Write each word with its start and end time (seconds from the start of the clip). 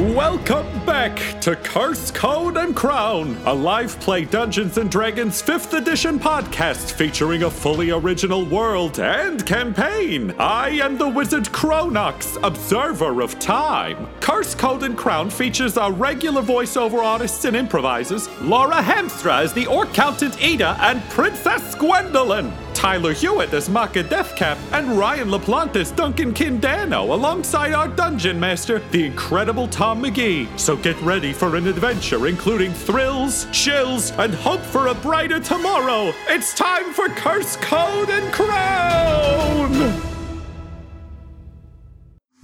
Welcome 0.00 0.86
back 0.86 1.42
to 1.42 1.54
Curse 1.56 2.10
Code 2.10 2.56
and 2.56 2.74
Crown, 2.74 3.36
a 3.44 3.52
live 3.52 4.00
play 4.00 4.24
Dungeons 4.24 4.78
and 4.78 4.90
Dragons 4.90 5.42
5th 5.42 5.76
edition 5.76 6.18
podcast 6.18 6.92
featuring 6.92 7.42
a 7.42 7.50
fully 7.50 7.90
original 7.90 8.46
world 8.46 8.98
and 8.98 9.44
campaign. 9.44 10.34
I 10.38 10.70
am 10.70 10.96
the 10.96 11.06
wizard 11.06 11.44
Cronox, 11.44 12.42
observer 12.42 13.20
of 13.20 13.38
time. 13.40 14.08
Curse 14.20 14.54
Code 14.54 14.84
and 14.84 14.96
Crown 14.96 15.28
features 15.28 15.76
our 15.76 15.92
regular 15.92 16.40
voiceover 16.40 17.04
artists 17.04 17.44
and 17.44 17.54
improvisers, 17.54 18.26
Laura 18.40 18.82
Hamstra 18.82 19.42
as 19.42 19.52
the 19.52 19.66
Orc 19.66 19.92
Countess 19.92 20.34
Ida 20.42 20.78
and 20.80 21.02
Princess 21.10 21.74
Gwendolyn. 21.74 22.50
Tyler 22.80 23.12
Hewitt 23.12 23.52
as 23.52 23.68
Maka 23.68 24.02
Deathcap, 24.02 24.56
and 24.72 24.96
Ryan 24.96 25.28
LaPlante 25.28 25.76
as 25.76 25.90
Duncan 25.90 26.32
Kindano, 26.32 27.10
alongside 27.10 27.74
our 27.74 27.88
dungeon 27.88 28.40
master, 28.40 28.78
the 28.90 29.04
incredible 29.04 29.68
Tom 29.68 30.02
McGee. 30.02 30.48
So 30.58 30.78
get 30.78 30.98
ready 31.02 31.34
for 31.34 31.56
an 31.56 31.66
adventure 31.66 32.26
including 32.26 32.72
thrills, 32.72 33.46
chills, 33.52 34.12
and 34.12 34.32
hope 34.32 34.62
for 34.62 34.86
a 34.86 34.94
brighter 34.94 35.38
tomorrow. 35.40 36.14
It's 36.26 36.54
time 36.54 36.94
for 36.94 37.10
Curse 37.10 37.56
Code 37.56 38.08
and 38.08 38.32
Crown! 38.32 40.02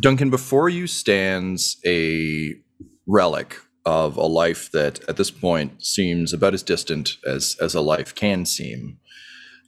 Duncan, 0.02 0.28
before 0.28 0.68
you 0.68 0.86
stands 0.86 1.78
a 1.86 2.56
relic 3.06 3.56
of 3.86 4.18
a 4.18 4.26
life 4.26 4.70
that 4.72 5.00
at 5.08 5.16
this 5.16 5.30
point 5.30 5.82
seems 5.82 6.34
about 6.34 6.52
as 6.52 6.62
distant 6.62 7.16
as, 7.26 7.56
as 7.58 7.74
a 7.74 7.80
life 7.80 8.14
can 8.14 8.44
seem. 8.44 8.98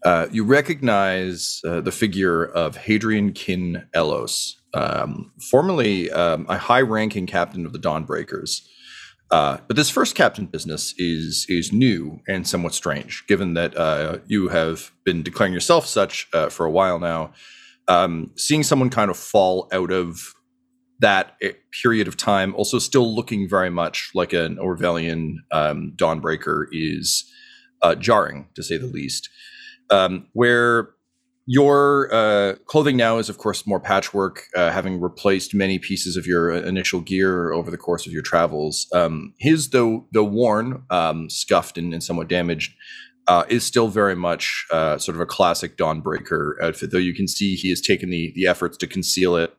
Uh, 0.04 0.26
you 0.30 0.44
recognize 0.44 1.60
uh, 1.66 1.80
the 1.80 1.92
figure 1.92 2.44
of 2.44 2.76
Hadrian 2.76 3.32
Kin 3.32 3.86
Elos, 3.94 4.54
um, 4.74 5.32
formerly 5.50 6.10
um, 6.10 6.46
a 6.48 6.56
high-ranking 6.56 7.26
captain 7.26 7.66
of 7.66 7.72
the 7.72 7.78
Dawnbreakers. 7.78 8.62
Uh, 9.30 9.58
but 9.66 9.76
this 9.76 9.90
first 9.90 10.14
captain 10.14 10.46
business 10.46 10.94
is 10.96 11.44
is 11.50 11.70
new 11.72 12.20
and 12.26 12.48
somewhat 12.48 12.72
strange, 12.72 13.26
given 13.26 13.54
that 13.54 13.76
uh, 13.76 14.18
you 14.26 14.48
have 14.48 14.90
been 15.04 15.22
declaring 15.22 15.52
yourself 15.52 15.86
such 15.86 16.28
uh, 16.32 16.48
for 16.48 16.64
a 16.64 16.70
while 16.70 16.98
now. 16.98 17.32
Um, 17.88 18.30
seeing 18.36 18.62
someone 18.62 18.90
kind 18.90 19.10
of 19.10 19.16
fall 19.16 19.68
out 19.72 19.90
of 19.90 20.34
that 21.00 21.36
eh, 21.42 21.52
period 21.82 22.08
of 22.08 22.16
time, 22.16 22.54
also 22.54 22.78
still 22.78 23.14
looking 23.14 23.48
very 23.48 23.70
much 23.70 24.10
like 24.14 24.32
an 24.32 24.56
Orvelian 24.56 25.36
um, 25.52 25.92
Dawnbreaker, 25.96 26.66
is 26.72 27.30
uh, 27.82 27.94
jarring 27.94 28.48
to 28.54 28.62
say 28.62 28.78
the 28.78 28.86
least 28.86 29.28
um, 29.90 30.26
where 30.32 30.90
your 31.50 32.12
uh, 32.12 32.56
clothing 32.66 32.98
now 32.98 33.16
is, 33.16 33.30
of 33.30 33.38
course, 33.38 33.66
more 33.66 33.80
patchwork, 33.80 34.44
uh, 34.54 34.70
having 34.70 35.00
replaced 35.00 35.54
many 35.54 35.78
pieces 35.78 36.14
of 36.14 36.26
your 36.26 36.52
initial 36.52 37.00
gear 37.00 37.52
over 37.52 37.70
the 37.70 37.78
course 37.78 38.06
of 38.06 38.12
your 38.12 38.20
travels. 38.20 38.86
Um, 38.92 39.32
his, 39.38 39.70
though 39.70 40.06
though 40.12 40.24
worn, 40.24 40.82
um, 40.90 41.30
scuffed, 41.30 41.78
and, 41.78 41.94
and, 41.94 42.04
somewhat 42.04 42.28
damaged, 42.28 42.74
uh, 43.28 43.44
is 43.48 43.64
still 43.64 43.88
very 43.88 44.14
much 44.14 44.66
uh, 44.70 44.98
sort 44.98 45.14
of 45.14 45.22
a 45.22 45.26
classic 45.26 45.78
Dawnbreaker 45.78 46.52
outfit. 46.62 46.90
Though 46.90 46.98
you 46.98 47.14
can 47.14 47.26
see 47.26 47.54
he 47.54 47.70
has 47.70 47.80
taken 47.80 48.10
the 48.10 48.30
the 48.34 48.46
efforts 48.46 48.76
to 48.78 48.86
conceal 48.86 49.34
it 49.36 49.56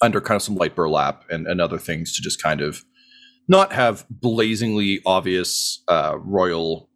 under 0.00 0.20
kind 0.20 0.36
of 0.36 0.42
some 0.42 0.56
light 0.56 0.74
burlap 0.74 1.24
and, 1.28 1.46
and 1.46 1.60
other 1.60 1.78
things 1.78 2.16
to 2.16 2.22
just 2.22 2.42
kind 2.42 2.62
of 2.62 2.84
not 3.48 3.72
have 3.72 4.06
blazingly 4.08 5.00
obvious 5.04 5.82
uh, 5.88 6.16
royal 6.18 6.88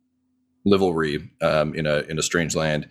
livery 0.66 1.31
um, 1.41 1.75
in 1.75 1.87
a 1.87 2.00
in 2.09 2.19
a 2.19 2.22
strange 2.22 2.54
land. 2.54 2.88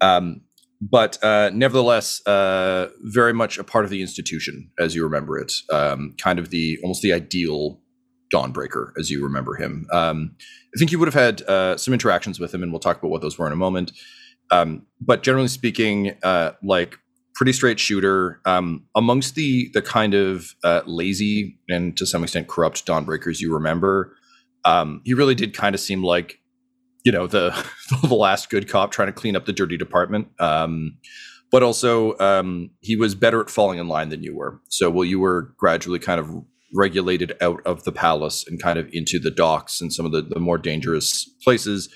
Um, 0.00 0.40
but 0.80 1.22
uh, 1.22 1.50
nevertheless, 1.54 2.26
uh, 2.26 2.88
very 3.02 3.32
much 3.32 3.56
a 3.56 3.62
part 3.62 3.84
of 3.84 3.90
the 3.90 4.00
institution 4.00 4.70
as 4.80 4.96
you 4.96 5.04
remember 5.04 5.38
it. 5.38 5.52
Um, 5.70 6.14
kind 6.18 6.40
of 6.40 6.50
the 6.50 6.78
almost 6.82 7.02
the 7.02 7.12
ideal 7.12 7.80
Dawnbreaker 8.34 8.92
as 8.98 9.08
you 9.10 9.22
remember 9.22 9.54
him. 9.54 9.86
Um, 9.92 10.34
I 10.40 10.78
think 10.78 10.90
you 10.90 10.98
would 10.98 11.06
have 11.06 11.22
had 11.22 11.42
uh, 11.42 11.76
some 11.76 11.94
interactions 11.94 12.40
with 12.40 12.52
him, 12.52 12.64
and 12.64 12.72
we'll 12.72 12.80
talk 12.80 12.98
about 12.98 13.10
what 13.10 13.20
those 13.20 13.38
were 13.38 13.46
in 13.46 13.52
a 13.52 13.56
moment. 13.56 13.92
Um, 14.50 14.86
but 15.00 15.22
generally 15.22 15.48
speaking, 15.48 16.16
uh, 16.24 16.52
like 16.64 16.98
pretty 17.36 17.52
straight 17.52 17.78
shooter. 17.78 18.40
Um, 18.44 18.86
amongst 18.96 19.36
the 19.36 19.70
the 19.74 19.82
kind 19.82 20.14
of 20.14 20.54
uh, 20.64 20.82
lazy 20.86 21.60
and 21.68 21.96
to 21.96 22.06
some 22.06 22.24
extent 22.24 22.48
corrupt 22.48 22.84
Dawnbreakers 22.84 23.40
you 23.40 23.54
remember, 23.54 24.16
he 25.04 25.14
really 25.14 25.36
did 25.36 25.54
kind 25.54 25.76
of 25.76 25.80
seem 25.80 26.02
like 26.02 26.41
you 27.04 27.12
know 27.12 27.26
the 27.26 27.50
the 28.02 28.14
last 28.14 28.50
good 28.50 28.68
cop 28.68 28.90
trying 28.90 29.08
to 29.08 29.12
clean 29.12 29.36
up 29.36 29.46
the 29.46 29.52
dirty 29.52 29.76
department. 29.76 30.28
Um, 30.38 30.98
but 31.50 31.62
also 31.62 32.18
um, 32.18 32.70
he 32.80 32.96
was 32.96 33.14
better 33.14 33.42
at 33.42 33.50
falling 33.50 33.78
in 33.78 33.86
line 33.86 34.08
than 34.08 34.22
you 34.22 34.34
were. 34.34 34.58
So 34.70 34.88
while 34.88 35.04
you 35.04 35.20
were 35.20 35.54
gradually 35.58 35.98
kind 35.98 36.18
of 36.18 36.30
regulated 36.74 37.34
out 37.40 37.60
of 37.66 37.84
the 37.84 37.92
palace 37.92 38.44
and 38.46 38.60
kind 38.60 38.78
of 38.78 38.88
into 38.92 39.18
the 39.18 39.30
docks 39.30 39.80
and 39.80 39.92
some 39.92 40.06
of 40.06 40.12
the, 40.12 40.22
the 40.22 40.40
more 40.40 40.58
dangerous 40.58 41.28
places. 41.44 41.92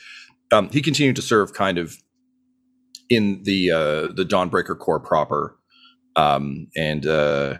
Um, 0.52 0.68
he 0.70 0.82
continued 0.82 1.16
to 1.16 1.22
serve 1.22 1.54
kind 1.54 1.78
of 1.78 1.96
in 3.08 3.42
the 3.44 3.70
uh, 3.70 4.12
the 4.12 4.26
dawnbreaker 4.28 4.78
corps 4.78 5.00
proper. 5.00 5.56
Um, 6.14 6.68
and 6.76 7.06
uh, 7.06 7.58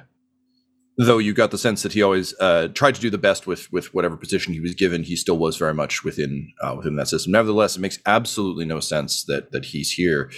though 0.99 1.19
you 1.19 1.35
got 1.35 1.51
the 1.51 1.59
sense 1.59 1.83
that 1.83 1.93
he 1.93 2.03
always 2.03 2.35
uh, 2.41 2.69
tried 2.69 2.95
to 2.95 3.01
do 3.01 3.11
the 3.11 3.19
best 3.19 3.47
with 3.47 3.71
with 3.73 3.93
whatever 3.93 4.17
position 4.17 4.55
he 4.55 4.61
was 4.61 4.75
given, 4.75 5.03
he 5.03 5.17
still 5.17 5.39
was 5.39 5.57
very 5.57 5.75
much 5.75 6.05
within 6.05 6.53
uh, 6.63 6.75
within 6.77 6.97
that 6.97 7.09
system. 7.09 7.33
Nevertheless, 7.33 7.77
it 7.77 7.81
makes 7.81 7.99
absolutely 8.07 8.65
no 8.65 8.81
sense 8.81 9.25
that 9.25 9.53
that 9.53 9.67
he's 9.67 9.93
here. 9.93 10.31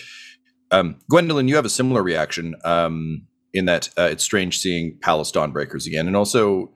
Um, 0.70 0.96
Gwendolyn, 1.08 1.48
you 1.48 1.56
have 1.56 1.64
a 1.64 1.70
similar 1.70 2.02
reaction 2.02 2.54
um, 2.64 3.26
in 3.54 3.64
that 3.66 3.88
uh, 3.96 4.08
it's 4.10 4.24
strange 4.24 4.58
seeing 4.58 4.98
Palace 5.00 5.32
Dawnbreakers 5.32 5.86
again, 5.86 6.06
and 6.06 6.16
also 6.16 6.72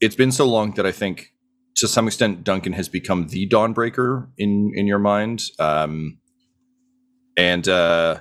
it's 0.00 0.16
been 0.16 0.32
so 0.32 0.46
long 0.46 0.72
that 0.72 0.84
I 0.84 0.92
think 0.92 1.32
to 1.76 1.88
some 1.88 2.06
extent 2.06 2.44
Duncan 2.44 2.72
has 2.74 2.88
become 2.88 3.28
the 3.28 3.48
Dawnbreaker 3.48 4.28
in 4.36 4.72
in 4.74 4.86
your 4.86 4.98
mind, 4.98 5.44
um, 5.60 6.18
and 7.36 7.68
uh, 7.68 8.20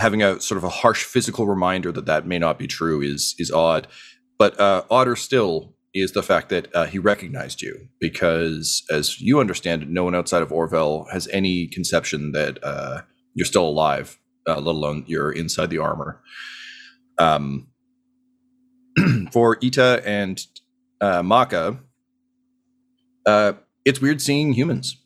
having 0.00 0.22
a 0.22 0.40
sort 0.40 0.56
of 0.56 0.64
a 0.64 0.70
harsh 0.70 1.04
physical 1.04 1.46
reminder 1.46 1.92
that 1.92 2.06
that 2.06 2.26
may 2.26 2.38
not 2.38 2.58
be 2.58 2.66
true 2.66 3.02
is 3.02 3.34
is 3.38 3.50
odd. 3.50 3.86
But 4.38 4.58
uh, 4.58 4.82
odder 4.90 5.14
still 5.14 5.74
is 5.92 6.12
the 6.12 6.22
fact 6.22 6.48
that 6.48 6.74
uh, 6.74 6.86
he 6.86 6.98
recognized 6.98 7.60
you 7.60 7.88
because, 8.00 8.82
as 8.90 9.20
you 9.20 9.38
understand 9.40 9.90
no 9.90 10.04
one 10.04 10.14
outside 10.14 10.42
of 10.42 10.48
Orvel 10.48 11.10
has 11.12 11.28
any 11.28 11.66
conception 11.66 12.32
that 12.32 12.58
uh, 12.64 13.02
you're 13.34 13.44
still 13.44 13.68
alive, 13.68 14.18
uh, 14.48 14.58
let 14.58 14.74
alone 14.74 15.04
you're 15.06 15.32
inside 15.32 15.68
the 15.68 15.78
armor. 15.78 16.22
Um, 17.18 17.68
for 19.32 19.58
Ita 19.62 20.02
and 20.06 20.42
uh, 21.02 21.22
Maka, 21.22 21.78
uh, 23.26 23.52
it's 23.84 24.00
weird 24.00 24.22
seeing 24.22 24.54
humans, 24.54 24.96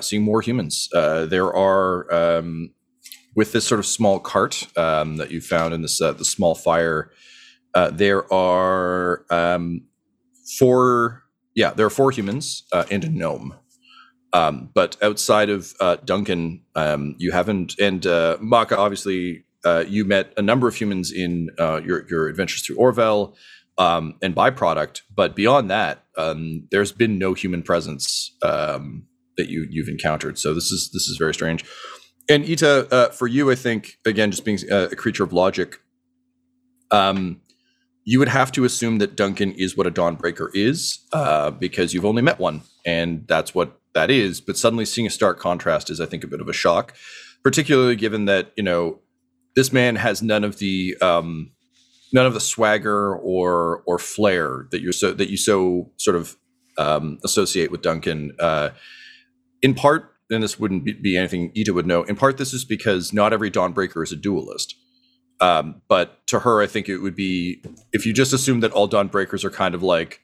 seeing 0.00 0.22
more 0.22 0.40
humans. 0.40 0.88
there 0.92 1.54
are 1.54 2.14
um, 2.14 2.70
with 3.34 3.52
this 3.52 3.66
sort 3.66 3.78
of 3.78 3.86
small 3.86 4.20
cart 4.20 4.66
um, 4.76 5.16
that 5.16 5.30
you 5.30 5.40
found 5.40 5.74
in 5.74 5.82
this 5.82 5.98
the 5.98 6.24
small 6.24 6.54
fire 6.54 7.10
uh, 7.74 7.90
there 7.90 8.30
are 8.32 9.24
um, 9.30 9.82
four, 10.58 11.22
yeah, 11.54 11.72
there 11.72 11.86
are 11.86 11.90
four 11.90 12.10
humans 12.10 12.64
uh, 12.72 12.84
and 12.90 13.04
a 13.04 13.08
gnome. 13.08 13.54
Um, 14.34 14.70
but 14.74 14.96
outside 15.02 15.50
of 15.50 15.74
uh, 15.80 15.96
Duncan, 16.04 16.62
um, 16.74 17.14
you 17.18 17.32
haven't, 17.32 17.74
and 17.78 18.06
uh, 18.06 18.38
Maka, 18.40 18.78
obviously, 18.78 19.44
uh, 19.64 19.84
you 19.86 20.04
met 20.04 20.32
a 20.36 20.42
number 20.42 20.66
of 20.66 20.74
humans 20.74 21.12
in 21.12 21.50
uh, 21.58 21.80
your 21.84 22.06
your 22.08 22.28
adventures 22.28 22.62
through 22.62 22.76
Orvel 22.76 23.36
um, 23.78 24.14
and 24.22 24.34
byproduct. 24.34 25.02
But 25.14 25.36
beyond 25.36 25.70
that, 25.70 26.04
um, 26.16 26.66
there's 26.70 26.92
been 26.92 27.18
no 27.18 27.34
human 27.34 27.62
presence 27.62 28.34
that 28.40 29.48
you 29.48 29.66
you've 29.70 29.88
encountered. 29.88 30.38
So 30.38 30.54
this 30.54 30.72
is 30.72 30.90
this 30.92 31.08
is 31.08 31.18
very 31.18 31.34
strange. 31.34 31.64
And 32.28 32.48
Ita, 32.48 32.94
uh, 32.94 33.08
for 33.10 33.26
you, 33.26 33.50
I 33.50 33.54
think 33.54 33.98
again, 34.06 34.30
just 34.30 34.44
being 34.44 34.58
a, 34.70 34.84
a 34.84 34.96
creature 34.96 35.24
of 35.24 35.32
logic, 35.32 35.78
um, 36.90 37.40
you 38.04 38.18
would 38.18 38.28
have 38.28 38.50
to 38.52 38.64
assume 38.64 38.98
that 38.98 39.16
Duncan 39.16 39.52
is 39.52 39.76
what 39.76 39.86
a 39.86 39.90
Dawnbreaker 39.90 40.48
is, 40.54 41.00
uh, 41.12 41.50
because 41.50 41.94
you've 41.94 42.04
only 42.04 42.22
met 42.22 42.38
one, 42.38 42.62
and 42.84 43.26
that's 43.28 43.54
what 43.54 43.80
that 43.94 44.10
is. 44.10 44.40
But 44.40 44.56
suddenly 44.56 44.84
seeing 44.84 45.06
a 45.06 45.10
stark 45.10 45.38
contrast 45.38 45.90
is, 45.90 46.00
I 46.00 46.06
think, 46.06 46.24
a 46.24 46.26
bit 46.26 46.40
of 46.40 46.48
a 46.48 46.52
shock, 46.52 46.94
particularly 47.42 47.96
given 47.96 48.24
that 48.26 48.52
you 48.56 48.62
know 48.62 49.00
this 49.54 49.72
man 49.72 49.96
has 49.96 50.22
none 50.22 50.44
of 50.44 50.58
the 50.58 50.96
um, 51.00 51.52
none 52.12 52.26
of 52.26 52.34
the 52.34 52.40
swagger 52.40 53.16
or 53.16 53.82
or 53.86 53.98
flair 53.98 54.66
that 54.70 54.80
you're 54.80 54.92
so 54.92 55.12
that 55.12 55.30
you 55.30 55.36
so 55.36 55.90
sort 55.96 56.16
of 56.16 56.36
um, 56.78 57.18
associate 57.24 57.70
with 57.70 57.82
Duncan. 57.82 58.32
Uh, 58.38 58.70
in 59.60 59.74
part, 59.74 60.11
and 60.32 60.42
this 60.42 60.58
wouldn't 60.58 60.84
be, 61.02 61.16
anything 61.16 61.52
Ita 61.56 61.72
would 61.72 61.86
know. 61.86 62.02
In 62.04 62.16
part, 62.16 62.38
this 62.38 62.52
is 62.52 62.64
because 62.64 63.12
not 63.12 63.32
every 63.32 63.50
Dawnbreaker 63.50 64.02
is 64.02 64.12
a 64.12 64.16
duelist. 64.16 64.74
Um, 65.40 65.82
but 65.88 66.24
to 66.28 66.40
her, 66.40 66.62
I 66.62 66.66
think 66.66 66.88
it 66.88 66.98
would 66.98 67.16
be 67.16 67.62
if 67.92 68.06
you 68.06 68.12
just 68.12 68.32
assume 68.32 68.60
that 68.60 68.72
all 68.72 68.88
Dawnbreakers 68.88 69.44
are 69.44 69.50
kind 69.50 69.74
of 69.74 69.82
like 69.82 70.20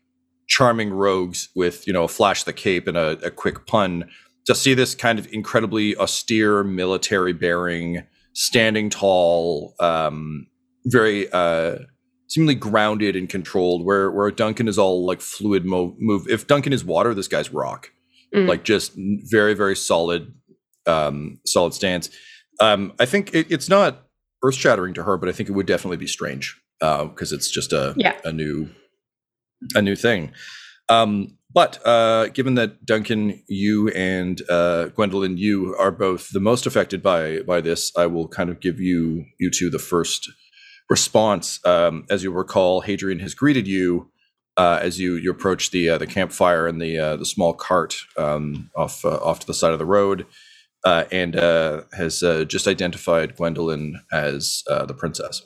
charming 0.46 0.90
rogues 0.90 1.48
with 1.54 1.86
you 1.86 1.92
know 1.92 2.04
a 2.04 2.08
flash 2.08 2.44
the 2.44 2.52
cape 2.52 2.86
and 2.86 2.96
a, 2.96 3.18
a 3.24 3.30
quick 3.30 3.66
pun. 3.66 4.08
To 4.46 4.54
see 4.54 4.72
this 4.72 4.94
kind 4.94 5.18
of 5.18 5.30
incredibly 5.30 5.94
austere 5.96 6.64
military 6.64 7.34
bearing, 7.34 8.04
standing 8.32 8.88
tall, 8.88 9.74
um, 9.78 10.46
very 10.86 11.30
uh, 11.32 11.80
seemingly 12.28 12.54
grounded 12.54 13.14
and 13.14 13.28
controlled. 13.28 13.84
Where 13.84 14.10
where 14.10 14.30
Duncan 14.30 14.68
is 14.68 14.78
all 14.78 15.04
like 15.04 15.20
fluid 15.20 15.66
mo- 15.66 15.96
move. 15.98 16.26
If 16.28 16.46
Duncan 16.46 16.72
is 16.72 16.84
water, 16.84 17.12
this 17.12 17.28
guy's 17.28 17.52
rock. 17.52 17.90
Mm. 18.34 18.48
Like 18.48 18.64
just 18.64 18.92
very 18.96 19.54
very 19.54 19.76
solid, 19.76 20.34
um, 20.86 21.38
solid 21.46 21.74
stance. 21.74 22.10
Um, 22.60 22.92
I 22.98 23.06
think 23.06 23.34
it, 23.34 23.50
it's 23.50 23.68
not 23.68 24.04
earth 24.44 24.54
shattering 24.56 24.94
to 24.94 25.02
her, 25.04 25.16
but 25.16 25.28
I 25.28 25.32
think 25.32 25.48
it 25.48 25.52
would 25.52 25.66
definitely 25.66 25.96
be 25.96 26.06
strange 26.06 26.60
because 26.80 27.32
it's 27.32 27.50
just 27.50 27.72
a 27.72 27.94
Yeah. 27.96 28.16
a 28.24 28.32
new 28.32 28.68
a 29.74 29.82
new 29.82 29.96
thing. 29.96 30.32
Um, 30.88 31.36
but 31.52 31.78
uh, 31.86 32.28
given 32.28 32.54
that 32.56 32.84
Duncan, 32.84 33.42
you 33.48 33.88
and 33.88 34.42
uh, 34.50 34.88
Gwendolyn, 34.88 35.38
you 35.38 35.74
are 35.78 35.90
both 35.90 36.30
the 36.30 36.40
most 36.40 36.66
affected 36.66 37.02
by 37.02 37.40
by 37.40 37.60
this, 37.60 37.90
I 37.96 38.06
will 38.06 38.28
kind 38.28 38.50
of 38.50 38.60
give 38.60 38.78
you 38.80 39.24
you 39.40 39.50
two 39.50 39.70
the 39.70 39.78
first 39.78 40.30
response. 40.90 41.60
Um, 41.64 42.04
as 42.10 42.22
you 42.22 42.30
recall, 42.30 42.82
Hadrian 42.82 43.18
has 43.20 43.34
greeted 43.34 43.66
you 43.66 44.10
uh, 44.58 44.80
as 44.82 44.98
you 44.98 45.14
you 45.14 45.30
approach 45.30 45.70
the 45.70 45.88
uh, 45.88 45.98
the 45.98 46.06
campfire 46.06 46.66
and 46.66 46.82
the 46.82 46.98
uh, 46.98 47.16
the 47.16 47.24
small 47.24 47.54
cart 47.54 47.96
um, 48.18 48.70
off 48.76 49.04
uh, 49.04 49.18
off 49.18 49.38
to 49.40 49.46
the 49.46 49.54
side 49.54 49.72
of 49.72 49.78
the 49.78 49.86
road, 49.86 50.26
uh, 50.84 51.04
and 51.12 51.36
uh, 51.36 51.82
has 51.96 52.20
just 52.48 52.66
identified 52.66 53.36
Gwendolyn 53.36 54.02
as 54.12 54.64
the 54.66 54.94
princess. 54.94 55.42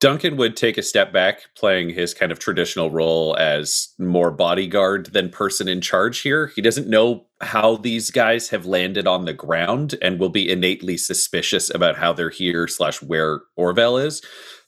Duncan 0.00 0.36
would 0.36 0.56
take 0.56 0.78
a 0.78 0.82
step 0.82 1.12
back, 1.12 1.46
playing 1.56 1.90
his 1.90 2.14
kind 2.14 2.30
of 2.30 2.38
traditional 2.38 2.88
role 2.88 3.36
as 3.36 3.88
more 3.98 4.30
bodyguard 4.30 5.06
than 5.06 5.28
person 5.28 5.66
in 5.66 5.80
charge 5.80 6.20
here. 6.20 6.52
He 6.54 6.62
doesn't 6.62 6.86
know 6.86 7.26
how 7.40 7.76
these 7.78 8.12
guys 8.12 8.50
have 8.50 8.64
landed 8.64 9.08
on 9.08 9.24
the 9.24 9.32
ground 9.32 9.96
and 10.00 10.20
will 10.20 10.28
be 10.28 10.48
innately 10.48 10.98
suspicious 10.98 11.68
about 11.74 11.96
how 11.96 12.12
they're 12.12 12.30
here 12.30 12.68
slash 12.68 13.02
where 13.02 13.40
Orvel 13.58 14.00
is. 14.04 14.22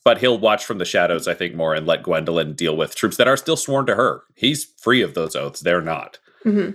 But 0.04 0.18
he'll 0.18 0.38
watch 0.38 0.64
from 0.64 0.78
the 0.78 0.84
shadows, 0.84 1.28
I 1.28 1.34
think, 1.34 1.54
more 1.54 1.74
and 1.74 1.86
let 1.86 2.02
Gwendolyn 2.02 2.54
deal 2.54 2.76
with 2.76 2.94
troops 2.94 3.18
that 3.18 3.28
are 3.28 3.36
still 3.36 3.56
sworn 3.56 3.84
to 3.86 3.96
her. 3.96 4.22
He's 4.34 4.64
free 4.64 5.02
of 5.02 5.14
those 5.14 5.36
oaths. 5.36 5.60
They're 5.60 5.82
not. 5.82 6.18
hmm 6.42 6.70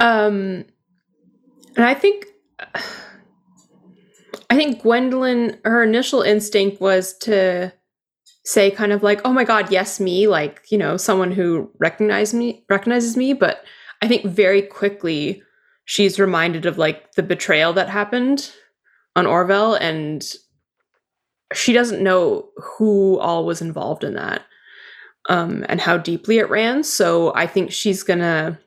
Um, 0.00 0.64
and 1.76 1.84
I 1.84 1.94
think, 1.94 2.26
I 4.50 4.56
think 4.56 4.82
Gwendolyn, 4.82 5.58
her 5.64 5.82
initial 5.84 6.22
instinct 6.22 6.80
was 6.80 7.16
to 7.18 7.72
say, 8.44 8.70
kind 8.70 8.92
of 8.92 9.02
like, 9.02 9.20
"Oh 9.24 9.32
my 9.32 9.44
God, 9.44 9.70
yes, 9.70 10.00
me," 10.00 10.26
like 10.26 10.62
you 10.70 10.78
know, 10.78 10.96
someone 10.96 11.32
who 11.32 11.70
recognizes 11.78 12.34
me, 12.34 12.64
recognizes 12.68 13.16
me. 13.16 13.32
But 13.32 13.64
I 14.02 14.08
think 14.08 14.24
very 14.24 14.62
quickly 14.62 15.42
she's 15.84 16.18
reminded 16.20 16.66
of 16.66 16.78
like 16.78 17.12
the 17.12 17.22
betrayal 17.22 17.72
that 17.74 17.88
happened 17.88 18.52
on 19.14 19.26
Orville, 19.26 19.74
and 19.74 20.24
she 21.54 21.72
doesn't 21.72 22.02
know 22.02 22.48
who 22.56 23.18
all 23.18 23.44
was 23.44 23.62
involved 23.62 24.04
in 24.04 24.14
that 24.14 24.42
um, 25.28 25.64
and 25.68 25.80
how 25.80 25.96
deeply 25.96 26.38
it 26.38 26.50
ran. 26.50 26.82
So 26.82 27.34
I 27.34 27.46
think 27.46 27.72
she's 27.72 28.02
gonna. 28.02 28.58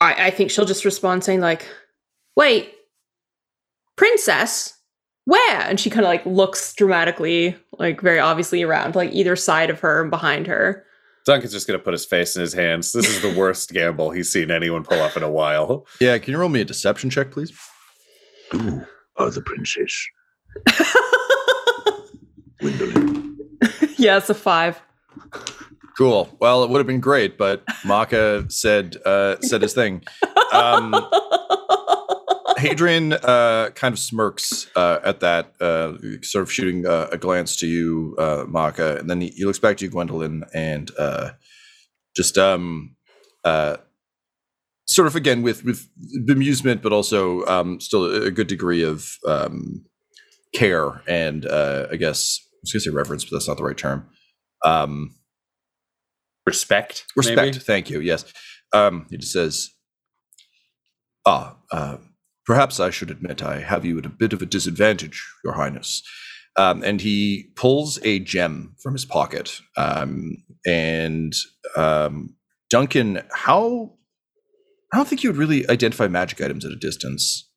I, 0.00 0.26
I 0.26 0.30
think 0.30 0.50
she'll 0.50 0.64
just 0.64 0.84
respond 0.84 1.24
saying 1.24 1.40
like, 1.40 1.68
"Wait, 2.36 2.74
princess, 3.96 4.78
where?" 5.24 5.60
And 5.60 5.78
she 5.78 5.90
kind 5.90 6.04
of 6.04 6.08
like 6.08 6.26
looks 6.26 6.74
dramatically, 6.74 7.56
like 7.78 8.00
very 8.00 8.18
obviously 8.18 8.62
around, 8.62 8.94
like 8.94 9.12
either 9.12 9.36
side 9.36 9.70
of 9.70 9.80
her 9.80 10.02
and 10.02 10.10
behind 10.10 10.46
her. 10.46 10.84
Duncan's 11.24 11.52
just 11.52 11.68
going 11.68 11.78
to 11.78 11.84
put 11.84 11.92
his 11.92 12.04
face 12.04 12.34
in 12.34 12.42
his 12.42 12.52
hands. 12.52 12.92
This 12.92 13.08
is 13.08 13.22
the 13.22 13.32
worst 13.38 13.70
gamble 13.70 14.10
he's 14.10 14.30
seen 14.32 14.50
anyone 14.50 14.82
pull 14.82 15.00
off 15.00 15.16
in 15.16 15.22
a 15.22 15.30
while. 15.30 15.86
Yeah, 16.00 16.18
can 16.18 16.32
you 16.32 16.38
roll 16.38 16.48
me 16.48 16.60
a 16.60 16.64
deception 16.64 17.10
check, 17.10 17.30
please? 17.30 17.52
You 18.52 18.84
are 19.16 19.30
the 19.30 19.40
princess, 19.40 20.04
Gwendolyn. 22.62 23.38
yeah, 23.98 24.16
it's 24.16 24.30
a 24.30 24.34
five. 24.34 24.80
Cool. 25.98 26.34
Well, 26.40 26.64
it 26.64 26.70
would 26.70 26.78
have 26.78 26.86
been 26.86 27.00
great, 27.00 27.36
but 27.36 27.62
Maka 27.84 28.46
said 28.48 28.96
uh, 29.04 29.40
said 29.40 29.62
his 29.62 29.74
thing. 29.74 30.02
Um, 30.52 30.94
Hadrian 32.56 33.12
uh, 33.12 33.70
kind 33.74 33.92
of 33.92 33.98
smirks 33.98 34.68
uh, 34.76 35.00
at 35.04 35.20
that, 35.20 35.52
uh, 35.60 35.94
sort 36.22 36.42
of 36.42 36.52
shooting 36.52 36.86
uh, 36.86 37.08
a 37.10 37.18
glance 37.18 37.56
to 37.56 37.66
you, 37.66 38.14
uh, 38.18 38.44
Maka, 38.46 38.98
and 38.98 39.10
then 39.10 39.20
he, 39.20 39.28
he 39.28 39.44
looks 39.44 39.58
back 39.58 39.78
to 39.78 39.84
you, 39.84 39.90
Gwendolyn, 39.90 40.44
and 40.54 40.90
uh, 40.96 41.30
just 42.14 42.38
um, 42.38 42.94
uh, 43.44 43.78
sort 44.86 45.08
of 45.08 45.16
again 45.16 45.42
with 45.42 45.64
with 45.64 45.88
bemusement, 46.26 46.82
but 46.82 46.92
also 46.92 47.44
um, 47.46 47.80
still 47.80 48.04
a 48.04 48.30
good 48.30 48.46
degree 48.46 48.82
of 48.82 49.18
um, 49.26 49.84
care 50.52 51.02
and 51.06 51.46
uh, 51.46 51.86
I 51.90 51.96
guess 51.96 52.40
I 52.46 52.51
was 52.62 52.72
going 52.72 52.80
to 52.80 52.90
say 52.90 52.90
reverence, 52.90 53.24
but 53.24 53.32
that's 53.32 53.48
not 53.48 53.56
the 53.56 53.64
right 53.64 53.76
term. 53.76 54.08
Um, 54.64 55.14
Respect. 56.46 57.04
Respect. 57.16 57.36
maybe? 57.36 57.58
Thank 57.58 57.90
you. 57.90 58.00
Yes. 58.00 58.24
Um, 58.72 59.06
he 59.10 59.16
just 59.16 59.32
says, 59.32 59.70
"Ah, 61.26 61.56
uh, 61.70 61.98
perhaps 62.46 62.80
I 62.80 62.90
should 62.90 63.10
admit 63.10 63.42
I 63.42 63.60
have 63.60 63.84
you 63.84 63.98
at 63.98 64.06
a 64.06 64.10
bit 64.10 64.32
of 64.32 64.42
a 64.42 64.46
disadvantage, 64.46 65.24
Your 65.44 65.54
Highness." 65.54 66.02
Um, 66.56 66.82
and 66.82 67.00
he 67.00 67.50
pulls 67.56 67.98
a 68.02 68.18
gem 68.18 68.74
from 68.82 68.92
his 68.92 69.04
pocket. 69.04 69.60
Um, 69.76 70.44
and 70.66 71.34
um, 71.76 72.34
Duncan, 72.70 73.22
how? 73.32 73.92
I 74.92 74.98
don't 74.98 75.08
think 75.08 75.22
you 75.22 75.30
would 75.30 75.38
really 75.38 75.68
identify 75.70 76.08
magic 76.08 76.40
items 76.42 76.64
at 76.64 76.72
a 76.72 76.76
distance. 76.76 77.48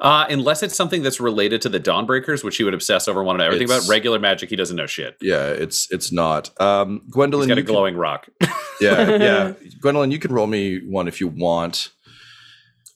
Uh, 0.00 0.26
unless 0.30 0.62
it's 0.62 0.76
something 0.76 1.02
that's 1.02 1.18
related 1.20 1.60
to 1.62 1.68
the 1.68 1.80
Dawnbreakers, 1.80 2.44
which 2.44 2.56
he 2.56 2.64
would 2.64 2.74
obsess 2.74 3.08
over, 3.08 3.22
want 3.22 3.36
to 3.36 3.40
know 3.40 3.46
everything 3.46 3.64
It's- 3.64 3.84
about. 3.84 3.90
Regular 3.90 4.18
magic, 4.18 4.48
he 4.50 4.56
doesn't 4.56 4.76
know 4.76 4.86
shit. 4.86 5.16
Yeah, 5.20 5.46
it's 5.48 5.90
it's 5.90 6.12
not. 6.12 6.50
Um, 6.60 7.00
He's 7.04 7.12
Gwendolyn, 7.14 7.48
got 7.48 7.58
a 7.58 7.60
you 7.60 7.64
can- 7.66 7.74
glowing 7.74 7.96
rock. 7.96 8.28
yeah, 8.80 9.08
yeah. 9.18 9.52
Gwendolyn, 9.80 10.10
you 10.12 10.18
can 10.18 10.32
roll 10.32 10.46
me 10.46 10.78
one 10.88 11.08
if 11.08 11.20
you 11.20 11.26
want. 11.28 11.90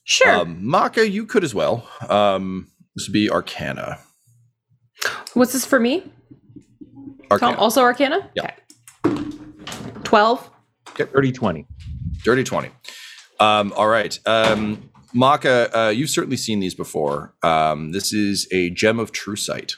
Sure. 0.05 0.31
Um, 0.41 0.65
Maka, 0.65 1.09
you 1.09 1.25
could 1.25 1.43
as 1.43 1.53
well. 1.55 1.87
Um, 2.09 2.67
this 2.95 3.07
would 3.07 3.13
be 3.13 3.29
Arcana. 3.29 3.99
What's 5.33 5.53
this 5.53 5.65
for 5.65 5.79
me? 5.79 6.03
Arcana. 7.31 7.53
Tom, 7.53 7.59
also 7.63 7.81
Arcana. 7.81 8.29
Yeah. 8.35 8.51
Okay. 9.05 9.23
Twelve. 10.03 10.49
Dirty 10.95 11.31
20. 11.31 11.65
Dirty 12.23 12.43
20. 12.43 12.69
Um, 13.39 13.73
all 13.75 13.87
right. 13.87 14.17
Um, 14.27 14.89
Maka, 15.13 15.69
uh, 15.77 15.89
you've 15.89 16.09
certainly 16.09 16.37
seen 16.37 16.59
these 16.59 16.73
before. 16.73 17.35
Um, 17.43 17.91
this 17.91 18.13
is 18.13 18.47
a 18.51 18.69
gem 18.71 18.99
of 18.99 19.11
true 19.11 19.35
sight. 19.35 19.73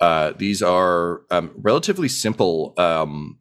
Uh, 0.00 0.32
these 0.36 0.62
are 0.62 1.22
um, 1.30 1.52
relatively 1.56 2.08
simple 2.08 2.74
um, 2.76 3.38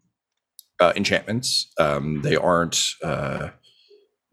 uh, 0.80 0.94
enchantments. 0.96 1.72
Um, 1.80 2.22
they 2.22 2.36
aren't 2.36 2.80
uh, 3.04 3.50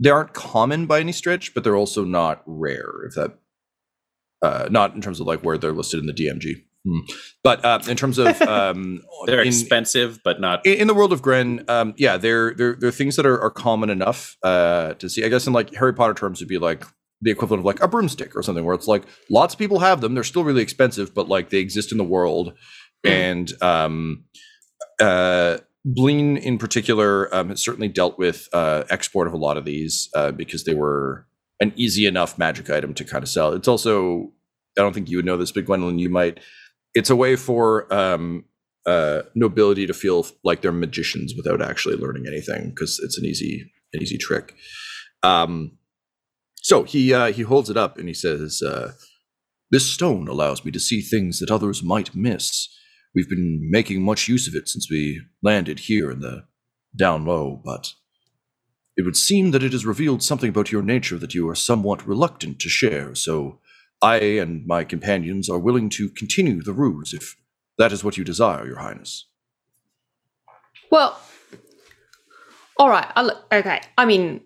they 0.00 0.10
aren't 0.10 0.32
common 0.34 0.86
by 0.86 1.00
any 1.00 1.12
stretch, 1.12 1.54
but 1.54 1.64
they're 1.64 1.76
also 1.76 2.04
not 2.04 2.42
rare. 2.46 3.04
If 3.06 3.14
that 3.14 3.38
uh, 4.42 4.68
not 4.70 4.94
in 4.94 5.00
terms 5.00 5.20
of 5.20 5.26
like 5.26 5.40
where 5.40 5.58
they're 5.58 5.72
listed 5.72 6.00
in 6.00 6.06
the 6.06 6.12
DMG, 6.12 6.64
Hmm. 6.86 7.00
but 7.42 7.64
uh, 7.64 7.80
in 7.88 7.96
terms 7.96 8.18
of 8.18 8.40
um, 8.42 9.02
They're 9.26 9.42
in- 9.42 9.48
expensive, 9.48 10.20
but 10.24 10.40
not. 10.40 10.64
in, 10.64 10.74
in 10.74 10.86
the 10.86 10.94
world 10.94 11.12
of 11.12 11.22
Gren, 11.22 11.64
um, 11.68 11.94
yeah, 11.96 12.16
they're 12.16 12.54
they're 12.54 12.76
they're 12.78 12.90
things 12.90 13.16
that 13.16 13.26
are, 13.26 13.40
are 13.40 13.50
common 13.50 13.90
enough 13.90 14.36
uh, 14.42 14.94
to 14.94 15.08
see. 15.08 15.24
I 15.24 15.28
guess 15.28 15.46
in 15.46 15.52
like 15.52 15.74
Harry 15.74 15.92
Potter 15.92 16.14
terms, 16.14 16.40
would 16.40 16.48
be 16.48 16.58
like 16.58 16.84
the 17.20 17.30
equivalent 17.32 17.60
of 17.60 17.64
like 17.64 17.82
a 17.82 17.88
broomstick 17.88 18.36
or 18.36 18.42
something, 18.42 18.64
where 18.64 18.74
it's 18.74 18.86
like 18.86 19.02
lots 19.28 19.54
of 19.54 19.58
people 19.58 19.80
have 19.80 20.00
them. 20.00 20.14
They're 20.14 20.24
still 20.24 20.44
really 20.44 20.62
expensive, 20.62 21.14
but 21.14 21.28
like 21.28 21.50
they 21.50 21.58
exist 21.58 21.90
in 21.92 21.98
the 21.98 22.04
world. 22.04 22.54
And 23.04 23.52
um, 23.62 24.24
uh, 25.00 25.58
Bleen 25.86 26.36
in 26.40 26.58
particular 26.58 27.32
um, 27.34 27.48
has 27.50 27.62
certainly 27.62 27.88
dealt 27.88 28.18
with 28.18 28.48
uh, 28.52 28.84
export 28.90 29.26
of 29.26 29.32
a 29.32 29.36
lot 29.36 29.56
of 29.56 29.64
these 29.64 30.08
uh, 30.14 30.32
because 30.32 30.64
they 30.64 30.74
were 30.74 31.26
an 31.60 31.72
easy 31.76 32.06
enough 32.06 32.38
magic 32.38 32.70
item 32.70 32.94
to 32.94 33.04
kind 33.04 33.22
of 33.22 33.28
sell. 33.28 33.52
It's 33.52 33.68
also 33.68 34.32
I 34.76 34.82
don't 34.82 34.92
think 34.92 35.08
you 35.08 35.16
would 35.18 35.26
know 35.26 35.36
this, 35.36 35.52
but 35.52 35.64
Gwendolyn, 35.64 35.98
you 35.98 36.08
might. 36.08 36.38
It's 36.98 37.10
a 37.10 37.16
way 37.16 37.36
for 37.36 37.92
um, 37.94 38.44
uh, 38.84 39.22
nobility 39.36 39.86
to 39.86 39.94
feel 39.94 40.26
like 40.42 40.62
they're 40.62 40.72
magicians 40.72 41.32
without 41.36 41.62
actually 41.62 41.94
learning 41.94 42.26
anything 42.26 42.70
because 42.70 43.00
it's 43.04 43.16
an 43.16 43.24
easy 43.24 43.70
an 43.92 44.02
easy 44.02 44.18
trick. 44.18 44.56
Um, 45.22 45.78
so 46.56 46.82
he 46.82 47.14
uh, 47.14 47.30
he 47.30 47.42
holds 47.42 47.70
it 47.70 47.76
up 47.76 47.98
and 47.98 48.08
he 48.08 48.14
says, 48.14 48.62
uh, 48.62 48.94
This 49.70 49.86
stone 49.86 50.26
allows 50.26 50.64
me 50.64 50.72
to 50.72 50.80
see 50.80 51.00
things 51.00 51.38
that 51.38 51.52
others 51.52 51.84
might 51.84 52.16
miss. 52.16 52.68
We've 53.14 53.28
been 53.28 53.70
making 53.70 54.02
much 54.02 54.26
use 54.26 54.48
of 54.48 54.56
it 54.56 54.68
since 54.68 54.90
we 54.90 55.20
landed 55.40 55.78
here 55.78 56.10
in 56.10 56.18
the 56.18 56.46
down 56.96 57.24
low, 57.24 57.62
but 57.64 57.92
it 58.96 59.04
would 59.04 59.16
seem 59.16 59.52
that 59.52 59.62
it 59.62 59.70
has 59.70 59.86
revealed 59.86 60.24
something 60.24 60.50
about 60.50 60.72
your 60.72 60.82
nature 60.82 61.16
that 61.18 61.32
you 61.32 61.48
are 61.48 61.54
somewhat 61.54 62.04
reluctant 62.08 62.58
to 62.58 62.68
share, 62.68 63.14
so 63.14 63.60
I 64.00 64.16
and 64.16 64.66
my 64.66 64.84
companions 64.84 65.48
are 65.48 65.58
willing 65.58 65.88
to 65.90 66.08
continue 66.10 66.62
the 66.62 66.72
ruse 66.72 67.12
if 67.12 67.36
that 67.78 67.92
is 67.92 68.04
what 68.04 68.16
you 68.16 68.24
desire, 68.24 68.66
Your 68.66 68.78
Highness. 68.78 69.26
Well, 70.90 71.20
all 72.78 72.88
right. 72.88 73.10
I'll, 73.16 73.44
okay. 73.52 73.80
I 73.96 74.04
mean, 74.04 74.40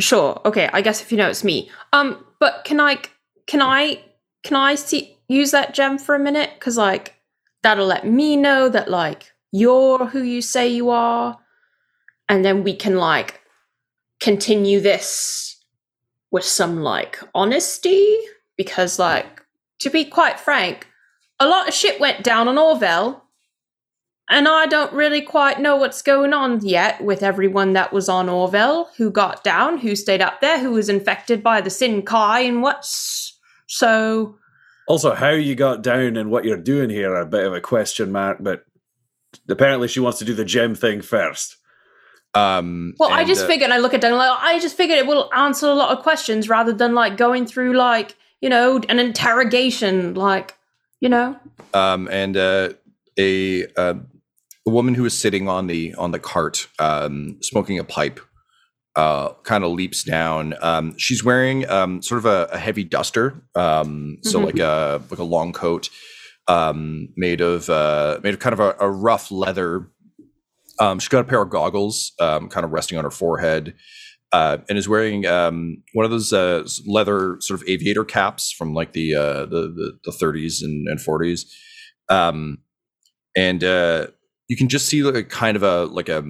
sure. 0.00 0.40
Okay. 0.44 0.68
I 0.72 0.80
guess 0.80 1.00
if 1.00 1.10
you 1.10 1.18
know 1.18 1.28
it's 1.28 1.44
me. 1.44 1.70
Um, 1.92 2.24
but 2.40 2.64
can 2.64 2.80
I 2.80 2.98
can 3.46 3.62
I 3.62 4.02
can 4.42 4.56
I 4.56 4.74
see 4.74 5.16
use 5.28 5.50
that 5.52 5.74
gem 5.74 5.98
for 5.98 6.14
a 6.14 6.18
minute? 6.18 6.50
Because 6.54 6.76
like 6.76 7.14
that'll 7.62 7.86
let 7.86 8.06
me 8.06 8.36
know 8.36 8.68
that 8.68 8.90
like 8.90 9.32
you're 9.50 10.06
who 10.06 10.22
you 10.22 10.42
say 10.42 10.68
you 10.68 10.90
are, 10.90 11.38
and 12.28 12.44
then 12.44 12.64
we 12.64 12.74
can 12.76 12.96
like 12.96 13.40
continue 14.20 14.80
this 14.80 15.64
with 16.30 16.44
some 16.44 16.82
like 16.82 17.18
honesty. 17.34 18.18
Because 18.56 18.98
like 18.98 19.42
to 19.80 19.90
be 19.90 20.04
quite 20.04 20.38
frank, 20.38 20.86
a 21.40 21.48
lot 21.48 21.68
of 21.68 21.74
shit 21.74 22.00
went 22.00 22.22
down 22.22 22.48
on 22.48 22.58
Orville 22.58 23.24
and 24.30 24.48
I 24.48 24.66
don't 24.66 24.92
really 24.92 25.20
quite 25.20 25.60
know 25.60 25.76
what's 25.76 26.00
going 26.00 26.32
on 26.32 26.64
yet 26.64 27.02
with 27.04 27.22
everyone 27.22 27.74
that 27.74 27.92
was 27.92 28.08
on 28.08 28.28
Orville, 28.28 28.88
who 28.96 29.10
got 29.10 29.44
down, 29.44 29.78
who 29.78 29.94
stayed 29.94 30.22
up 30.22 30.40
there, 30.40 30.58
who 30.58 30.72
was 30.72 30.88
infected 30.88 31.42
by 31.42 31.60
the 31.60 31.68
Sin 31.68 32.02
Kai, 32.02 32.40
and 32.40 32.62
what's 32.62 33.38
so. 33.66 34.36
Also, 34.86 35.14
how 35.14 35.30
you 35.30 35.54
got 35.54 35.82
down 35.82 36.16
and 36.16 36.30
what 36.30 36.44
you're 36.44 36.56
doing 36.56 36.88
here 36.88 37.12
are 37.12 37.20
a 37.20 37.26
bit 37.26 37.44
of 37.44 37.52
a 37.52 37.60
question 37.60 38.12
mark, 38.12 38.38
but 38.40 38.64
apparently 39.48 39.88
she 39.88 40.00
wants 40.00 40.18
to 40.20 40.24
do 40.24 40.34
the 40.34 40.44
gem 40.44 40.74
thing 40.74 41.02
first. 41.02 41.56
Um, 42.34 42.94
Well, 42.98 43.12
I 43.12 43.24
just 43.24 43.44
uh, 43.44 43.46
figured 43.46 43.70
I 43.70 43.78
look 43.78 43.94
at 43.94 44.00
Daniel. 44.00 44.18
like 44.18 44.38
I 44.40 44.58
just 44.58 44.76
figured 44.76 44.98
it 44.98 45.06
will 45.06 45.30
answer 45.34 45.66
a 45.66 45.74
lot 45.74 45.96
of 45.96 46.02
questions 46.02 46.48
rather 46.48 46.72
than 46.72 46.94
like 46.94 47.16
going 47.16 47.46
through 47.46 47.74
like 47.74 48.16
you 48.44 48.50
know 48.50 48.78
an 48.90 48.98
interrogation, 49.00 50.12
like 50.14 50.54
you 51.00 51.08
know. 51.08 51.34
um, 51.72 52.08
and 52.12 52.36
uh, 52.36 52.68
a 53.18 53.66
uh, 53.74 53.94
a 54.66 54.70
woman 54.70 54.94
who 54.94 55.04
is 55.06 55.16
sitting 55.18 55.48
on 55.48 55.66
the 55.66 55.94
on 55.94 56.10
the 56.12 56.18
cart, 56.18 56.68
um, 56.78 57.38
smoking 57.40 57.78
a 57.78 57.84
pipe, 57.84 58.20
uh, 58.96 59.30
kind 59.44 59.64
of 59.64 59.72
leaps 59.72 60.04
down. 60.04 60.54
Um, 60.60 60.94
she's 60.98 61.24
wearing 61.24 61.68
um, 61.70 62.02
sort 62.02 62.18
of 62.18 62.26
a, 62.26 62.48
a 62.52 62.58
heavy 62.58 62.84
duster, 62.84 63.34
um, 63.54 64.18
so 64.22 64.40
Mhm. 64.40 64.44
like 64.44 64.58
a 64.58 65.02
like 65.10 65.20
a 65.20 65.24
long 65.24 65.52
coat, 65.54 65.88
um, 66.46 67.08
made 67.16 67.40
of 67.40 67.70
uh, 67.70 68.20
made 68.22 68.34
of 68.34 68.40
kind 68.40 68.52
of 68.52 68.60
a, 68.60 68.76
a 68.78 68.90
rough 68.90 69.30
leather. 69.30 69.88
Um, 70.80 70.98
she's 70.98 71.08
got 71.08 71.20
a 71.20 71.24
pair 71.24 71.40
of 71.40 71.48
goggles, 71.50 72.12
um, 72.20 72.48
kind 72.50 72.64
of 72.64 72.72
resting 72.72 72.98
on 72.98 73.04
her 73.04 73.10
forehead. 73.10 73.74
Uh, 74.34 74.58
and 74.68 74.76
is 74.76 74.88
wearing 74.88 75.26
um, 75.26 75.80
one 75.92 76.04
of 76.04 76.10
those 76.10 76.32
uh, 76.32 76.66
leather 76.88 77.36
sort 77.38 77.60
of 77.60 77.68
aviator 77.68 78.04
caps 78.04 78.50
from 78.50 78.74
like 78.74 78.92
the 78.92 79.14
uh, 79.14 79.46
the, 79.46 79.72
the 79.72 79.98
the 80.02 80.10
30s 80.10 80.60
and, 80.60 80.88
and 80.88 80.98
40s, 80.98 81.44
um, 82.08 82.58
and 83.36 83.62
uh, 83.62 84.08
you 84.48 84.56
can 84.56 84.68
just 84.68 84.88
see 84.88 85.04
like 85.04 85.14
a 85.14 85.22
kind 85.22 85.56
of 85.56 85.62
a 85.62 85.84
like 85.84 86.08
a 86.08 86.24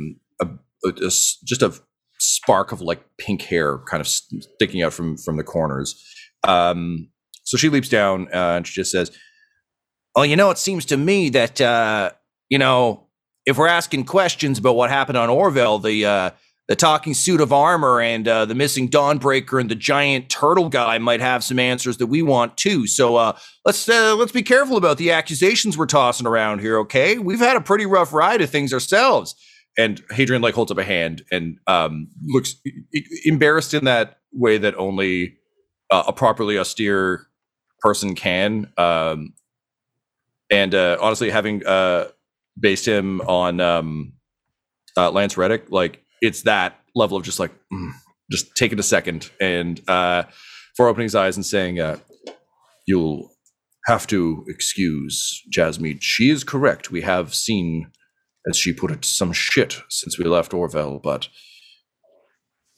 just 0.84 1.62
a 1.62 1.72
spark 2.18 2.72
of 2.72 2.82
like 2.82 3.02
pink 3.16 3.40
hair 3.40 3.78
kind 3.78 4.02
of 4.02 4.06
sticking 4.06 4.82
out 4.82 4.92
from 4.92 5.16
from 5.16 5.38
the 5.38 5.42
corners. 5.42 5.98
Um, 6.46 7.08
so 7.44 7.56
she 7.56 7.70
leaps 7.70 7.88
down 7.88 8.28
uh, 8.34 8.56
and 8.56 8.66
she 8.66 8.74
just 8.74 8.92
says, 8.92 9.12
"Well, 10.14 10.26
you 10.26 10.36
know, 10.36 10.50
it 10.50 10.58
seems 10.58 10.84
to 10.86 10.98
me 10.98 11.30
that 11.30 11.58
uh, 11.58 12.10
you 12.50 12.58
know 12.58 13.06
if 13.46 13.56
we're 13.56 13.66
asking 13.66 14.04
questions 14.04 14.58
about 14.58 14.76
what 14.76 14.90
happened 14.90 15.16
on 15.16 15.30
Orville, 15.30 15.78
the 15.78 16.34
the 16.68 16.76
talking 16.76 17.12
suit 17.12 17.40
of 17.40 17.52
armor 17.52 18.00
and 18.00 18.26
uh, 18.26 18.44
the 18.46 18.54
missing 18.54 18.88
Dawnbreaker 18.88 19.60
and 19.60 19.70
the 19.70 19.74
giant 19.74 20.30
turtle 20.30 20.68
guy 20.70 20.96
might 20.98 21.20
have 21.20 21.44
some 21.44 21.58
answers 21.58 21.98
that 21.98 22.06
we 22.06 22.22
want 22.22 22.56
too. 22.56 22.86
So 22.86 23.16
uh, 23.16 23.36
let's 23.66 23.88
uh, 23.88 24.16
let's 24.16 24.32
be 24.32 24.42
careful 24.42 24.76
about 24.76 24.96
the 24.96 25.10
accusations 25.10 25.76
we're 25.76 25.86
tossing 25.86 26.26
around 26.26 26.60
here. 26.60 26.78
Okay, 26.80 27.18
we've 27.18 27.38
had 27.38 27.56
a 27.56 27.60
pretty 27.60 27.84
rough 27.84 28.12
ride 28.12 28.40
of 28.40 28.50
things 28.50 28.72
ourselves. 28.72 29.34
And 29.76 30.02
Hadrian 30.10 30.40
like 30.40 30.54
holds 30.54 30.70
up 30.70 30.78
a 30.78 30.84
hand 30.84 31.22
and 31.32 31.58
um, 31.66 32.08
looks 32.26 32.54
embarrassed 33.24 33.74
in 33.74 33.84
that 33.84 34.20
way 34.32 34.56
that 34.56 34.76
only 34.76 35.36
uh, 35.90 36.04
a 36.06 36.12
properly 36.12 36.58
austere 36.58 37.26
person 37.80 38.14
can. 38.14 38.72
Um, 38.78 39.34
and 40.50 40.74
uh, 40.74 40.96
honestly, 41.00 41.28
having 41.28 41.66
uh, 41.66 42.06
based 42.58 42.86
him 42.86 43.20
on 43.22 43.60
um, 43.60 44.12
Lance 44.96 45.36
Reddick, 45.36 45.66
like 45.70 46.03
it's 46.24 46.42
that 46.42 46.80
level 46.94 47.16
of 47.16 47.22
just 47.22 47.38
like 47.38 47.52
mm, 47.72 47.90
just 48.30 48.56
taking 48.56 48.78
a 48.78 48.82
second 48.82 49.30
and 49.40 49.80
uh, 49.88 50.24
for 50.76 50.88
opening 50.88 51.04
his 51.04 51.14
eyes 51.14 51.36
and 51.36 51.44
saying, 51.44 51.78
uh, 51.78 51.98
"You'll 52.86 53.30
have 53.86 54.06
to 54.08 54.44
excuse 54.48 55.42
Jasmine. 55.50 55.98
She 56.00 56.30
is 56.30 56.42
correct. 56.42 56.90
We 56.90 57.02
have 57.02 57.34
seen, 57.34 57.90
as 58.48 58.56
she 58.56 58.72
put 58.72 58.90
it, 58.90 59.04
some 59.04 59.32
shit 59.32 59.82
since 59.90 60.18
we 60.18 60.24
left 60.24 60.54
Orville, 60.54 60.98
but." 60.98 61.28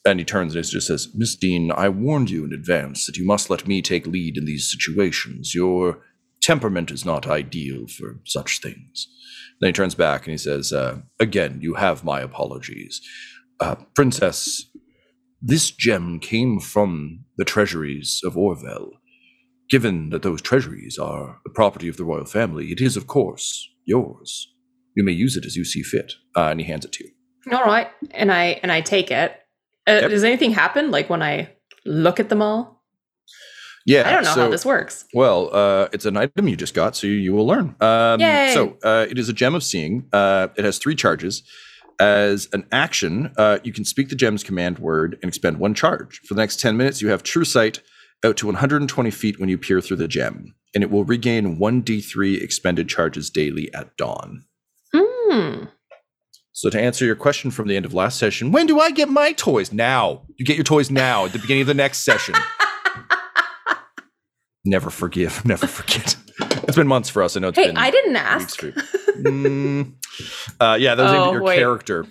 And 0.05 0.21
he 0.21 0.25
turns 0.25 0.55
and 0.55 0.65
he 0.65 0.71
just 0.71 0.87
says, 0.87 1.09
Miss 1.17 1.35
Dean, 1.35 1.73
I 1.73 1.89
warned 1.89 2.31
you 2.31 2.45
in 2.45 2.53
advance 2.53 3.07
that 3.07 3.17
you 3.17 3.27
must 3.27 3.51
let 3.51 3.67
me 3.67 3.83
take 3.83 4.07
lead 4.07 4.37
in 4.37 4.45
these 4.45 4.71
situations. 4.71 5.53
Your 5.53 5.99
temperament 6.41 6.93
is 6.93 7.05
not 7.05 7.27
ideal 7.27 7.89
for 7.89 8.21
such 8.25 8.61
things. 8.61 9.09
Then 9.61 9.69
he 9.69 9.73
turns 9.73 9.97
back 9.97 10.25
and 10.25 10.31
he 10.31 10.39
says, 10.39 10.73
uh, 10.73 11.01
Again, 11.19 11.59
you 11.61 11.75
have 11.75 12.05
my 12.05 12.21
apologies. 12.21 13.01
Uh, 13.61 13.77
Princess, 13.95 14.67
this 15.41 15.71
gem 15.71 16.19
came 16.19 16.61
from 16.61 17.25
the 17.37 17.45
treasuries 17.45 18.21
of 18.25 18.37
Orville. 18.37 18.91
Given 19.69 20.11
that 20.11 20.23
those 20.23 20.41
treasuries 20.43 20.97
are 20.99 21.41
the 21.45 21.51
property 21.51 21.89
of 21.89 21.97
the 21.97 22.05
royal 22.05 22.25
family, 22.27 22.67
it 22.71 22.81
is, 22.81 22.97
of 22.97 23.07
course, 23.07 23.69
yours. 23.85 24.53
You 24.95 25.03
may 25.03 25.13
use 25.13 25.37
it 25.37 25.45
as 25.45 25.57
you 25.57 25.65
see 25.65 25.83
fit. 25.83 26.15
Uh, 26.37 26.49
and 26.51 26.61
he 26.61 26.67
hands 26.67 26.85
it 26.85 26.93
to 26.93 27.05
you. 27.05 27.11
All 27.57 27.65
right, 27.65 27.89
and 28.13 28.33
I 28.33 28.59
and 28.63 28.73
I 28.73 28.81
take 28.81 29.11
it. 29.11 29.33
Uh, 29.87 29.99
Yep. 30.03 30.11
Does 30.11 30.25
anything 30.25 30.51
happen 30.51 30.91
like 30.91 31.09
when 31.09 31.23
I 31.23 31.51
look 31.85 32.19
at 32.19 32.29
them 32.29 32.43
all? 32.43 32.83
Yeah. 33.87 34.09
I 34.09 34.13
don't 34.13 34.25
know 34.25 34.35
how 34.35 34.49
this 34.51 34.65
works. 34.67 35.05
Well, 35.15 35.51
uh, 35.55 35.89
it's 35.93 36.05
an 36.07 36.17
item 36.17 36.49
you 36.49 36.57
just 36.57 36.75
got, 36.75 36.97
so 36.97 37.07
you, 37.07 37.13
you 37.13 37.33
will 37.33 37.47
learn. 37.47 37.77
Um, 37.81 38.21
Yay. 38.21 38.51
So 38.53 38.77
uh, 38.83 39.07
it 39.09 39.17
is 39.17 39.29
a 39.29 39.33
gem 39.33 39.55
of 39.55 39.63
seeing. 39.63 40.09
Uh, 40.13 40.49
it 40.57 40.65
has 40.65 40.79
three 40.79 40.97
charges. 40.97 41.45
As 41.99 42.49
an 42.53 42.67
action, 42.73 43.33
uh, 43.39 43.59
you 43.65 43.73
can 43.73 43.85
speak 43.85 44.11
the 44.11 44.17
gem's 44.17 44.45
command 44.45 44.79
word 44.79 45.19
and 45.23 45.29
expend 45.29 45.59
one 45.59 45.75
charge. 45.75 46.21
For 46.27 46.35
the 46.35 46.41
next 46.41 46.61
10 46.61 46.77
minutes, 46.77 47.01
you 47.01 47.09
have 47.09 47.23
true 47.23 47.45
sight 47.45 47.81
out 48.25 48.37
to 48.39 48.47
120 48.47 49.11
feet 49.11 49.41
when 49.41 49.49
you 49.49 49.57
peer 49.57 49.81
through 49.81 49.97
the 49.97 50.09
gem, 50.09 50.55
and 50.75 50.85
it 50.85 50.91
will 50.91 51.05
regain 51.05 51.59
1d3 51.59 52.43
expended 52.43 52.89
charges 52.89 53.31
daily 53.31 53.73
at 53.73 53.97
dawn. 53.97 54.45
Hmm. 54.95 55.65
So 56.53 56.71
to 56.71 56.81
answer 56.81 57.05
your 57.05 57.17
question 57.17 57.51
from 57.51 57.69
the 57.69 57.77
end 57.77 57.85
of 57.85 57.95
last 57.95 58.19
session, 58.19 58.53
when 58.53 58.67
do 58.67 58.81
I 58.81 58.91
get 58.91 59.09
my 59.09 59.33
toys? 59.33 59.73
Now. 59.73 60.23
You 60.37 60.47
get 60.47 60.57
your 60.57 60.65
toys 60.65 60.91
now 60.91 61.27
at 61.27 61.33
the 61.33 61.39
beginning 61.39 61.63
of 61.63 61.67
the 61.67 61.75
next 61.75 61.99
session. 61.99 62.35
never 64.65 64.91
forgive, 64.91 65.45
never 65.45 65.67
forget. 65.67 66.17
It's 66.67 66.77
been 66.77 66.87
months 66.89 67.09
for 67.11 67.23
us. 67.23 67.37
I 67.37 67.41
know 67.41 67.49
it's 67.49 67.59
Hey, 67.59 67.67
been 67.69 67.77
I 67.77 67.91
didn't 67.91 68.17
ask. 68.17 68.63
Mm. 69.23 69.93
uh, 70.61 70.77
yeah, 70.81 70.95
that 70.95 71.03
was 71.03 71.13
Oh, 71.13 71.33
your 71.33 71.43
wait. 71.43 71.57
character. 71.57 72.07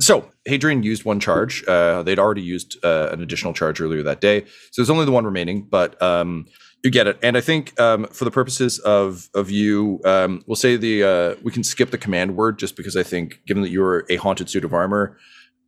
So 0.00 0.28
Hadrian 0.44 0.82
used 0.82 1.04
one 1.06 1.18
charge. 1.18 1.64
Uh, 1.66 2.02
they'd 2.02 2.18
already 2.18 2.42
used 2.42 2.76
uh, 2.84 3.08
an 3.12 3.22
additional 3.22 3.54
charge 3.54 3.80
earlier 3.80 4.02
that 4.02 4.20
day, 4.20 4.40
so 4.70 4.82
there's 4.82 4.90
only 4.90 5.06
the 5.06 5.12
one 5.12 5.24
remaining. 5.24 5.62
But 5.62 6.00
um, 6.02 6.46
you 6.82 6.90
get 6.90 7.06
it, 7.06 7.18
and 7.22 7.38
I 7.38 7.40
think 7.40 7.78
um, 7.80 8.04
for 8.08 8.26
the 8.26 8.30
purposes 8.30 8.78
of 8.80 9.28
of 9.34 9.50
you, 9.50 10.00
um, 10.04 10.42
we'll 10.46 10.56
say 10.56 10.76
the 10.76 11.04
uh, 11.04 11.34
we 11.42 11.52
can 11.52 11.64
skip 11.64 11.90
the 11.90 11.96
command 11.96 12.36
word 12.36 12.58
just 12.58 12.76
because 12.76 12.96
I 12.96 13.02
think, 13.02 13.40
given 13.46 13.62
that 13.62 13.70
you're 13.70 14.04
a 14.10 14.16
haunted 14.16 14.50
suit 14.50 14.64
of 14.64 14.74
armor, 14.74 15.16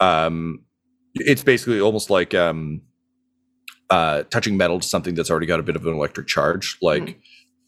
um, 0.00 0.64
it's 1.20 1.42
basically 1.42 1.80
almost 1.80 2.11
like 2.11 2.35
um, 2.35 2.82
uh, 3.90 4.25
touching 4.25 4.56
metal 4.56 4.80
to 4.80 4.87
something 4.87 5.14
that's 5.14 5.30
already 5.30 5.46
got 5.46 5.61
a 5.61 5.62
bit 5.62 5.76
of 5.76 5.87
an 5.87 5.94
electric 5.94 6.26
charge. 6.26 6.76
Like 6.82 7.20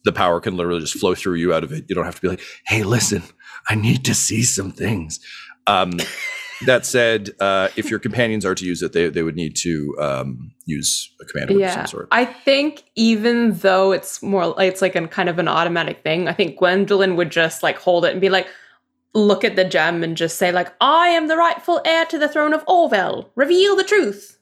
the 0.05 0.13
power 0.13 0.41
can 0.41 0.57
literally 0.57 0.81
just 0.81 0.99
flow 0.99 1.15
through 1.15 1.35
you 1.35 1.53
out 1.53 1.65
of 1.65 1.73
it. 1.73 1.85
You 1.89 1.95
don't 1.95 2.05
have 2.05 2.17
to 2.17 2.21
be 2.21 2.29
like, 2.29 2.43
"Hey, 2.67 2.83
listen, 2.83 3.23
I 3.69 3.75
need 3.75 4.05
to 4.05 4.15
see 4.15 4.43
some 4.43 4.71
things." 4.71 5.21
Um, 5.67 5.93
that 6.67 6.85
said, 6.85 7.31
uh, 7.41 7.69
if 7.77 7.91
your 7.91 7.99
companions 7.99 8.45
are 8.45 8.55
to 8.55 8.65
use 8.65 8.83
it, 8.83 8.93
they, 8.93 9.09
they 9.09 9.23
would 9.23 9.37
need 9.37 9.55
to 9.57 9.97
um, 10.01 10.53
use 10.65 11.13
a 11.21 11.25
command 11.25 11.51
word 11.51 11.63
of 11.63 11.71
some 11.71 11.87
sort. 11.87 12.09
I 12.11 12.25
think 12.25 12.85
even 12.97 13.53
though 13.59 13.93
it's 13.93 14.23
more, 14.23 14.49
like 14.49 14.73
it's 14.73 14.83
like 14.83 14.97
a 14.97 15.07
kind 15.07 15.29
of 15.29 15.39
an 15.39 15.49
automatic 15.49 16.03
thing. 16.03 16.29
I 16.29 16.33
think 16.33 16.59
Gwendolyn 16.59 17.17
would 17.17 17.31
just 17.31 17.63
like 17.63 17.79
hold 17.79 18.05
it 18.05 18.13
and 18.13 18.21
be 18.21 18.29
like, 18.29 18.49
look 19.15 19.45
at 19.45 19.57
the 19.57 19.65
gem 19.65 20.03
and 20.03 20.17
just 20.17 20.39
say 20.39 20.53
like, 20.53 20.73
"I 20.81 21.09
am 21.09 21.29
the 21.29 21.37
rightful 21.37 21.81
heir 21.85 22.05
to 22.07 22.19
the 22.19 22.29
throne 22.29 22.53
of 22.53 22.65
Orvel. 22.67 23.31
Reveal 23.35 23.77
the 23.77 23.85
truth," 23.85 24.39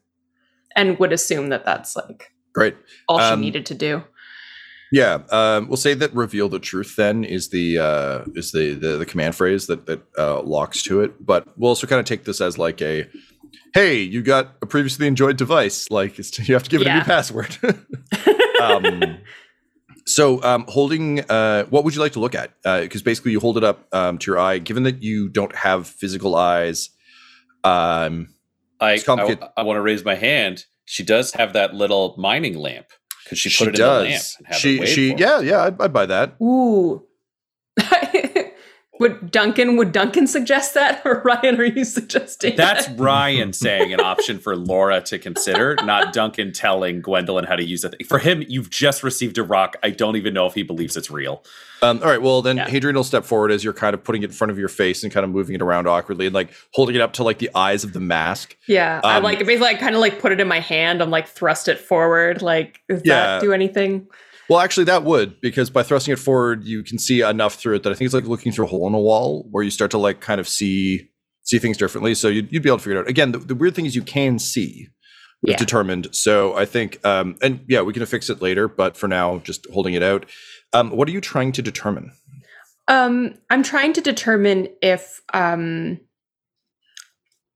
and 0.75 0.99
would 0.99 1.13
assume 1.13 1.49
that 1.49 1.65
that's 1.65 1.97
like 1.97 2.33
Great. 2.53 2.77
all 3.09 3.21
Um, 3.21 3.39
she 3.39 3.45
needed 3.45 3.67
to 3.67 3.75
do. 3.75 4.05
Yeah, 4.93 5.19
um, 5.31 5.69
we'll 5.69 5.77
say 5.77 5.95
that 5.95 6.15
"reveal 6.15 6.49
the 6.49 6.59
truth" 6.59 6.97
then 6.97 7.25
is 7.25 7.49
the 7.49 7.79
uh, 7.79 8.25
is 8.35 8.53
the, 8.53 8.75
the 8.75 8.97
the 8.97 9.07
command 9.07 9.35
phrase 9.35 9.67
that 9.67 9.87
that 9.87 10.03
uh, 10.17 10.43
locks 10.43 10.83
to 10.85 11.01
it. 11.01 11.25
But 11.25 11.47
we'll 11.59 11.71
also 11.71 11.87
kind 11.87 11.99
of 11.99 12.07
take 12.07 12.25
this 12.25 12.41
as 12.41 12.57
like 12.57 12.81
a, 12.81 13.09
"Hey, 13.75 14.01
you 14.01 14.23
got 14.23 14.57
a 14.63 14.67
previously 14.67 15.07
enjoyed 15.07 15.37
device. 15.37 15.91
Like 15.91 16.19
it's, 16.19 16.39
you 16.49 16.55
have 16.55 16.63
to 16.63 16.71
give 16.71 16.83
it 16.83 16.87
a 16.87 16.95
new 16.95 17.03
password." 17.03 17.59
um, 18.63 19.19
so, 20.07 20.43
um, 20.43 20.65
holding, 20.69 21.21
uh, 21.29 21.65
what 21.65 21.85
would 21.85 21.95
you 21.95 22.01
like 22.01 22.13
to 22.13 22.21
look 22.21 22.35
at? 22.35 22.53
Because 22.63 23.03
basically, 23.03 23.33
you 23.33 23.41
hold 23.41 23.57
it 23.57 23.65
up 23.65 23.87
um, 23.93 24.19
to 24.19 24.31
your 24.31 24.39
eye. 24.39 24.59
Given 24.59 24.85
that 24.85 25.03
you 25.03 25.29
don't 25.29 25.55
have 25.55 25.87
physical 25.87 26.37
eyes, 26.37 26.91
um, 27.65 28.29
I, 28.81 28.93
It's 28.93 29.05
complicated. 29.05 29.43
I, 29.57 29.63
want 29.63 29.77
to 29.77 29.81
raise 29.81 30.05
my 30.05 30.15
hand. 30.15 30.67
She 30.85 31.03
does 31.03 31.33
have 31.33 31.55
that 31.55 31.75
little 31.75 32.15
mining 32.19 32.57
lamp. 32.57 32.87
because 33.25 33.39
she 33.39 33.49
put 33.49 33.55
she 33.55 33.65
it 33.65 33.69
in 33.69 33.75
the 33.75 33.87
lamp 33.87 34.09
does. 34.11 34.37
and 34.39 34.47
have 34.47 34.57
She 34.57 34.81
it 34.81 34.87
she 34.87 35.15
yeah 35.15 35.41
yeah 35.41 35.63
I'd, 35.65 35.81
I'd 35.81 35.93
buy 35.93 36.07
that. 36.07 36.37
Ooh. 36.41 37.05
would 39.01 39.31
Duncan 39.31 39.77
would 39.77 39.93
Duncan 39.93 40.27
suggest 40.27 40.75
that 40.75 41.03
or 41.05 41.23
Ryan 41.25 41.61
are 41.61 41.65
you 41.65 41.85
suggesting 41.85 42.57
That's 42.57 42.87
that? 42.87 42.99
Ryan 42.99 43.53
saying 43.53 43.93
an 43.93 44.01
option 44.01 44.39
for 44.39 44.57
Laura 44.57 45.01
to 45.03 45.19
consider, 45.19 45.77
not 45.85 46.13
Duncan 46.13 46.53
telling 46.53 47.01
Gwendolyn 47.03 47.45
how 47.45 47.57
to 47.57 47.65
use 47.65 47.85
it. 47.85 47.95
For 48.07 48.19
him, 48.19 48.43
you've 48.49 48.71
just 48.71 49.03
received 49.03 49.39
a 49.39 49.43
rock. 49.43 49.77
I 49.83 49.91
don't 49.91 50.17
even 50.17 50.35
know 50.35 50.47
if 50.47 50.55
he 50.55 50.63
believes 50.63 50.97
it's 50.97 51.11
real. 51.11 51.45
Um, 51.83 52.01
all 52.03 52.09
right. 52.09 52.23
Well, 52.23 52.41
then 52.41 52.57
Yeah. 52.57 52.69
Hadrian 52.69 52.97
will 52.97 53.05
step 53.05 53.25
forward 53.25 53.51
as 53.53 53.63
you're 53.63 53.75
kind 53.75 53.93
of 53.93 54.03
putting 54.03 54.23
it 54.23 54.27
in 54.27 54.33
front 54.33 54.51
of 54.51 54.59
your 54.59 54.69
face 54.69 55.03
and 55.03 55.13
kind 55.13 55.25
of 55.25 55.31
moving 55.31 55.55
it 55.55 55.61
around 55.61 55.87
awkwardly 55.87 56.25
and 56.25 56.35
like 56.35 56.51
holding 56.73 56.95
it 56.95 57.03
up 57.03 57.13
to 57.15 57.23
like 57.23 57.39
the 57.39 57.51
eyes 57.55 57.85
of 57.85 57.93
the 57.93 58.01
mask. 58.01 58.57
Yeah. 58.67 59.01
I 59.05 59.19
Um, 59.19 59.23
like 59.23 59.39
basically 59.41 59.59
like 59.59 59.79
kind 59.79 59.95
of 59.95 60.01
like 60.01 60.19
put 60.21 60.33
it 60.33 60.41
in 60.41 60.49
my 60.49 60.61
hand. 60.61 61.03
I'm 61.03 61.11
like 61.11 61.29
thrust 61.29 61.69
it 61.69 61.79
forward. 61.79 62.41
Like, 62.41 62.81
does 62.89 63.03
Yeah. 63.05 63.15
that 63.27 63.41
do 63.43 63.53
anything? 63.53 64.07
Well, 64.49 64.61
actually, 64.61 64.85
that 64.85 65.03
would 65.03 65.41
because 65.41 65.71
by 65.71 65.83
thrusting 65.83 66.13
it 66.13 66.19
forward, 66.19 66.65
you 66.65 66.83
can 66.83 66.99
see 66.99 67.21
enough 67.21 67.55
through 67.55 67.77
it 67.77 67.83
that 67.83 67.91
I 67.91 67.95
think 67.95 68.07
it's 68.07 68.15
like 68.15 68.25
looking 68.25 68.53
through 68.53 68.67
a 68.67 68.69
hole 68.69 68.87
in 68.87 68.95
a 68.95 68.99
wall 68.99 69.47
where 69.51 69.65
you 69.65 69.71
start 69.71 69.91
to 69.93 69.99
like 69.99 70.21
kind 70.21 70.41
of 70.41 70.49
see 70.49 71.11
see 71.43 71.59
things 71.59 71.77
differently. 71.77 72.15
So 72.15 72.29
you'd, 72.29 72.53
you'd 72.53 72.63
be 72.63 72.69
able 72.69 72.79
to 72.79 72.85
figure 72.85 72.99
it 72.99 73.01
out. 73.03 73.09
Again, 73.09 73.33
the, 73.33 73.39
the 73.39 73.55
weird 73.55 73.75
thing 73.75 73.87
is 73.87 73.95
you 73.95 74.03
can 74.03 74.39
see. 74.39 74.89
Yeah. 75.43 75.57
determined. 75.59 76.09
So 76.13 76.57
I 76.57 76.65
think, 76.65 76.99
um, 77.05 77.37
and 77.41 77.61
yeah, 77.69 77.83
we 77.83 77.93
can 77.93 78.05
fix 78.07 78.31
it 78.31 78.43
later. 78.43 78.67
But 78.67 78.97
for 78.97 79.07
now, 79.07 79.39
just 79.39 79.67
holding 79.73 79.95
it 79.95 80.03
out. 80.03 80.25
Um, 80.73 80.91
what 80.91 81.07
are 81.09 81.13
you 81.13 81.21
trying 81.21 81.53
to 81.53 81.63
determine? 81.63 82.11
Um, 82.89 83.35
I'm 83.51 83.63
trying 83.63 83.93
to 83.93 84.01
determine 84.01 84.69
if 84.83 85.21
um 85.35 86.01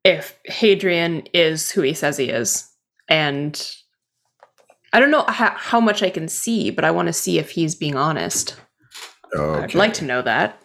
if 0.04 0.38
Hadrian 0.44 1.24
is 1.32 1.70
who 1.70 1.82
he 1.82 1.94
says 1.94 2.16
he 2.16 2.30
is, 2.30 2.70
and 3.08 3.60
I 4.92 5.00
don't 5.00 5.10
know 5.10 5.24
how, 5.28 5.52
how 5.56 5.80
much 5.80 6.02
I 6.02 6.10
can 6.10 6.28
see, 6.28 6.70
but 6.70 6.84
I 6.84 6.90
want 6.90 7.06
to 7.06 7.12
see 7.12 7.38
if 7.38 7.50
he's 7.50 7.74
being 7.74 7.96
honest. 7.96 8.56
I'd 9.38 9.74
like 9.74 9.94
to 9.94 10.04
know 10.04 10.22
that. 10.22 10.60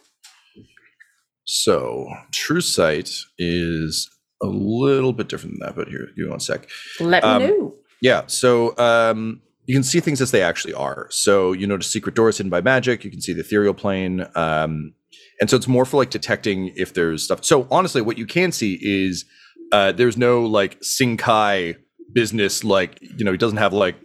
So 1.46 2.08
true 2.32 2.62
sight 2.62 3.12
is 3.38 4.10
a 4.42 4.48
little 4.48 5.14
bit 5.14 5.28
different 5.30 5.60
than 5.60 5.68
that, 5.68 5.76
but 5.76 5.88
here, 5.88 6.08
give 6.16 6.26
me 6.26 6.30
one 6.30 6.40
sec. 6.40 6.68
Let 7.00 7.24
Um, 7.24 7.42
me 7.42 7.48
know. 7.50 7.76
Yeah, 8.02 8.24
so 8.28 8.76
um, 8.78 9.42
you 9.66 9.76
can 9.76 9.84
see 9.84 10.00
things 10.00 10.22
as 10.22 10.32
they 10.32 10.42
actually 10.42 10.74
are. 10.74 11.08
So 11.12 11.54
you 11.54 11.68
notice 11.68 11.92
secret 11.92 12.16
doors 12.16 12.38
hidden 12.38 12.50
by 12.50 12.62
magic. 12.62 13.04
You 13.04 13.12
can 13.12 13.22
see 13.22 13.34
the 13.34 13.42
ethereal 13.42 13.74
plane, 13.74 14.26
um, 14.36 14.94
and 15.40 15.50
so 15.50 15.56
it's 15.56 15.68
more 15.68 15.86
for 15.86 15.98
like 15.98 16.10
detecting 16.10 16.72
if 16.76 16.94
there's 16.94 17.24
stuff. 17.24 17.44
So 17.46 17.68
honestly, 17.72 18.02
what 18.02 18.18
you 18.18 18.26
can 18.26 18.52
see 18.52 18.80
is 18.82 19.26
uh, 19.72 19.92
there's 19.92 20.18
no 20.18 20.42
like 20.46 20.80
Sinkai 20.82 21.78
business. 22.14 22.64
Like 22.64 22.98
you 23.02 23.24
know, 23.24 23.32
he 23.32 23.38
doesn't 23.38 23.58
have 23.58 23.74
like 23.74 23.96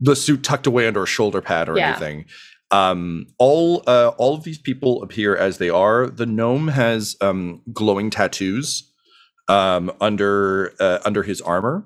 the 0.00 0.16
suit 0.16 0.42
tucked 0.42 0.66
away 0.66 0.86
under 0.86 1.02
a 1.02 1.06
shoulder 1.06 1.40
pad 1.40 1.68
or 1.68 1.76
Yeah. 1.76 1.90
anything. 1.90 2.24
Um, 2.70 3.26
all 3.38 3.82
uh, 3.86 4.12
all 4.16 4.34
of 4.34 4.44
these 4.44 4.58
people 4.58 5.02
appear 5.02 5.36
as 5.36 5.58
they 5.58 5.70
are. 5.70 6.06
The 6.06 6.26
gnome 6.26 6.68
has 6.68 7.16
um, 7.20 7.62
glowing 7.72 8.10
tattoos 8.10 8.84
um, 9.48 9.90
under 10.00 10.72
uh, 10.78 10.98
under 11.04 11.22
his 11.24 11.40
armor 11.40 11.84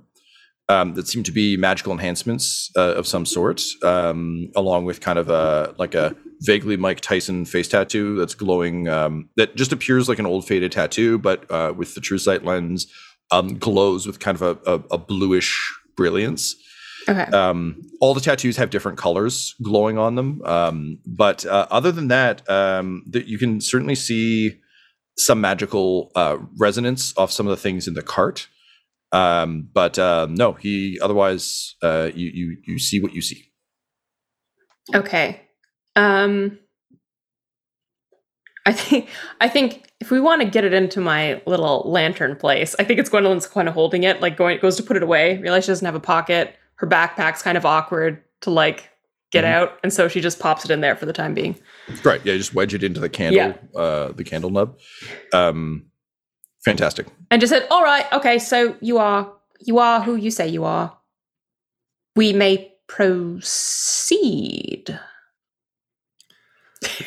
um, 0.68 0.94
that 0.94 1.08
seem 1.08 1.22
to 1.22 1.32
be 1.32 1.56
magical 1.56 1.92
enhancements 1.92 2.70
uh, 2.76 2.94
of 2.94 3.06
some 3.06 3.24
sort, 3.24 3.62
um, 3.82 4.50
along 4.54 4.84
with 4.84 5.00
kind 5.00 5.18
of 5.18 5.30
a 5.30 5.74
like 5.78 5.94
a 5.94 6.14
vaguely 6.42 6.76
Mike 6.76 7.00
Tyson 7.00 7.46
face 7.46 7.68
tattoo 7.68 8.16
that's 8.16 8.34
glowing. 8.34 8.86
Um, 8.88 9.30
that 9.36 9.56
just 9.56 9.72
appears 9.72 10.08
like 10.08 10.18
an 10.18 10.26
old 10.26 10.46
faded 10.46 10.72
tattoo, 10.72 11.16
but 11.18 11.50
uh, 11.50 11.72
with 11.74 11.94
the 11.94 12.00
true 12.02 12.18
sight 12.18 12.44
lens, 12.44 12.86
um, 13.30 13.56
glows 13.58 14.06
with 14.06 14.20
kind 14.20 14.38
of 14.38 14.42
a, 14.42 14.70
a, 14.70 14.74
a 14.92 14.98
bluish 14.98 15.72
brilliance. 15.96 16.56
Okay. 17.08 17.24
Um, 17.24 17.82
all 18.00 18.14
the 18.14 18.20
tattoos 18.20 18.56
have 18.56 18.70
different 18.70 18.98
colors 18.98 19.54
glowing 19.62 19.98
on 19.98 20.14
them, 20.14 20.42
um, 20.44 20.98
but 21.06 21.44
uh, 21.44 21.66
other 21.70 21.92
than 21.92 22.08
that, 22.08 22.48
um, 22.48 23.04
that 23.10 23.26
you 23.26 23.38
can 23.38 23.60
certainly 23.60 23.94
see 23.94 24.60
some 25.16 25.40
magical 25.40 26.10
uh, 26.14 26.38
resonance 26.58 27.12
off 27.16 27.30
some 27.30 27.46
of 27.46 27.50
the 27.50 27.60
things 27.60 27.86
in 27.86 27.94
the 27.94 28.02
cart. 28.02 28.48
Um, 29.12 29.68
but 29.72 29.98
uh, 29.98 30.26
no, 30.30 30.52
he 30.54 30.98
otherwise 31.00 31.76
uh, 31.82 32.10
you 32.14 32.30
you 32.34 32.56
you 32.66 32.78
see 32.78 33.00
what 33.00 33.14
you 33.14 33.22
see. 33.22 33.52
Okay. 34.94 35.40
Um 35.96 36.58
I 38.66 38.72
think 38.72 39.08
I 39.40 39.48
think 39.48 39.86
if 40.00 40.10
we 40.10 40.20
want 40.20 40.42
to 40.42 40.48
get 40.48 40.64
it 40.64 40.72
into 40.72 41.00
my 41.00 41.40
little 41.46 41.82
lantern 41.86 42.36
place, 42.36 42.74
I 42.78 42.84
think 42.84 42.98
it's 42.98 43.10
Gwendolyn's 43.10 43.46
kind 43.46 43.68
of 43.68 43.74
holding 43.74 44.02
it, 44.02 44.20
like 44.20 44.36
going 44.36 44.58
goes 44.58 44.76
to 44.76 44.82
put 44.82 44.96
it 44.96 45.02
away, 45.02 45.38
realize 45.38 45.64
she 45.64 45.68
doesn't 45.68 45.84
have 45.86 45.94
a 45.94 46.00
pocket. 46.00 46.56
Her 46.76 46.86
backpack's 46.86 47.42
kind 47.42 47.56
of 47.56 47.64
awkward 47.66 48.22
to 48.42 48.50
like 48.50 48.90
get 49.32 49.44
Mhm. 49.44 49.52
out, 49.52 49.78
and 49.82 49.92
so 49.92 50.06
she 50.08 50.20
just 50.20 50.38
pops 50.38 50.64
it 50.64 50.70
in 50.70 50.80
there 50.80 50.94
for 50.96 51.06
the 51.06 51.12
time 51.12 51.34
being. 51.34 51.56
Right? 52.04 52.20
Yeah, 52.24 52.36
just 52.36 52.54
wedge 52.54 52.74
it 52.74 52.82
into 52.84 53.00
the 53.00 53.08
candle, 53.08 53.54
uh, 53.76 54.12
the 54.12 54.24
candle 54.24 54.50
nub. 54.50 54.78
Um, 55.32 55.86
fantastic. 56.64 57.06
And 57.30 57.40
just 57.40 57.52
said, 57.52 57.66
All 57.70 57.82
right, 57.82 58.06
okay, 58.12 58.38
so 58.38 58.76
you 58.80 58.98
are 58.98 59.32
you 59.60 59.78
are 59.78 60.00
who 60.02 60.14
you 60.16 60.30
say 60.30 60.46
you 60.48 60.64
are. 60.64 60.96
We 62.16 62.32
may 62.32 62.72
proceed. 62.86 64.98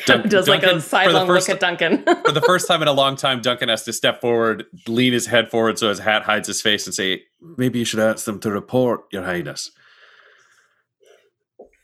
Dun- 0.06 0.28
Does 0.28 0.48
like 0.48 0.62
a 0.62 0.80
sidelong 0.80 1.28
look 1.28 1.48
at 1.48 1.60
Duncan. 1.60 2.04
For 2.24 2.32
the 2.32 2.42
first 2.46 2.66
time 2.68 2.82
in 2.82 2.88
a 2.88 2.92
long 2.92 3.16
time, 3.16 3.40
Duncan 3.40 3.68
has 3.68 3.84
to 3.84 3.92
step 3.92 4.20
forward, 4.20 4.64
lean 4.86 5.12
his 5.12 5.26
head 5.26 5.50
forward 5.50 5.78
so 5.78 5.88
his 5.88 5.98
hat 6.00 6.22
hides 6.22 6.46
his 6.48 6.60
face, 6.62 6.86
and 6.86 6.94
say, 6.94 7.22
Maybe 7.40 7.78
you 7.78 7.84
should 7.84 8.00
ask 8.00 8.24
them 8.24 8.40
to 8.40 8.50
report, 8.50 9.02
Your 9.12 9.24
Highness. 9.24 9.70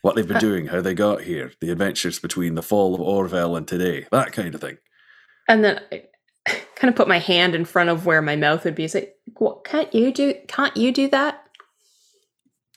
What 0.03 0.17
they've 0.17 0.27
been 0.27 0.37
Uh, 0.37 0.41
doing, 0.41 0.67
how 0.67 0.81
they 0.81 0.95
got 0.95 1.23
here, 1.23 1.53
the 1.61 1.71
adventures 1.71 2.19
between 2.19 2.55
the 2.57 2.63
fall 2.63 2.95
of 2.95 3.01
Orville 3.01 3.57
and 3.57 3.67
today, 3.67 4.07
that 4.13 4.33
kind 4.33 4.55
of 4.55 4.61
thing. 4.61 4.77
And 5.49 5.65
then 5.65 5.81
I 5.91 6.05
kind 6.77 6.91
of 6.91 6.95
put 6.97 7.09
my 7.09 7.19
hand 7.19 7.55
in 7.55 7.65
front 7.65 7.89
of 7.89 8.05
where 8.05 8.21
my 8.21 8.37
mouth 8.37 8.65
would 8.65 8.75
be. 8.75 8.87
Say, 8.89 9.13
what 9.39 9.65
can't 9.65 9.95
you 9.95 10.13
do? 10.13 10.35
Can't 10.47 10.77
you 10.77 10.93
do 10.93 11.09
that? 11.09 11.44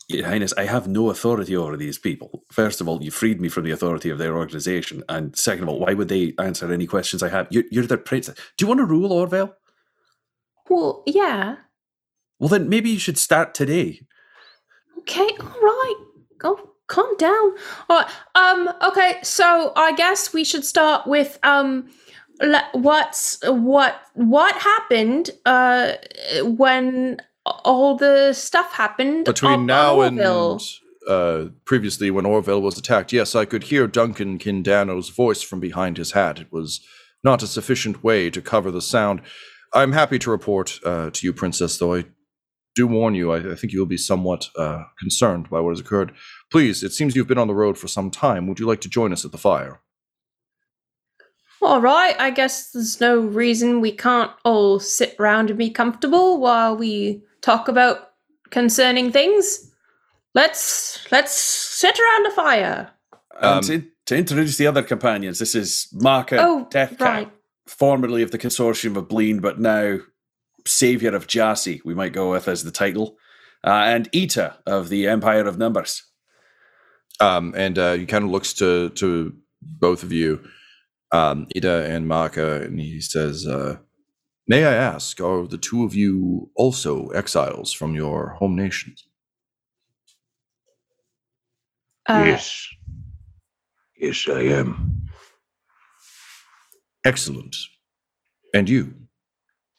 Your 0.09 0.25
Highness, 0.25 0.53
I 0.57 0.63
have 0.65 0.87
no 0.87 1.09
authority 1.09 1.55
over 1.55 1.75
these 1.75 1.97
people. 1.97 2.45
First 2.49 2.79
of 2.79 2.87
all, 2.87 3.03
you 3.03 3.11
freed 3.11 3.41
me 3.41 3.49
from 3.49 3.65
the 3.65 3.71
authority 3.71 4.09
of 4.09 4.17
their 4.17 4.37
organization. 4.37 5.03
And 5.09 5.35
second 5.35 5.63
of 5.63 5.69
all, 5.69 5.79
why 5.79 5.93
would 5.93 6.07
they 6.07 6.33
answer 6.39 6.71
any 6.71 6.87
questions 6.87 7.21
I 7.21 7.29
have? 7.29 7.47
You're, 7.49 7.65
you're 7.71 7.85
their 7.85 7.97
prince. 7.97 8.27
Do 8.27 8.33
you 8.61 8.67
want 8.67 8.79
to 8.79 8.85
rule 8.85 9.11
Orville? 9.11 9.53
Well, 10.69 11.03
yeah. 11.05 11.57
Well, 12.39 12.47
then 12.47 12.69
maybe 12.69 12.89
you 12.89 12.99
should 12.99 13.17
start 13.17 13.53
today. 13.53 14.01
Okay, 14.99 15.27
all 15.41 15.61
right. 15.61 15.95
Go, 16.37 16.69
calm 16.87 17.15
down. 17.17 17.55
All 17.89 18.01
right. 18.01 18.07
Um. 18.35 18.69
Okay. 18.83 19.17
So 19.23 19.73
I 19.75 19.93
guess 19.93 20.33
we 20.33 20.43
should 20.43 20.63
start 20.63 21.07
with 21.07 21.37
um. 21.43 21.89
What's 22.73 23.39
what 23.47 23.99
what 24.13 24.55
happened 24.55 25.31
uh 25.47 25.93
when 26.43 27.17
all 27.63 27.95
the 27.95 28.33
stuff 28.33 28.73
happened 28.73 29.25
Between 29.25 29.65
now 29.65 30.01
on 30.01 30.07
and 30.07 30.19
Orville? 30.19 30.61
uh, 31.07 31.45
previously, 31.65 32.11
when 32.11 32.25
Orville 32.25 32.61
was 32.61 32.77
attacked, 32.77 33.13
yes, 33.13 33.35
I 33.35 33.45
could 33.45 33.63
hear 33.63 33.87
Duncan 33.87 34.37
Kindano's 34.37 35.09
voice 35.09 35.41
from 35.41 35.59
behind 35.59 35.97
his 35.97 36.11
hat. 36.11 36.39
It 36.39 36.51
was 36.51 36.81
not 37.23 37.43
a 37.43 37.47
sufficient 37.47 38.03
way 38.03 38.29
to 38.29 38.41
cover 38.41 38.71
the 38.71 38.81
sound. 38.81 39.21
I'm 39.73 39.93
happy 39.93 40.19
to 40.19 40.31
report 40.31 40.79
uh, 40.85 41.09
to 41.11 41.25
you, 41.27 41.33
Princess, 41.33 41.77
though 41.77 41.95
I 41.95 42.05
do 42.75 42.87
warn 42.87 43.15
you, 43.15 43.31
I, 43.31 43.53
I 43.53 43.55
think 43.55 43.73
you 43.73 43.79
will 43.79 43.87
be 43.87 43.97
somewhat 43.97 44.49
uh, 44.55 44.83
concerned 44.99 45.49
by 45.49 45.59
what 45.59 45.71
has 45.71 45.79
occurred. 45.79 46.13
Please, 46.51 46.83
it 46.83 46.91
seems 46.91 47.15
you've 47.15 47.27
been 47.27 47.37
on 47.37 47.47
the 47.47 47.55
road 47.55 47.77
for 47.77 47.87
some 47.87 48.11
time. 48.11 48.47
Would 48.47 48.59
you 48.59 48.67
like 48.67 48.81
to 48.81 48.89
join 48.89 49.11
us 49.11 49.25
at 49.25 49.31
the 49.31 49.37
fire? 49.37 49.81
All 51.59 51.81
right, 51.81 52.15
I 52.19 52.29
guess 52.29 52.69
there's 52.71 53.01
no 53.01 53.19
reason 53.19 53.81
we 53.81 53.91
can't 53.91 54.31
all 54.45 54.79
sit 54.79 55.15
round 55.17 55.49
and 55.49 55.57
be 55.57 55.71
comfortable 55.71 56.39
while 56.39 56.77
we 56.77 57.23
talk 57.41 57.67
about 57.67 58.09
concerning 58.49 59.11
things. 59.11 59.71
Let's 60.35 61.09
let's 61.11 61.33
sit 61.33 61.99
around 61.99 62.27
a 62.27 62.31
fire. 62.31 62.91
Um, 63.39 63.61
to, 63.63 63.83
to 64.07 64.15
introduce 64.15 64.57
the 64.57 64.67
other 64.67 64.83
companions, 64.83 65.39
this 65.39 65.53
is 65.55 65.87
Maka 65.93 66.37
Oh, 66.41 66.67
Deathcap. 66.71 66.99
right. 67.01 67.31
formerly 67.67 68.21
of 68.23 68.31
the 68.31 68.39
consortium 68.39 68.95
of 68.97 69.07
Bleen, 69.07 69.41
but 69.41 69.59
now 69.59 69.99
savior 70.65 71.15
of 71.15 71.27
Jassy, 71.27 71.81
we 71.85 71.93
might 71.93 72.13
go 72.13 72.31
with 72.31 72.47
as 72.47 72.63
the 72.63 72.71
title, 72.71 73.17
uh, 73.63 73.69
and 73.85 74.09
Ita 74.15 74.57
of 74.65 74.89
the 74.89 75.07
Empire 75.07 75.45
of 75.47 75.57
Numbers. 75.57 76.03
Um, 77.19 77.53
and 77.55 77.77
uh, 77.79 77.93
he 77.93 78.05
kind 78.05 78.23
of 78.25 78.31
looks 78.31 78.53
to 78.53 78.89
to 78.91 79.33
both 79.61 80.03
of 80.03 80.11
you, 80.11 80.43
um, 81.11 81.47
Ida 81.55 81.85
and 81.89 82.07
Maka, 82.07 82.61
and 82.61 82.79
he 82.79 83.01
says, 83.01 83.45
uh, 83.47 83.77
"May 84.47 84.63
I 84.65 84.73
ask, 84.73 85.19
are 85.19 85.45
the 85.47 85.57
two 85.57 85.83
of 85.83 85.93
you 85.93 86.49
also 86.55 87.07
exiles 87.09 87.73
from 87.73 87.95
your 87.95 88.29
home 88.39 88.55
nations?" 88.55 89.07
Uh, 92.09 92.23
yes. 92.25 92.67
Yes, 93.97 94.27
I 94.29 94.41
am. 94.41 95.07
Excellent. 97.03 97.55
And 98.53 98.69
you? 98.69 98.93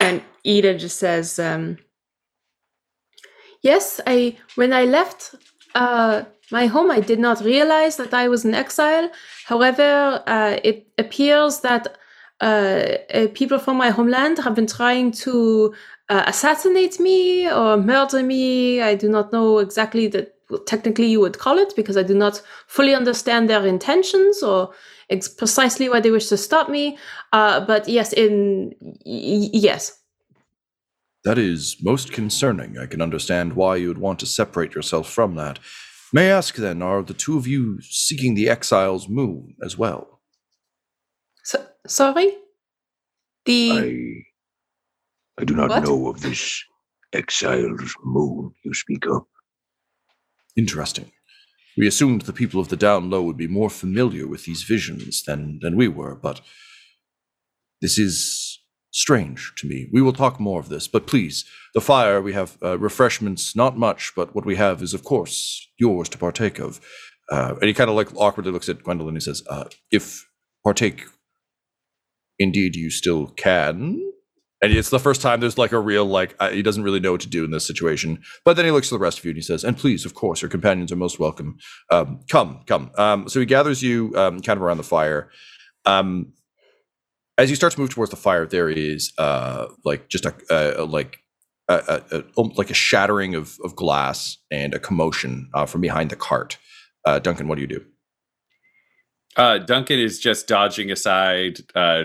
And 0.00 0.22
Ida 0.46 0.78
just 0.78 0.98
says, 0.98 1.38
um, 1.38 1.78
"Yes, 3.62 4.00
I 4.06 4.36
when 4.56 4.72
I 4.72 4.84
left 4.84 5.34
uh, 5.74 6.24
my 6.50 6.66
home, 6.66 6.90
I 6.90 7.00
did 7.00 7.18
not 7.18 7.40
realize 7.44 7.96
that 7.96 8.14
I 8.14 8.28
was 8.28 8.44
in 8.44 8.54
exile. 8.54 9.10
However, 9.46 10.22
uh, 10.26 10.58
it 10.64 10.86
appears 10.98 11.60
that 11.60 11.98
people 12.40 13.58
from 13.58 13.76
my 13.76 13.90
homeland 13.90 14.38
have 14.38 14.54
been 14.54 14.66
trying 14.66 15.12
to 15.12 15.74
uh, 16.08 16.24
assassinate 16.26 16.98
me 17.00 17.50
or 17.50 17.76
murder 17.76 18.22
me. 18.22 18.80
I 18.80 18.94
do 18.94 19.08
not 19.08 19.32
know 19.32 19.58
exactly 19.58 20.08
that. 20.08 20.34
Well, 20.50 20.64
technically, 20.64 21.08
you 21.08 21.20
would 21.20 21.38
call 21.38 21.58
it 21.58 21.74
because 21.76 21.98
I 21.98 22.02
do 22.02 22.14
not 22.14 22.40
fully 22.68 22.94
understand 22.94 23.50
their 23.50 23.66
intentions 23.66 24.42
or 24.42 24.72
ex- 25.10 25.28
precisely 25.28 25.90
why 25.90 26.00
they 26.00 26.10
wish 26.10 26.28
to 26.28 26.38
stop 26.38 26.70
me. 26.70 26.96
Uh, 27.34 27.60
but 27.66 27.86
yes, 27.86 28.14
in 28.14 28.74
y- 28.80 29.50
yes, 29.52 29.98
That 31.24 31.36
is 31.36 31.76
most 31.82 32.12
concerning. 32.12 32.78
I 32.78 32.86
can 32.86 33.02
understand 33.02 33.52
why 33.54 33.76
you 33.76 33.88
would 33.88 33.98
want 33.98 34.18
to 34.20 34.26
separate 34.26 34.74
yourself 34.74 35.10
from 35.10 35.34
that. 35.34 35.58
May 36.12 36.28
I 36.30 36.38
ask 36.38 36.54
then, 36.54 36.80
are 36.80 37.02
the 37.02 37.12
two 37.12 37.36
of 37.36 37.46
you 37.46 37.80
seeking 37.82 38.34
the 38.34 38.48
exile's 38.48 39.08
moon 39.08 39.54
as 39.62 39.76
well? 39.76 40.17
So, 41.88 42.12
sorry. 42.12 42.36
The 43.46 44.24
I 45.38 45.42
I 45.42 45.44
do 45.44 45.54
not 45.54 45.70
What? 45.70 45.84
know 45.84 46.08
of 46.08 46.20
this 46.20 46.62
exile's 47.12 47.94
moon 48.04 48.52
you 48.64 48.74
speak 48.74 49.06
of. 49.06 49.22
Interesting. 50.56 51.12
We 51.76 51.86
assumed 51.86 52.22
the 52.22 52.32
people 52.32 52.60
of 52.60 52.68
the 52.68 52.76
down 52.76 53.08
low 53.08 53.22
would 53.22 53.36
be 53.36 53.46
more 53.46 53.70
familiar 53.70 54.26
with 54.26 54.44
these 54.44 54.64
visions 54.64 55.22
than, 55.22 55.60
than 55.62 55.76
we 55.76 55.86
were, 55.86 56.16
but 56.16 56.40
this 57.80 57.98
is 57.98 58.58
strange 58.90 59.52
to 59.58 59.68
me. 59.68 59.88
We 59.92 60.02
will 60.02 60.12
talk 60.12 60.40
more 60.40 60.58
of 60.58 60.68
this, 60.70 60.88
but 60.88 61.06
please, 61.06 61.44
the 61.74 61.80
fire, 61.80 62.20
we 62.20 62.32
have 62.32 62.58
uh, 62.64 62.78
refreshments, 62.78 63.54
not 63.54 63.78
much, 63.78 64.12
but 64.16 64.34
what 64.34 64.44
we 64.44 64.56
have 64.56 64.82
is, 64.82 64.92
of 64.92 65.04
course, 65.04 65.68
yours 65.78 66.08
to 66.08 66.18
partake 66.18 66.58
of. 66.58 66.80
Uh, 67.30 67.54
and 67.60 67.68
he 67.68 67.74
kind 67.74 67.90
of 67.90 67.94
like 67.94 68.08
awkwardly 68.16 68.50
looks 68.50 68.68
at 68.68 68.82
Gwendolyn 68.82 69.10
and 69.14 69.16
he 69.18 69.24
says, 69.24 69.44
uh, 69.48 69.64
If 69.92 70.28
partake, 70.64 71.04
indeed 72.38 72.76
you 72.76 72.90
still 72.90 73.28
can. 73.28 74.04
And 74.60 74.72
it's 74.72 74.90
the 74.90 74.98
first 74.98 75.22
time 75.22 75.38
there's 75.38 75.58
like 75.58 75.70
a 75.70 75.78
real, 75.78 76.04
like, 76.04 76.34
uh, 76.40 76.50
he 76.50 76.62
doesn't 76.62 76.82
really 76.82 76.98
know 76.98 77.12
what 77.12 77.20
to 77.20 77.28
do 77.28 77.44
in 77.44 77.52
this 77.52 77.66
situation. 77.66 78.20
But 78.44 78.56
then 78.56 78.64
he 78.64 78.72
looks 78.72 78.88
to 78.88 78.94
the 78.94 78.98
rest 78.98 79.18
of 79.18 79.24
you 79.24 79.30
and 79.30 79.36
he 79.36 79.42
says, 79.42 79.62
And 79.62 79.76
please, 79.76 80.04
of 80.04 80.14
course, 80.14 80.42
your 80.42 80.48
companions 80.48 80.90
are 80.90 80.96
most 80.96 81.20
welcome. 81.20 81.58
Um, 81.90 82.20
come, 82.28 82.62
come. 82.66 82.90
Um, 82.98 83.28
so 83.28 83.38
he 83.38 83.46
gathers 83.46 83.82
you 83.82 84.12
um, 84.16 84.40
kind 84.40 84.56
of 84.56 84.62
around 84.62 84.78
the 84.78 84.82
fire. 84.82 85.30
Um, 85.84 86.32
as 87.36 87.50
you 87.50 87.56
start 87.56 87.72
to 87.74 87.80
move 87.80 87.90
towards 87.90 88.10
the 88.10 88.16
fire, 88.16 88.46
there 88.46 88.68
is 88.68 89.12
uh, 89.16 89.66
like 89.84 90.08
just 90.08 90.26
a, 90.26 90.34
a, 90.50 90.82
a 90.82 90.84
like 90.84 91.20
a, 91.68 92.02
a, 92.10 92.24
a, 92.36 92.42
like 92.56 92.70
a 92.70 92.74
shattering 92.74 93.36
of, 93.36 93.58
of 93.62 93.76
glass 93.76 94.38
and 94.50 94.74
a 94.74 94.80
commotion 94.80 95.48
uh, 95.54 95.66
from 95.66 95.80
behind 95.80 96.10
the 96.10 96.16
cart. 96.16 96.58
Uh, 97.04 97.20
Duncan, 97.20 97.46
what 97.46 97.56
do 97.56 97.60
you 97.60 97.68
do? 97.68 97.84
Uh, 99.36 99.58
Duncan 99.58 100.00
is 100.00 100.18
just 100.18 100.48
dodging 100.48 100.90
aside, 100.90 101.58
uh, 101.76 102.04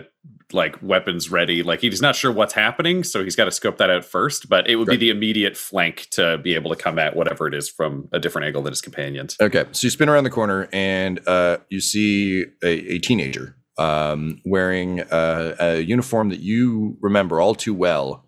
like 0.53 0.75
weapons 0.81 1.31
ready. 1.31 1.63
Like 1.63 1.79
he's 1.81 2.01
not 2.01 2.15
sure 2.15 2.31
what's 2.31 2.53
happening, 2.53 3.03
so 3.03 3.23
he's 3.23 3.35
got 3.35 3.45
to 3.45 3.51
scope 3.51 3.77
that 3.77 3.89
out 3.89 4.05
first. 4.05 4.49
But 4.49 4.69
it 4.69 4.75
would 4.75 4.87
Right. 4.87 4.99
be 4.99 5.07
the 5.07 5.09
immediate 5.11 5.57
flank 5.57 6.07
to 6.11 6.37
be 6.37 6.55
able 6.55 6.69
to 6.69 6.75
come 6.75 6.99
at 6.99 7.15
whatever 7.15 7.47
it 7.47 7.53
is 7.53 7.69
from 7.69 8.07
a 8.11 8.19
different 8.19 8.45
angle 8.47 8.61
than 8.61 8.71
his 8.71 8.81
companions. 8.81 9.35
Okay, 9.41 9.65
so 9.71 9.85
you 9.85 9.89
spin 9.91 10.09
around 10.09 10.23
the 10.23 10.29
corner 10.29 10.69
and 10.73 11.19
uh, 11.27 11.57
you 11.69 11.79
see 11.79 12.45
a, 12.63 12.93
a 12.93 12.99
teenager 12.99 13.55
um, 13.77 14.39
wearing 14.45 15.01
uh, 15.01 15.55
a 15.59 15.79
uniform 15.81 16.29
that 16.29 16.39
you 16.39 16.97
remember 17.01 17.41
all 17.41 17.55
too 17.55 17.73
well 17.73 18.25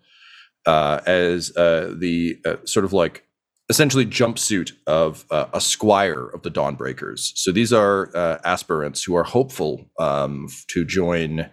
uh, 0.66 1.00
as 1.06 1.56
uh, 1.56 1.94
the 1.96 2.38
uh, 2.44 2.56
sort 2.64 2.84
of 2.84 2.92
like 2.92 3.22
essentially 3.68 4.06
jumpsuit 4.06 4.72
of 4.86 5.24
uh, 5.30 5.46
a 5.52 5.60
squire 5.60 6.28
of 6.28 6.42
the 6.42 6.50
Dawnbreakers. 6.50 7.32
So 7.34 7.50
these 7.52 7.72
are 7.72 8.10
uh, 8.16 8.38
aspirants 8.44 9.02
who 9.02 9.16
are 9.16 9.24
hopeful 9.24 9.86
um, 9.98 10.48
to 10.68 10.84
join 10.84 11.50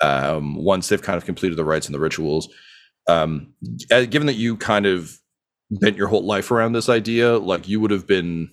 um, 0.00 0.56
once 0.56 0.88
they've 0.88 1.02
kind 1.02 1.16
of 1.16 1.24
completed 1.24 1.56
the 1.56 1.64
rites 1.64 1.86
and 1.86 1.94
the 1.94 2.00
rituals. 2.00 2.48
Um, 3.08 3.54
given 3.88 4.26
that 4.26 4.36
you 4.36 4.56
kind 4.56 4.86
of 4.86 5.18
bent 5.70 5.96
your 5.96 6.08
whole 6.08 6.24
life 6.24 6.50
around 6.50 6.72
this 6.72 6.88
idea, 6.88 7.38
like 7.38 7.68
you 7.68 7.80
would 7.80 7.90
have 7.90 8.06
been 8.06 8.50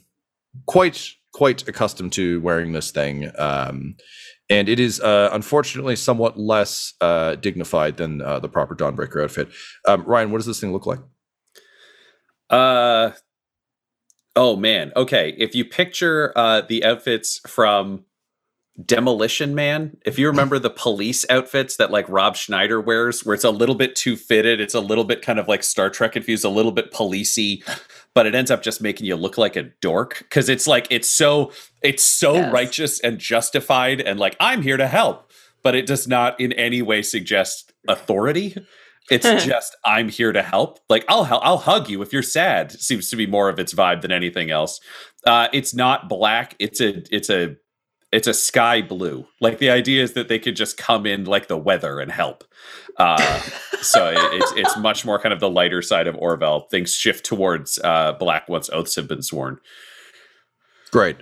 quite 0.65 1.13
quite 1.33 1.67
accustomed 1.67 2.13
to 2.13 2.41
wearing 2.41 2.71
this 2.71 2.89
thing. 2.89 3.31
Um, 3.37 3.95
and 4.49 4.69
it 4.69 4.79
is 4.79 4.99
uh, 5.01 5.29
unfortunately 5.33 5.95
somewhat 5.95 6.39
less 6.39 6.93
uh, 7.01 7.35
dignified 7.35 7.97
than 7.97 8.21
uh, 8.21 8.39
the 8.39 8.49
proper 8.49 8.75
Dawnbreaker 8.75 9.23
outfit. 9.23 9.49
Um, 9.87 10.03
Ryan, 10.03 10.31
what 10.31 10.37
does 10.37 10.47
this 10.47 10.59
thing 10.59 10.73
look 10.73 10.85
like? 10.85 10.99
Uh 12.49 13.11
oh 14.35 14.55
man. 14.55 14.93
Okay, 14.95 15.35
if 15.37 15.53
you 15.53 15.65
picture 15.65 16.31
uh 16.35 16.61
the 16.61 16.83
outfits 16.85 17.39
from 17.45 18.05
Demolition 18.85 19.55
Man, 19.55 19.97
if 20.05 20.19
you 20.19 20.27
remember 20.27 20.59
the 20.59 20.69
police 20.69 21.25
outfits 21.29 21.77
that 21.77 21.89
like 21.91 22.07
Rob 22.09 22.35
Schneider 22.35 22.79
wears, 22.79 23.25
where 23.25 23.33
it's 23.33 23.43
a 23.43 23.49
little 23.51 23.73
bit 23.75 23.95
too 23.95 24.15
fitted, 24.15 24.61
it's 24.61 24.75
a 24.75 24.79
little 24.79 25.03
bit 25.03 25.21
kind 25.23 25.39
of 25.39 25.47
like 25.47 25.63
Star 25.63 25.89
Trek 25.89 26.15
infused, 26.15 26.45
a 26.45 26.49
little 26.49 26.71
bit 26.71 26.91
policey, 26.93 27.63
but 28.13 28.27
it 28.27 28.35
ends 28.35 28.51
up 28.51 28.61
just 28.61 28.79
making 28.81 29.07
you 29.07 29.15
look 29.15 29.37
like 29.37 29.55
a 29.55 29.63
dork 29.81 30.19
because 30.19 30.47
it's 30.47 30.67
like 30.67 30.87
it's 30.91 31.09
so 31.09 31.51
it's 31.81 32.03
so 32.03 32.35
Yes. 32.35 32.53
righteous 32.53 32.99
and 32.99 33.17
justified 33.17 33.99
and 34.01 34.19
like 34.19 34.35
I'm 34.39 34.61
here 34.61 34.77
to 34.77 34.87
help, 34.87 35.31
but 35.63 35.73
it 35.73 35.87
does 35.87 36.07
not 36.07 36.39
in 36.39 36.51
any 36.53 36.83
way 36.83 37.01
suggest 37.01 37.73
authority. 37.87 38.55
It's 39.09 39.23
just 39.45 39.75
I'm 39.85 40.09
here 40.09 40.31
to 40.33 40.43
help. 40.43 40.79
Like 40.87 41.03
I'll 41.09 41.23
I'll 41.41 41.57
hug 41.57 41.89
you 41.89 42.03
if 42.03 42.13
you're 42.13 42.21
sad. 42.21 42.73
Seems 42.73 43.09
to 43.09 43.15
be 43.15 43.25
more 43.25 43.49
of 43.49 43.57
its 43.57 43.73
vibe 43.73 44.01
than 44.01 44.11
anything 44.11 44.51
else. 44.51 44.79
Uh, 45.25 45.47
it's 45.51 45.73
not 45.73 46.07
black. 46.09 46.55
It's 46.59 46.79
a 46.79 47.01
it's 47.11 47.31
a 47.31 47.55
it's 48.11 48.27
a 48.27 48.33
sky 48.33 48.81
blue. 48.81 49.27
Like 49.41 49.59
the 49.59 49.69
idea 49.69 50.03
is 50.03 50.13
that 50.13 50.27
they 50.27 50.39
could 50.39 50.55
just 50.55 50.77
come 50.77 51.05
in 51.05 51.25
like 51.25 51.47
the 51.47 51.57
weather 51.57 51.99
and 51.99 52.11
help. 52.11 52.43
Uh, 52.97 53.41
so 53.81 54.09
it, 54.09 54.17
it's 54.17 54.53
it's 54.55 54.77
much 54.77 55.05
more 55.05 55.19
kind 55.19 55.33
of 55.33 55.39
the 55.39 55.49
lighter 55.49 55.81
side 55.81 56.07
of 56.07 56.15
Orvel. 56.15 56.69
Things 56.69 56.93
shift 56.95 57.25
towards 57.25 57.79
uh, 57.83 58.13
black 58.13 58.49
once 58.49 58.69
oaths 58.71 58.95
have 58.95 59.07
been 59.07 59.21
sworn. 59.21 59.59
Great. 60.91 61.17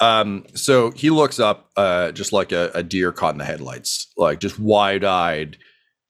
Um, 0.00 0.44
so 0.54 0.90
he 0.90 1.10
looks 1.10 1.38
up, 1.38 1.70
uh, 1.76 2.10
just 2.10 2.32
like 2.32 2.50
a, 2.50 2.70
a 2.74 2.82
deer 2.82 3.12
caught 3.12 3.34
in 3.34 3.38
the 3.38 3.44
headlights, 3.44 4.12
like 4.16 4.40
just 4.40 4.58
wide-eyed 4.58 5.56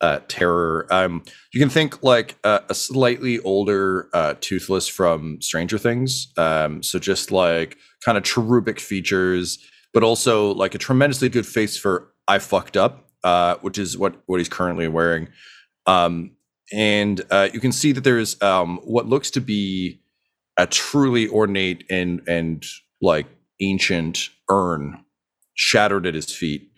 uh, 0.01 0.21
terror. 0.27 0.87
Um, 0.91 1.23
you 1.53 1.61
can 1.61 1.69
think 1.69 2.03
like 2.03 2.37
a, 2.45 2.63
a 2.71 2.75
slightly 2.75 3.41
older 3.41 4.09
uh, 4.15 4.35
Toothless 4.41 4.89
from 4.89 5.41
Stranger 5.43 5.79
Things. 5.79 6.33
Um, 6.39 6.83
so 6.83 6.99
just 6.99 7.31
like 7.31 7.77
kind 8.05 8.17
of 8.17 8.25
cherubic 8.25 8.81
features, 8.81 9.59
but 9.95 10.03
also 10.03 10.53
like 10.53 10.75
a 10.75 10.79
tremendously 10.79 11.31
good 11.31 11.47
face 11.47 11.79
for 11.79 12.13
"I 12.29 12.39
fucked 12.41 12.77
up," 12.77 13.09
uh, 13.23 13.57
which 13.63 13.79
is 13.79 13.97
what 13.97 14.17
what 14.27 14.39
he's 14.39 14.49
currently 14.49 14.89
wearing. 14.89 15.29
Um, 15.87 16.33
and 16.73 17.23
uh, 17.31 17.49
you 17.55 17.61
can 17.61 17.73
see 17.73 17.93
that 17.93 18.05
there's 18.05 18.41
um, 18.43 18.81
what 18.85 19.07
looks 19.07 19.31
to 19.33 19.41
be 19.41 20.03
a 20.57 20.67
truly 20.67 21.29
ornate 21.29 21.85
and 21.89 22.21
and 22.29 22.65
like 23.01 23.27
ancient 23.61 24.31
urn 24.51 25.05
shattered 25.55 26.07
at 26.07 26.15
his 26.15 26.33
feet. 26.33 26.71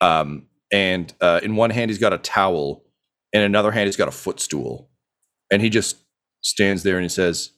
Um, 0.00 0.46
and 0.72 1.12
uh, 1.20 1.40
in 1.42 1.56
one 1.56 1.70
hand 1.70 1.90
he's 1.90 1.98
got 1.98 2.12
a 2.12 2.18
towel, 2.18 2.84
in 3.32 3.42
another 3.42 3.72
hand 3.72 3.86
he's 3.86 3.96
got 3.96 4.08
a 4.08 4.12
footstool, 4.12 4.90
and 5.50 5.60
he 5.60 5.70
just 5.70 5.96
stands 6.42 6.82
there 6.82 6.96
and 6.96 7.04
he 7.04 7.08
says, 7.08 7.50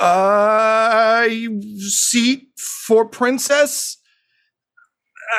"Uh, 0.00 1.28
seat 1.78 2.48
for 2.86 3.04
princess. 3.04 3.98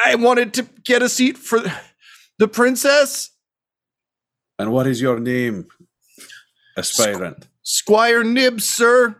I 0.06 0.16
wanted 0.16 0.54
to 0.56 0.64
get 0.84 1.02
a 1.02 1.10
seat 1.10 1.38
for 1.38 1.60
the 2.38 2.48
princess." 2.48 3.32
And 4.58 4.72
what 4.72 4.88
is 4.88 5.02
your 5.02 5.20
name, 5.20 5.68
aspirant? 6.78 7.48
Squire 7.64 8.24
Nibs, 8.24 8.64
sir. 8.64 9.18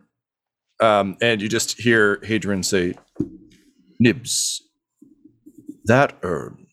Um, 0.80 1.18
and 1.22 1.42
you 1.42 1.50
just 1.50 1.80
hear 1.80 2.20
Hadrian 2.24 2.64
say, 2.64 2.94
Nibs, 4.00 4.62
that 5.86 6.18
urn 6.22 6.68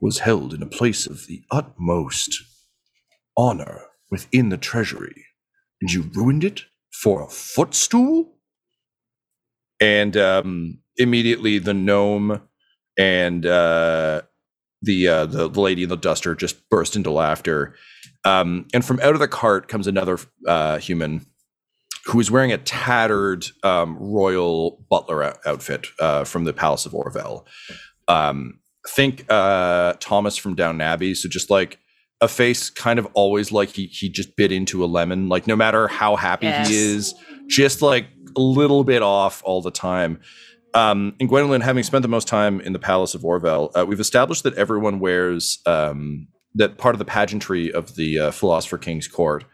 was 0.00 0.20
held 0.20 0.54
in 0.54 0.62
a 0.62 0.66
place 0.66 1.06
of 1.06 1.26
the 1.26 1.42
utmost 1.50 2.42
honor 3.36 3.82
within 4.10 4.48
the 4.48 4.56
treasury, 4.56 5.26
and 5.80 5.92
you 5.92 6.02
ruined 6.14 6.44
it 6.44 6.62
for 7.02 7.22
a 7.22 7.28
footstool? 7.28 8.38
And 9.80 10.16
um, 10.16 10.78
immediately 10.96 11.58
the 11.58 11.74
gnome 11.74 12.42
and 12.98 13.44
uh, 13.44 14.22
the, 14.82 15.08
uh, 15.08 15.26
the 15.26 15.48
lady 15.48 15.82
in 15.82 15.88
the 15.88 15.96
duster 15.96 16.34
just 16.34 16.68
burst 16.70 16.96
into 16.96 17.10
laughter. 17.10 17.74
Um, 18.24 18.66
and 18.72 18.84
from 18.84 19.00
out 19.00 19.14
of 19.14 19.20
the 19.20 19.28
cart 19.28 19.68
comes 19.68 19.86
another 19.86 20.18
uh, 20.46 20.78
human 20.78 21.26
who 22.06 22.20
is 22.20 22.30
wearing 22.30 22.52
a 22.52 22.58
tattered 22.58 23.46
um, 23.62 23.96
royal 23.98 24.84
butler 24.88 25.22
out- 25.24 25.38
outfit 25.44 25.88
uh, 26.00 26.24
from 26.24 26.44
the 26.44 26.52
Palace 26.52 26.86
of 26.86 26.92
Orvel. 26.92 27.44
Um, 28.08 28.60
think 28.88 29.24
uh, 29.28 29.94
Thomas 29.98 30.36
from 30.36 30.54
Downton 30.54 30.80
Abbey. 30.80 31.14
So 31.14 31.28
just 31.28 31.50
like 31.50 31.78
a 32.20 32.28
face, 32.28 32.70
kind 32.70 32.98
of 32.98 33.06
always 33.14 33.52
like 33.52 33.70
he 33.70 33.86
he 33.86 34.08
just 34.08 34.36
bit 34.36 34.52
into 34.52 34.84
a 34.84 34.86
lemon. 34.86 35.28
Like 35.28 35.46
no 35.46 35.56
matter 35.56 35.88
how 35.88 36.16
happy 36.16 36.46
Yes. 36.46 36.68
he 36.68 36.74
is, 36.76 37.14
just 37.46 37.82
like 37.82 38.06
a 38.36 38.40
little 38.40 38.84
bit 38.84 39.02
off 39.02 39.42
all 39.44 39.62
the 39.62 39.70
time. 39.70 40.20
Um, 40.74 41.14
and 41.20 41.28
Gwendolyn, 41.28 41.62
having 41.62 41.82
spent 41.84 42.02
the 42.02 42.08
most 42.08 42.28
time 42.28 42.60
in 42.60 42.72
the 42.74 42.78
Palace 42.78 43.14
of 43.14 43.22
Orvel, 43.22 43.70
uh, 43.74 43.86
we've 43.86 44.00
established 44.00 44.42
that 44.42 44.54
everyone 44.54 45.00
wears 45.00 45.58
um, 45.64 46.28
that 46.54 46.76
part 46.76 46.94
of 46.94 46.98
the 46.98 47.04
pageantry 47.04 47.72
of 47.72 47.96
the 47.96 48.18
uh, 48.18 48.30
Philosopher 48.30 48.76
King's 48.78 49.08
court 49.08 49.44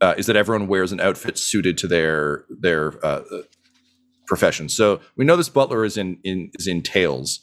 uh, 0.00 0.14
is 0.16 0.26
that 0.26 0.36
everyone 0.36 0.68
wears 0.68 0.92
an 0.92 1.00
outfit 1.00 1.36
suited 1.38 1.76
to 1.78 1.86
their 1.86 2.44
their 2.48 3.04
uh, 3.04 3.22
profession. 4.26 4.68
So 4.68 5.00
we 5.16 5.24
know 5.24 5.36
this 5.36 5.48
butler 5.48 5.84
is 5.84 5.96
in, 5.96 6.18
in 6.24 6.50
is 6.54 6.66
in 6.66 6.82
tails 6.82 7.40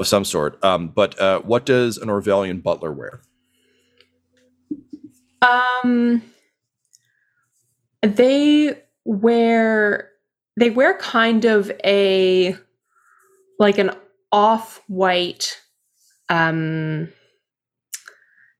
of 0.00 0.06
some 0.08 0.24
sort. 0.24 0.62
Um, 0.64 0.88
but 0.88 1.18
uh, 1.20 1.40
what 1.40 1.64
does 1.66 1.96
an 1.98 2.08
Orvelian 2.08 2.62
butler 2.62 2.92
wear? 2.92 3.22
Um, 5.44 6.22
they 8.02 8.78
wear 9.04 10.10
they 10.56 10.70
wear 10.70 10.96
kind 10.98 11.44
of 11.44 11.70
a 11.84 12.56
like 13.58 13.78
an 13.78 13.90
off-white 14.32 15.60
um 16.28 17.08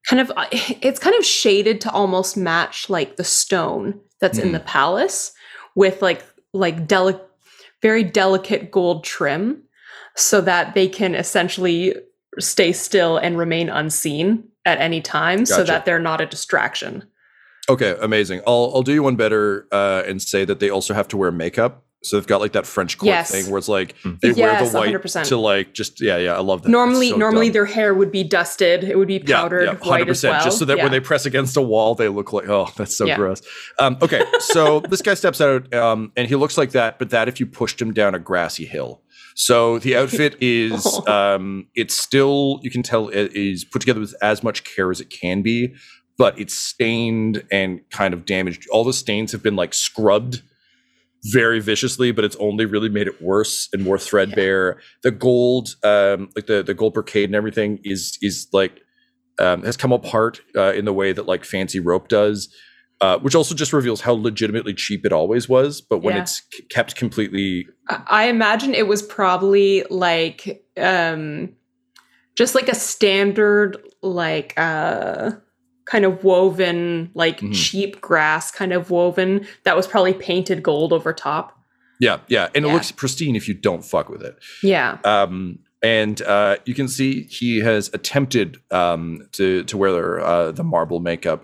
kind 0.08 0.20
of 0.20 0.30
it's 0.82 0.98
kind 0.98 1.16
of 1.16 1.24
shaded 1.24 1.80
to 1.80 1.90
almost 1.90 2.36
match 2.36 2.90
like 2.90 3.16
the 3.16 3.24
stone 3.24 3.98
that's 4.20 4.38
in 4.38 4.48
Mhm. 4.50 4.52
the 4.52 4.60
palace 4.60 5.32
with 5.74 6.02
like 6.02 6.22
like 6.52 6.86
delicate 6.86 7.26
very 7.82 8.02
delicate 8.04 8.70
gold 8.70 9.04
trim 9.04 9.62
so 10.16 10.40
that 10.40 10.74
they 10.74 10.88
can 10.88 11.14
essentially 11.14 11.94
stay 12.38 12.72
still 12.72 13.16
and 13.18 13.36
remain 13.38 13.68
unseen 13.68 14.44
at 14.64 14.80
any 14.80 15.00
time 15.00 15.46
so 15.46 15.62
that 15.64 15.84
they're 15.84 15.98
not 16.00 16.20
a 16.20 16.26
distraction. 16.26 17.04
Okay, 17.68 17.96
amazing. 18.00 18.42
I'll 18.46 18.72
I'll 18.74 18.82
do 18.82 18.92
you 18.92 19.02
one 19.02 19.16
better 19.16 19.66
uh, 19.72 20.02
and 20.06 20.20
say 20.20 20.44
that 20.44 20.60
they 20.60 20.68
also 20.70 20.92
have 20.94 21.08
to 21.08 21.16
wear 21.16 21.30
makeup. 21.32 21.82
So 22.02 22.18
they've 22.18 22.26
got 22.26 22.42
like 22.42 22.52
that 22.52 22.66
French 22.66 22.98
court 22.98 23.06
Yes. 23.08 23.30
thing 23.30 23.48
where 23.50 23.56
it's 23.56 23.68
like 23.68 23.94
Mm. 24.04 24.20
they 24.20 24.32
wear 24.32 24.62
the 24.62 24.68
white 24.76 24.92
100%. 24.94 25.24
to 25.28 25.38
like 25.38 25.72
just 25.72 26.02
yeah 26.02 26.18
yeah 26.18 26.36
I 26.36 26.40
love 26.40 26.62
that. 26.62 26.68
normally 26.68 27.08
so 27.08 27.16
normally 27.16 27.46
dumb. 27.46 27.52
their 27.54 27.64
hair 27.64 27.94
would 27.94 28.12
be 28.12 28.22
dusted 28.22 28.84
it 28.84 28.98
would 28.98 29.08
be 29.08 29.22
Yeah, 29.24 29.40
powdered 29.40 29.64
yeah, 29.64 29.74
white 29.76 30.06
as 30.10 30.22
well 30.22 30.44
Just 30.44 30.58
so 30.58 30.66
that 30.66 30.76
Yeah. 30.76 30.82
when 30.82 30.92
they 30.92 31.00
press 31.00 31.24
against 31.24 31.56
a 31.56 31.62
wall, 31.62 31.94
they 31.94 32.08
look 32.08 32.34
like 32.34 32.46
oh, 32.46 32.68
that's 32.76 32.94
so 32.94 33.06
Yeah. 33.06 33.16
gross. 33.16 33.40
Um, 33.78 33.96
okay, 34.02 34.22
so 34.40 34.80
this 34.80 35.00
guy 35.00 35.14
steps 35.14 35.40
out, 35.40 35.72
um, 35.72 36.12
and 36.14 36.28
he 36.28 36.36
looks 36.36 36.58
like 36.58 36.72
that, 36.72 36.98
but 36.98 37.08
that 37.08 37.28
if 37.28 37.40
you 37.40 37.46
pushed 37.46 37.80
him 37.80 37.94
down 37.94 38.14
a 38.14 38.18
grassy 38.18 38.66
hill. 38.66 39.00
So 39.34 39.78
the 39.78 39.96
outfit 39.96 40.36
is 40.40 41.00
um, 41.06 41.66
it's 41.74 41.94
still 41.94 42.60
you 42.62 42.70
can 42.70 42.82
tell 42.82 43.08
it 43.08 43.32
is 43.34 43.64
put 43.64 43.80
together 43.80 44.00
with 44.00 44.14
as 44.22 44.42
much 44.42 44.64
care 44.64 44.90
as 44.90 45.00
it 45.00 45.10
can 45.10 45.42
be, 45.42 45.74
but 46.16 46.38
it's 46.38 46.54
stained 46.54 47.44
and 47.50 47.80
kind 47.90 48.14
of 48.14 48.24
damaged. 48.24 48.66
All 48.70 48.84
the 48.84 48.92
stains 48.92 49.32
have 49.32 49.42
been 49.42 49.56
like 49.56 49.74
scrubbed 49.74 50.42
very 51.32 51.58
viciously, 51.60 52.12
but 52.12 52.24
it's 52.24 52.36
only 52.36 52.66
really 52.66 52.88
made 52.88 53.06
it 53.06 53.20
worse 53.22 53.68
and 53.72 53.82
more 53.82 53.98
threadbare. 53.98 54.80
The 55.02 55.10
gold, 55.10 55.74
um, 55.82 56.30
like 56.36 56.46
the 56.46 56.62
the 56.62 56.74
gold 56.74 56.94
brocade 56.94 57.28
and 57.28 57.34
everything, 57.34 57.80
is 57.82 58.18
is 58.20 58.46
like 58.52 58.80
um, 59.38 59.62
has 59.62 59.76
come 59.76 59.92
apart 59.92 60.40
uh, 60.56 60.72
in 60.72 60.84
the 60.84 60.92
way 60.92 61.12
that 61.12 61.26
like 61.26 61.44
fancy 61.44 61.80
rope 61.80 62.08
does, 62.08 62.54
uh, 63.04 63.18
which 63.24 63.34
also 63.34 63.54
just 63.54 63.72
reveals 63.72 64.00
how 64.00 64.12
legitimately 64.14 64.74
cheap 64.74 65.04
it 65.06 65.12
always 65.12 65.48
was. 65.48 65.80
But 65.90 65.98
when 66.04 66.14
Yeah. 66.16 66.22
it's 66.22 66.40
k- 66.52 66.62
kept 66.76 66.96
completely, 66.96 67.66
I 67.88 67.96
I 68.20 68.22
imagine 68.36 68.74
it 68.74 68.86
was 68.86 69.02
probably 69.02 69.84
like 69.90 70.64
um 70.76 71.50
just 72.40 72.54
like 72.54 72.68
a 72.68 72.74
standard 72.74 73.76
like 74.02 74.54
uh 74.56 75.32
kind 75.92 76.04
of 76.04 76.24
woven 76.24 77.10
like 77.14 77.40
Mhm. 77.40 77.54
cheap 77.54 78.00
grass 78.00 78.50
kind 78.50 78.72
of 78.72 78.90
woven 78.90 79.46
that 79.64 79.76
was 79.76 79.86
probably 79.86 80.14
painted 80.14 80.62
gold 80.62 80.92
over 80.92 81.12
top. 81.12 81.46
yeah, 82.00 82.18
yeah, 82.28 82.48
and 82.54 82.64
it 82.64 82.68
looks 82.74 82.90
pristine 82.92 83.36
if 83.36 83.46
you 83.48 83.54
don't 83.54 83.84
fuck 83.84 84.08
with 84.08 84.22
it. 84.22 84.34
Yeah. 84.62 84.98
Um, 85.04 85.58
and 85.82 86.20
uh, 86.22 86.56
you 86.64 86.74
can 86.74 86.88
see 86.88 87.24
he 87.24 87.60
has 87.60 87.90
attempted 87.92 88.56
um, 88.70 89.28
to 89.32 89.62
to 89.64 89.76
wear 89.76 90.20
uh, 90.20 90.50
the 90.52 90.64
marble 90.64 91.00
makeup, 91.00 91.40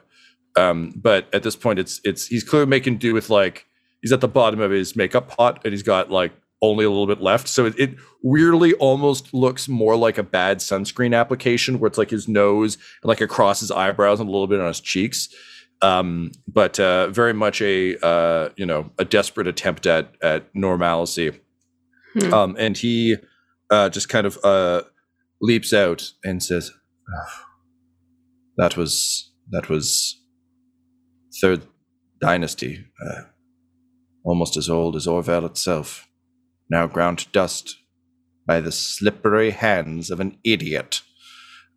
um, 0.61 0.92
but 0.96 1.33
at 1.33 1.42
this 1.42 1.57
point, 1.57 1.79
it's 1.79 2.01
it's 2.05 2.27
he's 2.27 2.44
clearly 2.44 2.68
making 2.68 2.99
do 2.99 3.14
with 3.14 3.31
like 3.31 3.66
he's 4.03 4.12
at 4.12 4.20
the 4.20 4.29
bottom 4.29 4.61
of 4.61 4.70
his 4.70 4.94
makeup 4.94 5.29
pot, 5.29 5.61
and 5.64 5.73
he's 5.73 5.83
got 5.83 6.11
like 6.11 6.33
only 6.62 6.85
a 6.85 6.90
little 6.90 7.07
bit 7.07 7.20
left. 7.20 7.49
So 7.49 7.66
it, 7.66 7.79
it 7.79 7.96
weirdly 8.23 8.75
almost 8.75 9.33
looks 9.33 9.68
more 9.68 9.96
like 9.96 10.18
a 10.18 10.23
bad 10.23 10.59
sunscreen 10.59 11.16
application, 11.18 11.79
where 11.79 11.88
it's 11.88 11.99
like 11.99 12.11
his 12.11 12.29
nose 12.29 12.77
and 13.03 13.09
like 13.09 13.20
across 13.20 13.61
his 13.61 13.70
eyebrows 13.70 14.20
and 14.20 14.29
a 14.29 14.33
little 14.33 14.46
bit 14.46 14.61
on 14.61 14.68
his 14.68 14.81
cheeks. 14.81 15.29
Um, 15.83 16.33
but 16.46 16.79
uh, 16.79 17.09
very 17.09 17.33
much 17.33 17.62
a 17.62 17.99
uh, 18.05 18.51
you 18.57 18.66
know 18.66 18.90
a 18.99 19.05
desperate 19.05 19.46
attempt 19.46 19.87
at 19.87 20.14
at 20.23 20.55
normalcy. 20.55 21.33
Hmm. 22.14 22.35
Um, 22.35 22.57
and 22.59 22.77
he 22.77 23.16
uh, 23.70 23.88
just 23.88 24.09
kind 24.09 24.27
of 24.27 24.38
uh, 24.44 24.83
leaps 25.40 25.73
out 25.73 26.11
and 26.23 26.42
says, 26.42 26.70
"Ah, 27.09 27.46
"That 28.57 28.77
was 28.77 29.33
that 29.51 29.68
was 29.68 30.19
third 31.40 31.62
dynasty, 32.21 32.85
uh, 33.05 33.23
almost 34.25 34.57
as 34.57 34.69
old 34.69 34.97
as 34.97 35.07
Orvel 35.07 35.47
itself, 35.47 36.09
now 36.71 36.87
ground 36.87 37.19
to 37.21 37.29
dust 37.31 37.77
by 38.47 38.61
the 38.61 38.73
slippery 38.73 39.51
hands 39.51 40.11
of 40.11 40.21
an 40.21 40.37
idiot." 40.45 41.03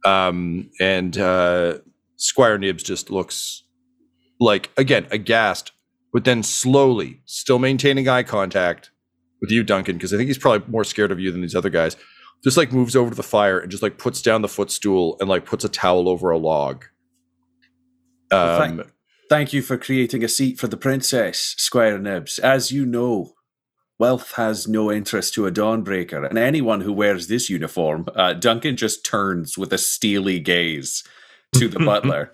Um, 0.06 0.70
and 0.82 1.18
uh, 1.18 1.80
Squire 2.18 2.58
Nibs 2.58 2.84
just 2.84 3.10
looks 3.10 3.64
like 4.40 4.70
again 4.78 5.08
aghast, 5.12 5.72
but 6.12 6.26
then 6.26 6.44
slowly, 6.44 7.22
still 7.26 7.60
maintaining 7.60 8.08
eye 8.08 8.24
contact 8.24 8.92
with 9.42 9.52
you, 9.52 9.64
Duncan, 9.64 9.98
because 9.98 10.14
I 10.14 10.18
think 10.18 10.28
he's 10.28 10.38
probably 10.38 10.70
more 10.72 10.86
scared 10.86 11.12
of 11.12 11.20
you 11.20 11.32
than 11.32 11.42
these 11.42 11.56
other 11.56 11.70
guys. 11.70 11.98
Just 12.44 12.58
like 12.58 12.72
moves 12.72 12.96
over 12.96 13.10
to 13.10 13.16
the 13.16 13.24
fire 13.24 13.60
and 13.60 13.72
just 13.72 13.84
like 13.84 13.98
puts 13.98 14.22
down 14.22 14.42
the 14.42 14.48
footstool 14.50 15.18
and 15.20 15.30
like 15.30 15.46
puts 15.46 15.64
a 15.64 15.70
towel 15.70 16.10
over 16.10 16.30
a 16.30 16.38
log. 16.38 16.86
Um, 18.32 18.84
thank- 19.34 19.44
Thank 19.50 19.54
you 19.54 19.62
for 19.62 19.78
creating 19.78 20.24
a 20.24 20.30
seat 20.30 20.60
for 20.60 20.68
the 20.68 20.78
princess, 20.78 21.56
Squire 21.58 21.98
Nibs. 22.00 22.40
As 22.40 22.72
you 22.72 22.86
know, 22.86 23.34
wealth 24.00 24.34
has 24.36 24.68
no 24.68 24.92
interest 24.92 25.34
to 25.34 25.46
a 25.48 25.52
Dawnbreaker, 25.52 26.28
and 26.30 26.38
anyone 26.38 26.82
who 26.82 26.94
wears 26.94 27.28
this 27.28 27.50
uniform, 27.50 28.06
Uh, 28.16 28.34
Duncan 28.34 28.78
just 28.78 29.06
turns 29.06 29.58
with 29.58 29.74
a 29.74 29.78
steely 29.78 30.40
gaze 30.40 31.04
to 31.56 31.68
the 31.68 31.80
butler. 31.92 32.32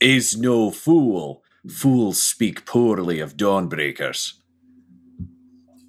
is 0.00 0.36
no 0.36 0.70
fool. 0.70 1.42
Fools 1.68 2.22
speak 2.22 2.64
poorly 2.64 3.18
of 3.20 3.36
Dawnbreakers. 3.36 4.34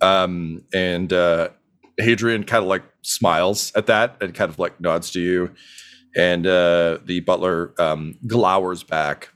um, 0.01 0.63
and 0.73 1.11
uh, 1.13 1.49
Hadrian 1.97 2.43
kind 2.43 2.63
of 2.63 2.69
like 2.69 2.83
smiles 3.01 3.71
at 3.75 3.85
that 3.87 4.15
and 4.21 4.33
kind 4.33 4.49
of 4.49 4.57
like 4.59 4.79
nods 4.81 5.11
to 5.11 5.19
you. 5.19 5.51
And 6.15 6.47
uh, 6.47 6.99
the 7.05 7.19
butler 7.19 7.73
um, 7.79 8.15
glowers 8.25 8.83
back. 8.87 9.29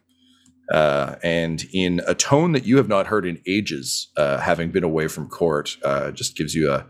Uh, 0.71 1.15
and 1.23 1.65
in 1.73 2.01
a 2.07 2.15
tone 2.15 2.53
that 2.53 2.65
you 2.65 2.77
have 2.77 2.87
not 2.87 3.07
heard 3.07 3.25
in 3.25 3.39
ages, 3.45 4.09
uh, 4.17 4.37
having 4.37 4.71
been 4.71 4.83
away 4.83 5.07
from 5.07 5.27
court, 5.27 5.77
uh, 5.83 6.11
just 6.11 6.37
gives 6.37 6.55
you 6.55 6.71
a, 6.71 6.85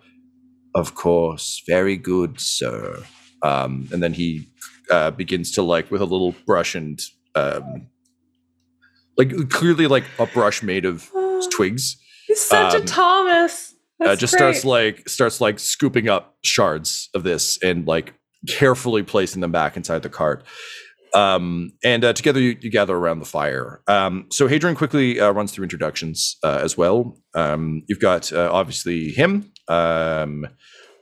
of 0.76 0.96
course, 0.96 1.62
very 1.68 1.98
good, 1.98 2.40
sir. 2.40 3.04
Um, 3.42 3.88
and 3.92 4.02
then 4.02 4.14
he 4.14 4.48
uh, 4.92 5.12
begins 5.12 5.52
to 5.52 5.64
like 5.64 5.92
with 5.92 6.02
a 6.02 6.06
little 6.06 6.36
brush 6.46 6.76
and 6.76 7.02
um, 7.36 7.88
like 9.18 9.32
clearly 9.50 9.88
like 9.88 10.06
a 10.20 10.26
brush 10.26 10.62
made 10.64 10.86
of 10.86 11.10
twigs 11.52 11.98
He's 12.28 12.42
such 12.42 12.74
um, 12.74 12.82
a 12.82 12.86
Thomas. 12.86 13.76
uh, 14.04 14.16
just 14.16 14.34
great. 14.34 14.40
starts 14.40 14.66
like 14.66 15.10
starts 15.10 15.42
like 15.42 15.60
scooping 15.60 16.10
up 16.10 16.36
shards 16.44 17.10
of 17.14 17.24
this 17.24 17.62
and 17.62 17.86
like 17.86 18.14
carefully 18.48 19.04
placing 19.04 19.42
them 19.42 19.52
back 19.52 19.78
inside 19.78 20.04
the 20.04 20.10
cart. 20.10 20.44
Um, 21.14 21.74
and 21.84 22.04
uh, 22.04 22.14
together 22.14 22.40
you, 22.40 22.58
you 22.60 22.72
gather 22.72 22.96
around 22.96 23.20
the 23.20 23.26
fire. 23.26 23.82
Um, 23.88 24.26
so 24.32 24.48
Hadrian 24.48 24.76
quickly 24.76 25.20
uh, 25.20 25.32
runs 25.32 25.52
through 25.52 25.64
introductions 25.64 26.38
uh, 26.44 26.60
as 26.64 26.76
well. 26.78 27.18
Um, 27.36 27.84
you've 27.88 28.00
got 28.00 28.34
uh, 28.34 28.50
obviously 28.52 29.10
him. 29.12 29.52
Um, 29.68 30.48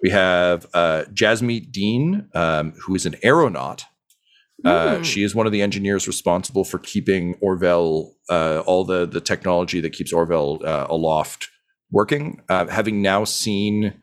we 0.03 0.09
have 0.09 0.65
uh, 0.73 1.03
Jasmeet 1.13 1.71
Dean, 1.71 2.27
um, 2.33 2.73
who 2.81 2.95
is 2.95 3.05
an 3.05 3.15
aeronaut. 3.23 3.85
Uh, 4.63 4.97
Hmm. 4.97 5.03
she 5.03 5.23
is 5.23 5.33
one 5.33 5.47
of 5.47 5.51
the 5.51 5.61
engineers 5.61 6.07
responsible 6.07 6.63
for 6.63 6.77
keeping 6.77 7.35
Orville, 7.41 8.13
uh, 8.29 8.61
all 8.67 8.83
the 8.83 9.07
the 9.07 9.21
technology 9.21 9.81
that 9.81 9.89
keeps 9.91 10.13
Orville 10.13 10.59
uh, 10.63 10.85
aloft, 10.87 11.49
working. 11.89 12.41
Uh, 12.47 12.67
having 12.67 13.01
now 13.01 13.23
seen 13.23 13.93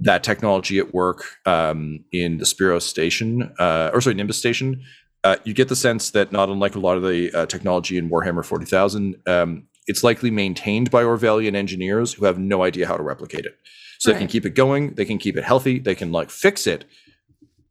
that 0.00 0.24
technology 0.24 0.78
at 0.78 0.94
work 0.94 1.24
um, 1.44 2.04
in 2.12 2.38
the 2.38 2.46
Spiro 2.46 2.78
station, 2.78 3.52
uh, 3.58 3.90
or 3.92 4.00
sorry, 4.00 4.14
Nimbus 4.14 4.38
station, 4.38 4.82
uh, 5.24 5.36
you 5.44 5.54
get 5.54 5.68
the 5.68 5.76
sense 5.76 6.10
that 6.10 6.30
not 6.30 6.48
unlike 6.50 6.74
a 6.74 6.78
lot 6.78 6.96
of 6.96 7.02
the 7.02 7.32
uh, 7.32 7.46
technology 7.46 7.96
in 7.96 8.10
Warhammer 8.10 8.44
40,000, 8.44 9.16
um, 9.26 9.66
it's 9.86 10.04
likely 10.04 10.30
maintained 10.30 10.90
by 10.90 11.02
Orvelian 11.02 11.54
engineers 11.54 12.12
who 12.12 12.26
have 12.26 12.38
no 12.38 12.62
idea 12.62 12.86
how 12.86 12.96
to 12.96 13.02
replicate 13.02 13.46
it. 13.46 13.56
So 13.98 14.12
they 14.12 14.18
can 14.18 14.28
keep 14.28 14.44
it 14.44 14.50
going, 14.50 14.94
they 14.94 15.06
can 15.06 15.16
keep 15.16 15.36
it 15.36 15.44
healthy, 15.44 15.78
they 15.78 15.94
can 15.94 16.12
like 16.12 16.28
fix 16.28 16.66
it. 16.66 16.84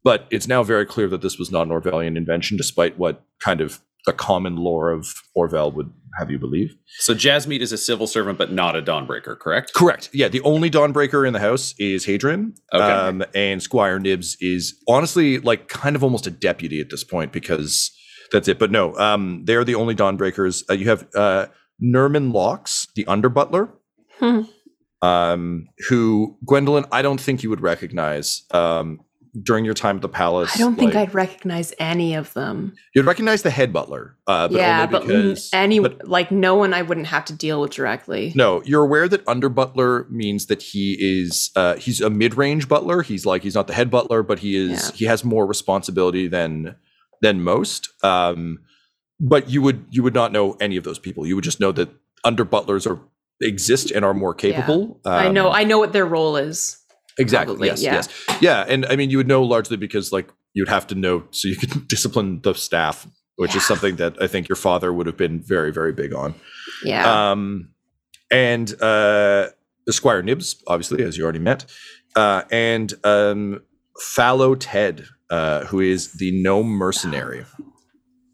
But 0.02 0.26
it's 0.30 0.48
now 0.48 0.64
very 0.64 0.84
clear 0.84 1.08
that 1.08 1.22
this 1.22 1.38
was 1.38 1.52
not 1.52 1.68
an 1.68 1.72
Orvelian 1.72 2.16
invention, 2.16 2.56
despite 2.56 2.98
what 2.98 3.24
kind 3.38 3.60
of 3.60 3.80
the 4.06 4.12
common 4.12 4.56
lore 4.56 4.90
of 4.90 5.06
Orvel 5.36 5.72
would 5.74 5.92
have 6.18 6.30
you 6.30 6.38
believe. 6.38 6.74
So 6.98 7.14
Jasmeet 7.14 7.60
is 7.60 7.72
a 7.72 7.78
civil 7.78 8.06
servant, 8.06 8.38
but 8.38 8.52
not 8.52 8.76
a 8.76 8.82
Dawnbreaker, 8.82 9.38
correct? 9.38 9.72
Correct. 9.74 10.10
Yeah, 10.12 10.28
the 10.28 10.40
only 10.42 10.70
Dawnbreaker 10.70 11.26
in 11.26 11.32
the 11.32 11.40
house 11.40 11.74
is 11.78 12.04
Hadrian. 12.04 12.54
Okay. 12.72 12.84
Um, 12.84 13.24
and 13.34 13.62
Squire 13.62 13.98
Nibs 13.98 14.36
is 14.40 14.80
honestly 14.88 15.38
like 15.40 15.68
kind 15.68 15.96
of 15.96 16.04
almost 16.04 16.26
a 16.26 16.30
deputy 16.30 16.80
at 16.80 16.90
this 16.90 17.02
point 17.02 17.32
because 17.32 17.90
that's 18.30 18.46
it. 18.46 18.58
But 18.58 18.70
no, 18.70 18.94
um, 18.96 19.42
they're 19.44 19.64
the 19.64 19.74
only 19.74 19.94
Dawnbreakers. 19.96 20.62
Uh, 20.70 20.74
you 20.74 20.88
have 20.88 21.08
uh, 21.16 21.46
Nerman 21.82 22.32
Locks, 22.32 22.86
the 22.94 23.06
under 23.06 23.28
butler, 23.28 23.70
Hmm. 24.20 24.42
um, 25.02 25.66
who 25.88 26.38
Gwendolyn, 26.46 26.84
I 26.92 27.02
don't 27.02 27.20
think 27.20 27.42
you 27.42 27.50
would 27.50 27.60
recognize 27.60 28.42
um, 28.52 29.00
during 29.42 29.64
your 29.64 29.74
time 29.74 29.96
at 29.96 30.02
the 30.02 30.08
palace. 30.08 30.54
I 30.54 30.58
don't 30.58 30.76
think 30.76 30.94
like, 30.94 31.08
I'd 31.08 31.14
recognize 31.14 31.72
any 31.78 32.14
of 32.14 32.32
them. 32.34 32.74
You'd 32.94 33.04
recognize 33.06 33.42
the 33.42 33.50
head 33.50 33.72
butler, 33.72 34.16
uh, 34.26 34.48
but 34.48 34.56
yeah, 34.56 34.86
but 34.86 35.02
because 35.06 35.50
any 35.52 35.80
but- 35.80 36.06
like 36.08 36.30
no 36.30 36.54
one 36.54 36.72
I 36.72 36.82
wouldn't 36.82 37.08
have 37.08 37.24
to 37.26 37.32
deal 37.32 37.60
with 37.60 37.72
directly. 37.72 38.32
No, 38.36 38.62
you're 38.64 38.84
aware 38.84 39.08
that 39.08 39.26
under 39.26 39.48
butler 39.48 40.06
means 40.10 40.46
that 40.46 40.62
he 40.62 40.96
is 41.00 41.50
uh, 41.56 41.76
he's 41.76 42.00
a 42.00 42.10
mid 42.10 42.36
range 42.36 42.68
butler. 42.68 43.02
He's 43.02 43.26
like 43.26 43.42
he's 43.42 43.54
not 43.54 43.66
the 43.66 43.74
head 43.74 43.90
butler, 43.90 44.22
but 44.22 44.38
he 44.38 44.56
is 44.56 44.70
Yeah. 44.90 44.96
he 44.96 45.04
has 45.06 45.24
more 45.24 45.46
responsibility 45.46 46.28
than 46.28 46.76
than 47.20 47.42
most. 47.42 47.88
Um, 48.04 48.60
but 49.20 49.48
you 49.50 49.62
would 49.62 49.84
you 49.90 50.02
would 50.02 50.14
not 50.14 50.32
know 50.32 50.56
any 50.60 50.76
of 50.76 50.84
those 50.84 50.98
people. 50.98 51.26
You 51.26 51.34
would 51.34 51.44
just 51.44 51.58
know 51.60 51.72
that 51.72 51.88
under 52.24 52.44
butlers 52.44 52.86
are 52.86 53.00
exist 53.40 53.90
and 53.90 54.04
are 54.04 54.14
more 54.14 54.32
capable. 54.34 55.00
I 55.04 55.28
know 55.28 55.48
Um, 55.48 55.54
I 55.54 55.64
know 55.64 55.78
what 55.78 55.92
their 55.92 56.06
role 56.06 56.36
is. 56.36 56.78
Exactly. 57.18 57.54
probably, 57.54 57.68
yes, 57.68 57.82
yeah. 57.82 57.94
yes, 57.94 58.08
yeah. 58.40 58.64
And 58.68 58.86
I 58.86 58.96
mean, 58.96 59.10
you 59.10 59.18
would 59.18 59.28
know 59.28 59.42
largely 59.42 59.76
because 59.76 60.12
like 60.12 60.30
you'd 60.52 60.68
have 60.68 60.86
to 60.88 60.94
know 60.94 61.24
so 61.30 61.48
you 61.48 61.56
could 61.56 61.88
discipline 61.88 62.40
the 62.42 62.54
staff, 62.54 63.06
which 63.36 63.54
is 63.54 63.66
something 63.66 63.96
that 63.96 64.20
I 64.22 64.26
think 64.26 64.48
your 64.48 64.56
father 64.56 64.92
would 64.92 65.06
have 65.06 65.16
been 65.16 65.40
very 65.40 65.72
very 65.72 65.92
big 65.92 66.14
on. 66.14 66.34
Yeah. 66.84 67.30
Um, 67.30 67.70
and 68.30 68.80
uh, 68.82 69.48
Squire 69.90 70.22
Nibs, 70.22 70.62
obviously, 70.66 71.04
as 71.04 71.16
you 71.16 71.24
already 71.24 71.38
met, 71.38 71.66
uh, 72.16 72.42
and 72.50 72.92
um, 73.04 73.62
Fallow 74.00 74.54
Ted, 74.54 75.06
uh, 75.30 75.64
who 75.66 75.80
is 75.80 76.12
the 76.12 76.30
gnome 76.42 76.68
mercenary. 76.68 77.44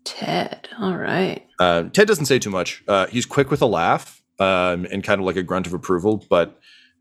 Ted. 0.05 0.69
All 0.79 0.97
right. 0.97 1.47
Uh, 1.59 1.85
Ted 1.85 2.09
doesn't 2.09 2.27
say 2.27 2.39
too 2.39 2.51
much. 2.51 2.83
Uh, 2.89 3.07
he's 3.07 3.27
quick 3.27 3.51
with 3.51 3.63
a 3.63 3.67
laugh 3.67 4.23
um, 4.39 4.87
and 4.91 5.05
kind 5.05 5.21
of 5.21 5.27
like 5.27 5.37
a 5.37 5.43
grunt 5.43 5.67
of 5.67 5.75
approval, 5.75 6.25
but 6.31 6.59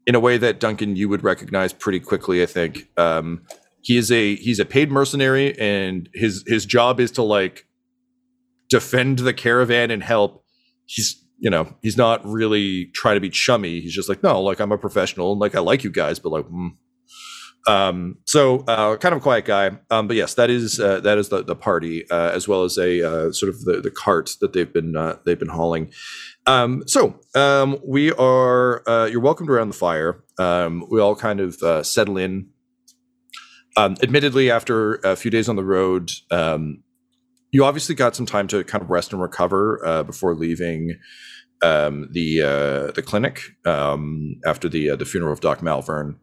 in 0.09 0.15
a 0.15 0.19
way 0.19 0.39
that 0.39 0.59
Duncan 0.59 0.95
you 0.95 1.07
would 1.07 1.23
recognize 1.23 1.71
pretty 1.71 1.99
quickly. 1.99 2.41
I 2.41 2.47
think 2.47 2.89
um, 2.97 3.43
he 3.81 3.95
is 3.95 4.11
a 4.11 4.37
he's 4.37 4.57
a 4.57 4.65
paid 4.65 4.91
mercenary, 4.91 5.55
and 5.59 6.09
his 6.15 6.43
his 6.47 6.65
job 6.65 6.99
is 6.99 7.11
to 7.11 7.21
like 7.21 7.67
defend 8.69 9.19
the 9.19 9.33
caravan 9.33 9.91
and 9.91 10.01
help. 10.01 10.43
He's 10.87 11.23
you 11.37 11.51
know 11.51 11.75
he's 11.83 11.95
not 11.95 12.25
really 12.25 12.85
trying 12.85 13.17
to 13.17 13.21
be 13.21 13.29
chummy. 13.29 13.81
He's 13.81 13.93
just 13.93 14.09
like 14.09 14.23
no, 14.23 14.41
like 14.41 14.59
I'm 14.59 14.71
a 14.71 14.79
professional 14.79 15.31
and 15.31 15.39
like 15.39 15.53
I 15.53 15.59
like 15.59 15.83
you 15.83 15.91
guys, 15.91 16.17
but 16.17 16.31
like. 16.31 16.45
Mm. 16.45 16.71
Um, 17.67 18.17
so 18.25 18.63
uh, 18.67 18.95
kind 18.95 19.13
of 19.13 19.19
a 19.19 19.21
quiet 19.21 19.45
guy. 19.45 19.77
Um, 19.91 20.07
but 20.07 20.15
yes, 20.15 20.33
that 20.35 20.49
is 20.49 20.79
uh, 20.79 21.01
that 21.01 21.19
is 21.19 21.29
the 21.29 21.43
the 21.43 21.57
party 21.57 22.09
uh, 22.09 22.31
as 22.31 22.47
well 22.47 22.63
as 22.63 22.79
a 22.79 23.03
uh, 23.07 23.31
sort 23.31 23.49
of 23.49 23.61
the 23.65 23.81
the 23.81 23.91
cart 23.91 24.31
that 24.41 24.53
they've 24.53 24.73
been 24.73 24.95
uh, 24.95 25.17
they've 25.25 25.37
been 25.37 25.49
hauling. 25.49 25.91
Um, 26.45 26.83
so 26.87 27.19
um, 27.35 27.79
we 27.85 28.11
are 28.13 28.87
uh, 28.89 29.05
you're 29.05 29.21
welcomed 29.21 29.49
around 29.49 29.69
the 29.69 29.75
fire. 29.75 30.23
Um, 30.39 30.85
we 30.89 30.99
all 30.99 31.15
kind 31.15 31.39
of 31.39 31.61
uh, 31.61 31.83
settle 31.83 32.17
in. 32.17 32.49
Um, 33.77 33.95
admittedly, 34.01 34.49
after 34.49 34.95
a 34.95 35.15
few 35.15 35.31
days 35.31 35.47
on 35.47 35.55
the 35.55 35.63
road, 35.63 36.11
um, 36.31 36.83
you 37.51 37.63
obviously 37.63 37.95
got 37.95 38.15
some 38.15 38.25
time 38.25 38.47
to 38.47 38.63
kind 38.63 38.81
of 38.83 38.89
rest 38.89 39.13
and 39.13 39.21
recover 39.21 39.85
uh, 39.85 40.03
before 40.03 40.33
leaving 40.35 40.97
um, 41.61 42.09
the 42.11 42.41
uh, 42.41 42.91
the 42.91 43.03
clinic 43.05 43.41
after 43.65 44.67
the 44.69 44.91
uh, 44.91 44.95
the 44.95 45.05
funeral 45.05 45.33
of 45.33 45.39
Doc 45.39 45.61
Malvern. 45.61 46.19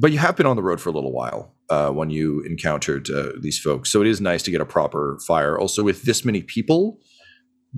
But 0.00 0.12
you 0.12 0.18
have 0.18 0.34
been 0.34 0.46
on 0.46 0.56
the 0.56 0.62
road 0.62 0.80
for 0.80 0.88
a 0.88 0.92
little 0.92 1.12
while 1.12 1.54
uh, 1.68 1.90
when 1.90 2.08
you 2.08 2.40
encountered 2.40 3.10
uh, 3.10 3.32
these 3.38 3.58
folks, 3.58 3.92
so 3.92 4.00
it 4.00 4.06
is 4.06 4.18
nice 4.18 4.42
to 4.44 4.50
get 4.50 4.62
a 4.62 4.64
proper 4.64 5.18
fire. 5.26 5.58
Also, 5.58 5.82
with 5.82 6.04
this 6.04 6.24
many 6.24 6.40
people, 6.40 6.98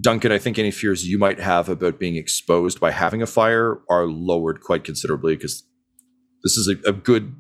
Duncan, 0.01 0.33
I 0.33 0.39
think 0.39 0.59
any 0.59 0.71
fears 0.71 1.07
you 1.07 1.19
might 1.19 1.39
have 1.41 1.69
about 1.69 1.99
being 1.99 2.17
exposed 2.17 2.81
by 2.81 2.91
having 2.93 3.21
a 3.23 3.27
fire 3.27 3.81
are 3.91 4.07
lowered 4.07 4.61
quite 4.63 4.85
considerably 4.85 5.37
because 5.37 5.65
this 6.43 6.57
is 6.57 6.67
a, 6.69 6.89
a 6.89 6.93
good, 6.93 7.35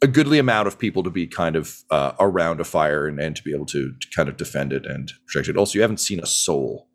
a 0.00 0.06
goodly 0.06 0.38
amount 0.38 0.68
of 0.68 0.78
people 0.78 1.02
to 1.02 1.10
be 1.10 1.26
kind 1.26 1.56
of 1.56 1.78
uh, 1.90 2.12
around 2.20 2.60
a 2.60 2.64
fire 2.64 3.06
and, 3.08 3.18
and 3.18 3.34
to 3.36 3.42
be 3.42 3.52
able 3.52 3.66
to, 3.66 3.92
to 4.00 4.06
kind 4.14 4.28
of 4.28 4.36
defend 4.36 4.72
it 4.72 4.86
and 4.86 5.12
protect 5.26 5.48
it. 5.48 5.56
Also, 5.56 5.74
you 5.76 5.82
haven't 5.82 5.98
seen 6.00 6.20
a 6.20 6.26
soul 6.26 6.88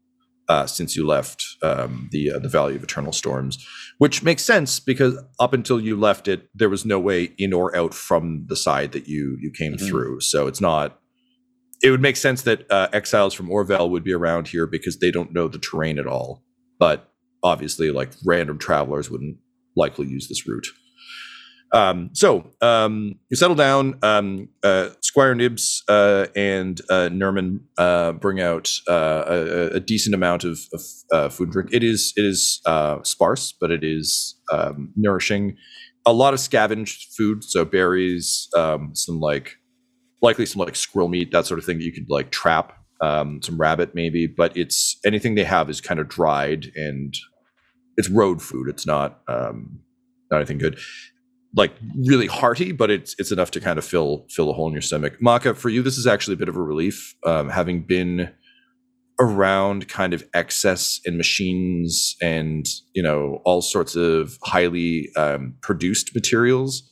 uh, 0.48 0.66
since 0.66 0.96
you 0.96 1.06
left 1.06 1.44
um, 1.64 2.08
the 2.12 2.32
uh, 2.32 2.40
the 2.40 2.50
Valley 2.50 2.76
of 2.76 2.84
Eternal 2.84 3.14
Storms, 3.14 3.66
which 4.00 4.24
makes 4.24 4.44
sense 4.44 4.80
because 4.80 5.18
up 5.40 5.54
until 5.54 5.80
you 5.80 5.98
left 5.98 6.28
it, 6.28 6.50
there 6.56 6.70
was 6.70 6.86
no 6.86 7.00
way 7.00 7.34
in 7.38 7.54
or 7.54 7.76
out 7.76 7.94
from 7.94 8.46
the 8.48 8.56
side 8.56 8.92
that 8.94 9.08
you 9.08 9.38
you 9.42 9.52
came 9.52 9.74
Mhm. 9.74 9.88
through. 9.88 10.22
So 10.22 10.48
it's 10.48 10.62
not. 10.62 10.98
It 11.84 11.92
would 11.92 12.02
make 12.02 12.18
sense 12.18 12.44
that 12.44 12.70
uh, 12.72 12.88
exiles 12.94 13.34
from 13.34 13.48
Orvel 13.48 13.90
would 13.90 14.04
be 14.04 14.14
around 14.14 14.48
here 14.48 14.68
because 14.68 15.00
they 15.00 15.12
don't 15.12 15.34
know 15.34 15.48
the 15.48 15.60
terrain 15.60 15.98
at 16.00 16.08
all. 16.08 16.44
But 16.80 17.12
obviously, 17.44 17.92
like 17.92 18.12
random 18.26 18.58
travelers 18.58 19.10
wouldn't 19.10 19.38
likely 19.76 20.08
use 20.08 20.28
this 20.28 20.48
route. 20.48 20.68
Um, 21.74 22.10
so 22.14 22.52
um, 22.62 23.16
you 23.30 23.38
settle 23.38 23.56
down. 23.56 23.98
Um, 24.02 24.50
uh, 24.64 24.90
Squire 25.02 25.36
Nibs 25.36 25.84
uh, 25.88 26.28
and 26.36 26.82
uh, 26.90 27.10
Nerman 27.10 27.62
uh, 27.78 28.12
bring 28.14 28.42
out 28.42 28.72
uh, 28.90 29.24
a, 29.28 29.68
a 29.76 29.80
decent 29.80 30.14
amount 30.14 30.44
of, 30.44 30.60
of 30.74 30.82
uh, 31.14 31.30
food 31.30 31.46
and 31.46 31.54
drink. 31.54 31.70
It 31.74 31.84
is 31.84 32.14
it 32.16 32.26
is 32.26 32.62
sparse, 33.04 33.54
but 33.60 33.72
it 33.72 33.84
is 33.84 34.36
um, 34.52 34.92
nourishing. 34.96 35.56
A 36.06 36.14
lot 36.14 36.34
of 36.34 36.40
scavenged 36.40 37.14
food, 37.16 37.44
so 37.44 37.64
berries, 37.64 38.50
um, 38.58 38.92
some 38.94 39.20
like 39.20 39.58
likely 40.22 40.46
some 40.46 40.60
like 40.60 40.76
squirrel 40.76 41.08
meat, 41.08 41.32
that 41.32 41.46
sort 41.46 41.60
of 41.60 41.66
thing 41.66 41.78
that 41.78 41.84
you 41.84 41.94
could 41.94 42.10
like 42.10 42.32
trap. 42.32 42.78
Um, 43.02 43.42
some 43.42 43.60
rabbit 43.60 43.96
maybe, 43.96 44.28
but 44.28 44.56
it's 44.56 45.00
anything 45.04 45.34
they 45.34 45.44
have 45.44 45.72
is 45.72 45.82
kind 45.82 46.00
of 46.00 46.08
dried 46.08 46.72
and 46.76 47.18
it's 47.98 48.10
road 48.10 48.44
food. 48.44 48.70
It's 48.70 48.86
not 48.86 49.22
um, 49.28 49.80
not 50.30 50.38
anything 50.38 50.60
good 50.60 50.80
like 51.56 51.74
really 51.96 52.28
hearty, 52.28 52.72
but 52.72 52.90
it's 52.90 53.16
it's 53.20 53.32
enough 53.32 53.52
to 53.52 53.60
kind 53.60 53.78
of 53.78 53.86
fill 53.86 54.26
fill 54.30 54.50
a 54.50 54.54
hole 54.54 54.68
in 54.68 54.74
your 54.74 54.82
stomach. 54.82 55.22
Maka, 55.22 55.54
for 55.54 55.70
you, 55.70 55.82
this 55.82 55.98
is 55.98 56.08
actually 56.08 56.34
a 56.36 56.38
bit 56.38 56.50
of 56.50 56.56
a 56.56 56.62
relief, 56.62 57.16
um, 57.26 57.50
having 57.50 57.82
been 57.82 58.32
around 59.20 59.88
kind 59.88 60.14
of 60.14 60.24
excess 60.34 61.00
in 61.06 61.18
machines 61.18 62.16
and 62.22 62.66
you 62.94 63.04
know 63.04 63.42
all 63.46 63.62
sorts 63.62 63.96
of 63.96 64.38
highly 64.44 65.10
um, 65.18 65.56
produced 65.62 66.16
materials. 66.16 66.84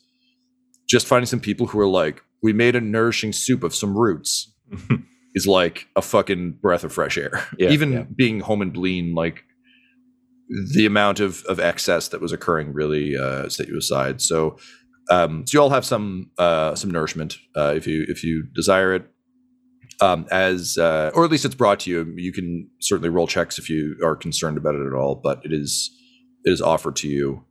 Just 0.88 1.08
finding 1.08 1.28
some 1.28 1.40
people 1.40 1.68
who 1.68 1.80
are 1.80 1.88
like, 1.88 2.24
we 2.42 2.54
made 2.54 2.76
a 2.76 2.82
nourishing 2.82 3.34
soup 3.34 3.64
of 3.64 3.74
some 3.76 3.98
roots, 3.98 4.54
is 5.36 5.46
like 5.48 5.88
a 5.96 6.02
fucking 6.02 6.60
breath 6.62 6.84
of 6.84 6.94
fresh 6.94 7.18
air. 7.18 7.46
Yeah, 7.58 7.70
Even 7.70 7.92
yeah. 7.92 8.04
being 8.16 8.40
home 8.42 8.62
and 8.62 8.74
Bleen, 8.74 9.14
like 9.16 9.44
the 10.74 10.86
amount 10.86 11.20
of, 11.20 11.44
of 11.48 11.60
excess 11.60 12.08
that 12.08 12.22
was 12.22 12.32
occurring 12.32 12.74
really 12.74 13.16
uh, 13.18 13.50
set 13.50 13.68
you 13.68 13.78
aside. 13.78 14.22
So, 14.22 14.58
um, 15.12 15.46
so 15.46 15.58
you 15.58 15.62
all 15.62 15.70
have 15.70 15.86
some 15.86 16.32
uh, 16.38 16.76
some 16.76 16.92
nourishment 16.92 17.38
uh, 17.56 17.74
if 17.76 17.86
you 17.88 18.06
if 18.08 18.24
you 18.24 18.44
desire 18.54 18.94
it. 18.94 19.06
Um, 20.02 20.28
as 20.32 20.78
uh, 20.78 21.12
or 21.14 21.26
at 21.26 21.32
least 21.32 21.44
it's 21.46 21.56
brought 21.56 21.82
to 21.82 21.90
you. 21.92 22.14
You 22.16 22.32
can 22.32 22.70
certainly 22.80 23.10
roll 23.10 23.28
checks 23.28 23.60
if 23.60 23.70
you 23.70 23.98
are 24.04 24.16
concerned 24.16 24.58
about 24.58 24.76
it 24.76 24.86
at 24.88 24.94
all, 24.94 25.16
but 25.16 25.44
it 25.44 25.52
is 25.52 25.92
it 26.46 26.52
is 26.52 26.62
offered 26.62 26.96
to 26.98 27.08
you. 27.08 27.44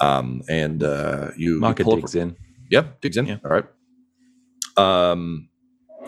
Um, 0.00 0.42
and 0.48 0.82
uh, 0.82 1.30
you, 1.36 1.54
you 1.54 1.60
Maka 1.60 1.84
up- 1.88 1.96
digs 1.96 2.14
in. 2.14 2.36
Yep, 2.70 3.00
digs 3.00 3.16
in. 3.16 3.26
Yeah. 3.26 3.38
All 3.44 3.50
right. 3.50 3.64
Um, 4.80 5.48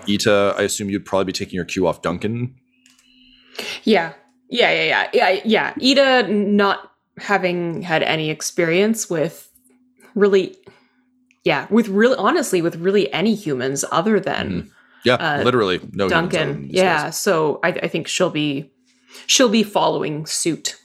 Ita, 0.09 0.55
I 0.59 0.63
assume 0.63 0.91
you'd 0.91 1.05
probably 1.05 1.27
be 1.27 1.33
taking 1.33 1.55
your 1.55 1.65
cue 1.65 1.87
off 1.87 2.03
Duncan. 2.03 2.55
Yeah. 3.85 4.13
Yeah, 4.49 4.71
yeah, 4.73 5.09
yeah. 5.13 5.41
Yeah, 5.45 5.75
yeah. 5.81 5.91
Ida 6.03 6.29
not 6.33 6.91
having 7.19 7.83
had 7.83 8.03
any 8.03 8.31
experience 8.31 9.09
with 9.11 9.49
really 10.15 10.57
yeah, 11.45 11.67
with 11.71 11.89
really 11.89 12.17
honestly, 12.17 12.63
with 12.63 12.77
really 12.77 13.13
any 13.13 13.35
humans 13.35 13.85
other 13.91 14.21
than 14.21 14.71
Yeah, 15.05 15.15
Uh, 15.15 15.43
literally 15.43 15.79
no 15.93 16.07
humans 16.07 16.13
other 16.13 16.29
than 16.29 16.47
Duncan. 16.49 16.63
these 16.69 16.73
Yeah, 16.75 17.03
guys. 17.05 17.19
so 17.19 17.59
I, 17.65 17.69
I 17.69 17.89
think 17.89 18.07
she'll 18.09 18.31
be 18.31 18.73
she'll 19.27 19.49
be 19.49 19.63
following 19.63 20.25
suit. 20.27 20.77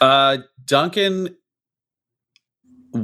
Uh, 0.00 0.38
Duncan 0.64 1.36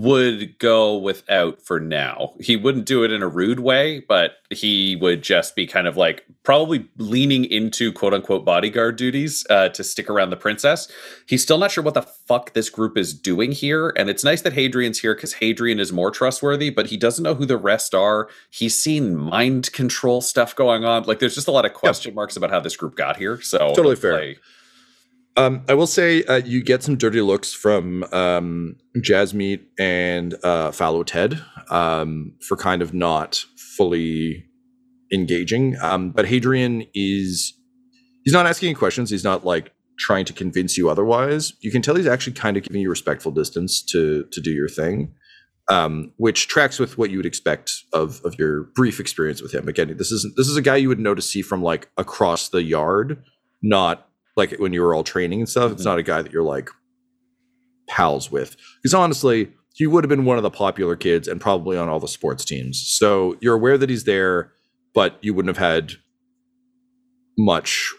would 0.00 0.58
go 0.58 0.96
without 0.96 1.60
for 1.62 1.78
now. 1.80 2.34
He 2.40 2.56
wouldn't 2.56 2.86
do 2.86 3.04
it 3.04 3.12
in 3.12 3.22
a 3.22 3.28
rude 3.28 3.60
way, 3.60 4.00
but 4.08 4.36
he 4.50 4.96
would 4.96 5.22
just 5.22 5.54
be 5.54 5.66
kind 5.66 5.86
of 5.86 5.96
like 5.96 6.24
probably 6.42 6.88
leaning 6.96 7.44
into 7.44 7.92
quote 7.92 8.14
unquote 8.14 8.44
bodyguard 8.44 8.96
duties 8.96 9.46
uh, 9.50 9.68
to 9.70 9.84
stick 9.84 10.10
around 10.10 10.30
the 10.30 10.36
princess. 10.36 10.90
He's 11.26 11.42
still 11.42 11.58
not 11.58 11.70
sure 11.70 11.84
what 11.84 11.94
the 11.94 12.02
fuck 12.02 12.52
this 12.52 12.70
group 12.70 12.96
is 12.96 13.14
doing 13.14 13.52
here. 13.52 13.92
And 13.96 14.08
it's 14.08 14.24
nice 14.24 14.42
that 14.42 14.52
Hadrian's 14.52 15.00
here 15.00 15.14
because 15.14 15.34
Hadrian 15.34 15.80
is 15.80 15.92
more 15.92 16.10
trustworthy, 16.10 16.70
but 16.70 16.86
he 16.86 16.96
doesn't 16.96 17.22
know 17.22 17.34
who 17.34 17.46
the 17.46 17.56
rest 17.56 17.94
are. 17.94 18.28
He's 18.50 18.76
seen 18.78 19.16
mind 19.16 19.72
control 19.72 20.20
stuff 20.20 20.56
going 20.56 20.84
on. 20.84 21.04
Like 21.04 21.18
there's 21.18 21.34
just 21.34 21.48
a 21.48 21.52
lot 21.52 21.64
of 21.64 21.74
question 21.74 22.14
marks 22.14 22.36
about 22.36 22.50
how 22.50 22.60
this 22.60 22.76
group 22.76 22.96
got 22.96 23.16
here. 23.16 23.40
So 23.40 23.74
Totally 23.74 23.96
fair. 23.96 24.36
Um, 25.36 25.64
I 25.68 25.74
will 25.74 25.86
say 25.86 26.24
uh, 26.24 26.36
you 26.36 26.62
get 26.62 26.82
some 26.82 26.96
dirty 26.96 27.20
looks 27.22 27.54
from 27.54 28.04
um, 28.12 28.76
Jasmeet 28.96 29.64
and 29.78 30.34
uh, 30.44 30.72
Fallow 30.72 31.04
Ted 31.04 31.42
um, 31.70 32.34
for 32.40 32.56
kind 32.56 32.82
of 32.82 32.92
not 32.92 33.44
fully 33.56 34.44
engaging. 35.12 35.76
Um, 35.80 36.10
but 36.10 36.26
Hadrian 36.26 36.86
is 36.94 37.54
he's 38.24 38.34
not 38.34 38.46
asking 38.46 38.74
questions. 38.74 39.10
He's 39.10 39.24
not 39.24 39.44
like 39.44 39.72
trying 39.98 40.24
to 40.26 40.32
convince 40.32 40.76
you 40.76 40.90
otherwise. 40.90 41.54
You 41.60 41.70
can 41.70 41.80
tell 41.80 41.94
he's 41.94 42.06
actually 42.06 42.34
kind 42.34 42.56
of 42.56 42.64
giving 42.64 42.82
you 42.82 42.90
respectful 42.90 43.32
distance 43.32 43.82
to 43.84 44.24
to 44.32 44.40
do 44.40 44.50
your 44.50 44.68
thing, 44.68 45.14
um, 45.68 46.12
which 46.16 46.48
tracks 46.48 46.78
with 46.78 46.98
what 46.98 47.10
you 47.10 47.16
would 47.16 47.26
expect 47.26 47.84
of 47.94 48.20
of 48.24 48.38
your 48.38 48.64
brief 48.74 49.00
experience 49.00 49.40
with 49.40 49.54
him. 49.54 49.66
Again, 49.66 49.96
this 49.96 50.12
isn't 50.12 50.36
this 50.36 50.48
is 50.48 50.56
a 50.56 50.62
guy 50.62 50.76
you 50.76 50.88
would 50.88 51.00
know 51.00 51.14
to 51.14 51.22
see 51.22 51.40
from 51.40 51.62
like 51.62 51.88
across 51.96 52.50
the 52.50 52.62
yard, 52.62 53.22
not 53.62 54.08
like 54.36 54.52
when 54.58 54.72
you 54.72 54.80
were 54.82 54.94
all 54.94 55.04
training 55.04 55.40
and 55.40 55.48
stuff. 55.48 55.72
It's 55.72 55.82
Mhm. 55.82 55.86
not 55.86 55.98
a 55.98 56.02
guy 56.02 56.22
that 56.22 56.32
you're 56.32 56.42
like 56.42 56.70
pals 57.88 58.30
with. 58.30 58.56
Because 58.82 58.94
honestly, 58.94 59.52
he 59.74 59.86
would 59.86 60.04
have 60.04 60.08
been 60.08 60.24
one 60.24 60.36
of 60.36 60.42
the 60.42 60.50
popular 60.50 60.96
kids 60.96 61.28
and 61.28 61.40
probably 61.40 61.76
on 61.76 61.88
all 61.88 62.00
the 62.00 62.08
sports 62.08 62.44
teams. 62.44 62.82
So 62.86 63.36
you're 63.40 63.54
aware 63.54 63.76
that 63.78 63.88
he's 63.90 64.04
there, 64.04 64.52
but 64.94 65.18
you 65.22 65.34
wouldn't 65.34 65.56
have 65.56 65.66
had 65.72 65.92
much. 67.38 67.92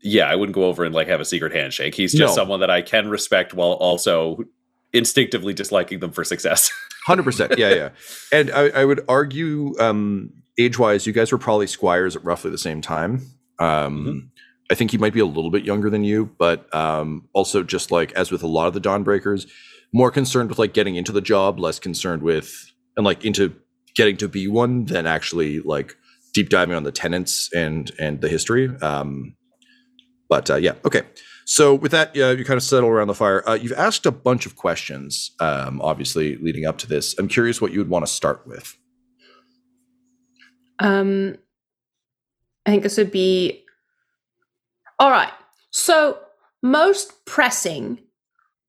yeah, 0.00 0.26
I 0.30 0.36
wouldn't 0.36 0.54
go 0.54 0.64
over 0.64 0.84
and 0.84 0.94
like 0.94 1.08
have 1.08 1.20
a 1.20 1.24
secret 1.24 1.52
handshake. 1.52 1.94
He's 1.96 2.12
just 2.12 2.30
No. 2.30 2.34
someone 2.42 2.60
that 2.60 2.70
I 2.70 2.82
can 2.82 3.08
respect 3.08 3.52
while 3.52 3.72
also 3.72 4.44
instinctively 4.92 5.52
disliking 5.52 5.98
them 5.98 6.12
for 6.12 6.22
success. 6.22 6.70
Hundred 7.06 7.24
percent, 7.24 7.58
yeah, 7.58 7.74
yeah. 7.74 7.88
And 8.32 8.50
I, 8.52 8.68
I 8.68 8.84
would 8.84 9.00
argue, 9.08 9.74
um, 9.80 10.30
age-wise, 10.56 11.04
you 11.06 11.12
guys 11.12 11.32
were 11.32 11.38
probably 11.38 11.66
squires 11.66 12.14
at 12.14 12.24
roughly 12.24 12.50
the 12.52 12.58
same 12.58 12.80
time. 12.80 13.22
Um, 13.58 14.06
Mhm. 14.06 14.28
I 14.70 14.74
think 14.74 14.90
he 14.90 14.98
might 14.98 15.14
be 15.14 15.20
a 15.20 15.26
little 15.26 15.50
bit 15.50 15.64
younger 15.64 15.88
than 15.88 16.04
you, 16.04 16.30
but 16.38 16.72
um, 16.74 17.28
also 17.32 17.62
just 17.62 17.90
like 17.90 18.12
as 18.12 18.30
with 18.30 18.42
a 18.42 18.46
lot 18.46 18.66
of 18.66 18.74
the 18.74 18.80
Dawnbreakers, 18.80 19.48
more 19.92 20.10
concerned 20.10 20.50
with 20.50 20.58
like 20.58 20.74
getting 20.74 20.96
into 20.96 21.12
the 21.12 21.20
job, 21.20 21.58
less 21.58 21.78
concerned 21.78 22.22
with 22.22 22.70
and 22.96 23.04
like 23.04 23.24
into 23.24 23.54
getting 23.94 24.16
to 24.18 24.28
be 24.28 24.46
one 24.46 24.84
than 24.84 25.06
actually 25.06 25.60
like 25.60 25.96
deep 26.34 26.50
diving 26.50 26.74
on 26.74 26.82
the 26.84 26.92
tenants 26.92 27.50
and 27.54 27.90
and 27.98 28.20
the 28.20 28.28
history. 28.28 28.68
Um, 28.82 29.34
but 30.28 30.50
uh, 30.50 30.56
yeah, 30.56 30.74
okay. 30.84 31.02
So 31.46 31.74
with 31.74 31.92
that, 31.92 32.14
uh, 32.14 32.36
you 32.36 32.44
kind 32.44 32.58
of 32.58 32.62
settle 32.62 32.90
around 32.90 33.06
the 33.06 33.14
fire. 33.14 33.48
Uh, 33.48 33.54
you've 33.54 33.72
asked 33.72 34.04
a 34.04 34.10
bunch 34.10 34.44
of 34.44 34.56
questions, 34.56 35.30
um, 35.40 35.80
obviously 35.80 36.36
leading 36.36 36.66
up 36.66 36.76
to 36.78 36.86
this. 36.86 37.18
I'm 37.18 37.26
curious 37.28 37.58
what 37.58 37.72
you 37.72 37.78
would 37.78 37.88
want 37.88 38.04
to 38.04 38.12
start 38.12 38.46
with. 38.46 38.76
Um, 40.78 41.38
I 42.66 42.70
think 42.70 42.82
this 42.82 42.98
would 42.98 43.10
be 43.10 43.64
all 44.98 45.10
right. 45.10 45.32
So 45.70 46.18
most 46.62 47.24
pressing, 47.24 48.00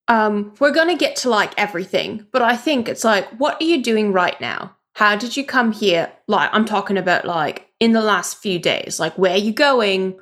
um, 0.07 0.53
we're 0.59 0.73
gonna 0.73 0.97
get 0.97 1.15
to 1.17 1.29
like 1.29 1.53
everything, 1.57 2.25
but 2.31 2.41
I 2.41 2.55
think 2.55 2.87
it's 2.87 3.03
like, 3.03 3.27
what 3.39 3.61
are 3.61 3.65
you 3.65 3.81
doing 3.81 4.11
right 4.11 4.39
now? 4.41 4.75
How 4.93 5.15
did 5.15 5.37
you 5.37 5.45
come 5.45 5.71
here? 5.71 6.11
Like, 6.27 6.49
I'm 6.51 6.65
talking 6.65 6.97
about 6.97 7.25
like 7.25 7.67
in 7.79 7.93
the 7.93 8.01
last 8.01 8.37
few 8.37 8.59
days. 8.59 8.99
Like, 8.99 9.17
where 9.17 9.33
are 9.33 9.37
you 9.37 9.53
going? 9.53 10.19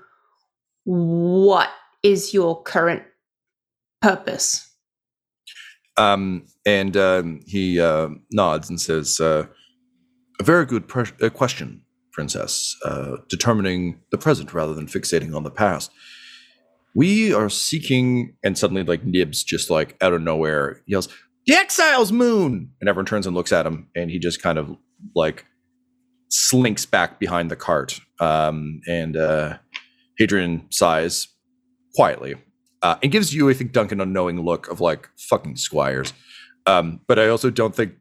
What 0.83 1.69
is 2.03 2.33
your 2.33 2.61
current 2.61 3.03
purpose? 4.01 4.69
Um, 5.97 6.45
and 6.65 6.95
um, 6.95 7.41
he 7.45 7.81
uh, 7.81 8.09
nods 8.31 8.69
and 8.69 8.79
says, 8.79 9.19
uh, 9.19 9.47
"A 10.39 10.43
very 10.43 10.65
good 10.65 10.87
pre- 10.87 11.11
uh, 11.21 11.29
question, 11.29 11.81
Princess. 12.17 12.75
Uh, 12.83 13.17
determining 13.29 14.01
the 14.09 14.17
present 14.17 14.51
rather 14.51 14.73
than 14.73 14.87
fixating 14.87 15.35
on 15.35 15.43
the 15.43 15.51
past. 15.51 15.91
We 16.95 17.31
are 17.31 17.47
seeking." 17.47 18.33
And 18.43 18.57
suddenly, 18.57 18.83
like 18.83 19.05
Nibs, 19.05 19.43
just 19.43 19.69
like 19.69 19.95
out 20.01 20.13
of 20.13 20.23
nowhere, 20.23 20.81
yells, 20.87 21.09
"The 21.45 21.53
Exile's 21.53 22.11
Moon!" 22.11 22.71
And 22.81 22.89
everyone 22.89 23.05
turns 23.05 23.27
and 23.27 23.35
looks 23.35 23.53
at 23.53 23.67
him, 23.67 23.87
and 23.95 24.09
he 24.09 24.17
just 24.17 24.41
kind 24.41 24.57
of 24.57 24.75
like 25.15 25.45
slinks 26.29 26.87
back 26.87 27.19
behind 27.19 27.51
the 27.51 27.55
cart. 27.55 27.99
Um, 28.19 28.81
and 28.87 29.15
uh, 29.15 29.59
Hadrian 30.17 30.65
sighs 30.71 31.27
quietly 31.95 32.33
uh, 32.81 32.95
and 33.03 33.11
gives 33.11 33.33
you, 33.33 33.47
I 33.47 33.53
think, 33.53 33.73
Duncan, 33.73 34.01
a 34.01 34.05
knowing 34.05 34.41
look 34.41 34.67
of 34.69 34.81
like 34.81 35.07
fucking 35.29 35.57
squires. 35.57 36.13
Um, 36.65 36.99
but 37.07 37.19
I 37.19 37.27
also 37.27 37.51
don't 37.51 37.75
think, 37.75 37.93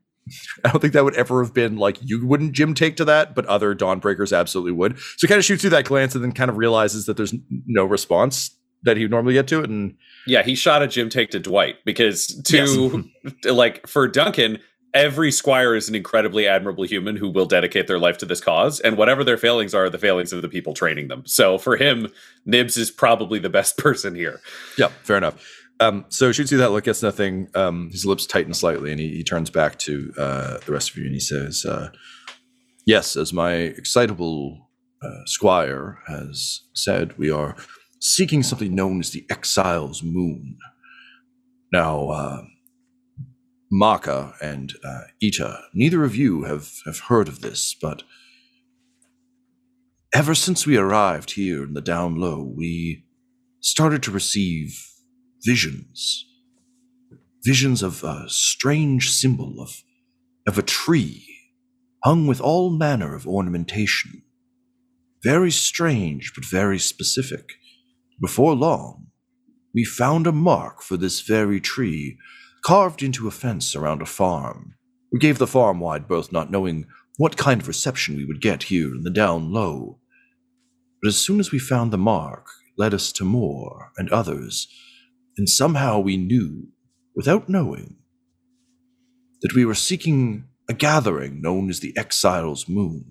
I 0.64 0.70
don't 0.70 0.81
think 0.81 0.93
that 0.93 1.05
would 1.05 1.16
ever 1.16 1.43
have 1.43 1.55
been 1.55 1.77
like 1.77 1.99
you 2.03 2.27
wouldn't 2.27 2.53
Jim 2.53 2.74
take 2.74 2.97
to 2.97 3.05
that, 3.05 3.35
but 3.35 3.47
other 3.47 3.74
Dawnbreakers 3.74 4.37
absolutely 4.37 4.72
would. 4.72 4.99
So 5.16 5.29
kind 5.29 5.39
of 5.39 5.45
shoots 5.45 5.64
you 5.64 5.70
that 5.70 5.85
glance 5.85 6.14
and 6.14 6.24
then 6.24 6.33
kind 6.33 6.51
of 6.51 6.57
realizes 6.57 7.07
that 7.07 7.16
there's 7.16 7.35
no 7.66 7.85
response 7.85 8.51
that 8.83 8.97
he 8.97 9.05
would 9.05 9.11
normally 9.11 9.35
get 9.35 9.47
to 9.49 9.61
it. 9.61 9.70
And 9.70 9.97
yeah, 10.27 10.43
he 10.43 10.55
shot 10.55 10.83
a 10.83 10.87
Jim 10.87 11.09
take 11.09 11.31
to 11.31 11.39
Dwight 11.39 11.77
because 11.85 12.27
to 12.45 13.09
like 13.45 13.87
for 13.87 14.09
Duncan, 14.09 14.59
every 14.95 15.31
squire 15.31 15.74
is 15.74 15.89
an 15.89 15.95
incredibly 15.95 16.49
admirable 16.49 16.85
human 16.85 17.16
who 17.16 17.29
will 17.29 17.47
dedicate 17.47 17.87
their 17.87 17.99
life 17.99 18.18
to 18.18 18.27
this 18.27 18.41
cause, 18.41 18.81
and 18.81 18.97
whatever 18.97 19.22
their 19.22 19.37
failings 19.37 19.74
are, 19.74 19.91
the 19.91 19.99
failings 19.99 20.33
of 20.33 20.43
the 20.43 20.49
people 20.49 20.74
training 20.74 21.09
them. 21.09 21.22
So 21.27 21.59
for 21.59 21.77
him, 21.77 22.09
Nibs 22.47 22.77
is 22.77 22.91
probably 22.91 23.39
the 23.39 23.51
best 23.51 23.77
person 23.79 24.14
here. 24.14 24.41
yeah, 24.79 24.89
fair 25.03 25.16
enough. 25.16 25.43
Um, 25.79 26.07
so 26.09 26.33
shoots 26.33 26.51
you 26.51 26.57
see 26.57 26.61
that 26.61 26.70
look, 26.70 26.85
gets 26.85 27.03
nothing. 27.03 27.49
Um, 27.55 27.91
his 27.91 28.07
lips 28.07 28.27
tighten 28.27 28.55
slightly, 28.55 28.91
and 28.91 29.01
he, 29.01 29.09
he 29.09 29.24
turns 29.24 29.51
back 29.51 29.79
to 29.81 30.12
uh, 30.18 30.59
the 30.64 30.72
rest 30.72 30.91
of 30.91 30.97
you, 30.97 31.05
and 31.05 31.12
he 31.12 31.20
says, 31.20 31.66
uh, 31.66 31.91
"Yes, 32.87 33.16
as 33.16 33.33
my 33.33 33.53
excitable 33.53 34.66
uh, 35.03 35.24
squire 35.27 35.99
has 36.07 36.62
said, 36.74 37.16
we 37.18 37.31
are 37.31 37.57
seeking 38.01 38.43
something 38.43 38.74
known 38.74 39.01
as 39.01 39.11
the 39.11 39.27
Exile's 39.31 40.03
Moon. 40.03 40.59
Now, 41.72 42.09
uh, 42.09 42.43
Maka 43.70 44.35
and 44.41 44.72
uh, 44.85 45.03
Ita, 45.22 45.61
neither 45.74 46.05
of 46.05 46.14
you 46.14 46.45
have 46.45 46.70
have 46.87 47.01
heard 47.01 47.29
of 47.29 47.41
this, 47.41 47.74
but 47.81 48.05
ever 50.14 50.35
since 50.35 50.66
we 50.66 50.77
arrived 50.77 51.33
here 51.33 51.64
in 51.64 51.74
the 51.74 51.81
down 51.81 52.16
low, 52.16 52.43
we 52.43 53.05
started 53.61 54.03
to 54.05 54.11
receive 54.11 54.89
visions. 55.47 56.26
Visions 57.44 57.82
of 57.82 58.03
a 58.03 58.24
strange 58.28 59.11
symbol 59.11 59.61
of, 59.61 59.84
of 60.47 60.59
a 60.59 60.62
tree 60.62 61.24
hung 62.05 62.26
with 62.26 62.40
all 62.40 62.70
manner 62.70 63.14
of 63.14 63.26
ornamentation. 63.26 64.22
Very 65.22 65.53
strange, 65.53 66.32
but 66.34 66.44
very 66.44 66.78
specific. 66.78 67.55
Before 68.20 68.55
long, 68.55 69.07
we 69.72 69.84
found 69.84 70.26
a 70.26 70.32
mark 70.32 70.82
for 70.82 70.97
this 70.97 71.20
very 71.20 71.61
tree 71.61 72.18
carved 72.64 73.03
into 73.03 73.28
a 73.28 73.30
fence 73.30 73.76
around 73.76 74.03
a 74.03 74.07
farm. 74.07 74.74
We 75.12 75.18
gave 75.20 75.38
the 75.38 75.47
farm 75.47 75.78
wide 75.78 76.09
berth, 76.09 76.32
not 76.32 76.51
knowing 76.51 76.86
what 77.18 77.36
kind 77.36 77.61
of 77.61 77.68
reception 77.68 78.16
we 78.16 78.24
would 78.24 78.40
get 78.40 78.64
here 78.64 78.94
in 78.94 79.03
the 79.03 79.11
down 79.11 79.53
low. 79.53 79.99
But 81.01 81.09
as 81.09 81.18
soon 81.18 81.38
as 81.38 81.53
we 81.53 81.59
found 81.59 81.92
the 81.92 81.99
mark, 81.99 82.47
it 82.68 82.80
led 82.80 82.92
us 82.92 83.12
to 83.12 83.24
more 83.24 83.92
and 83.97 84.11
others, 84.11 84.66
and 85.37 85.49
somehow 85.49 85.99
we 85.99 86.16
knew, 86.16 86.68
without 87.14 87.49
knowing, 87.49 87.97
that 89.43 89.55
we 89.55 89.64
were 89.64 89.74
seeking 89.74 90.45
a 90.68 90.74
gathering 90.74 91.41
known 91.41 91.68
as 91.68 91.80
the 91.80 91.97
Exile's 91.97 92.68
Moon. 92.68 93.05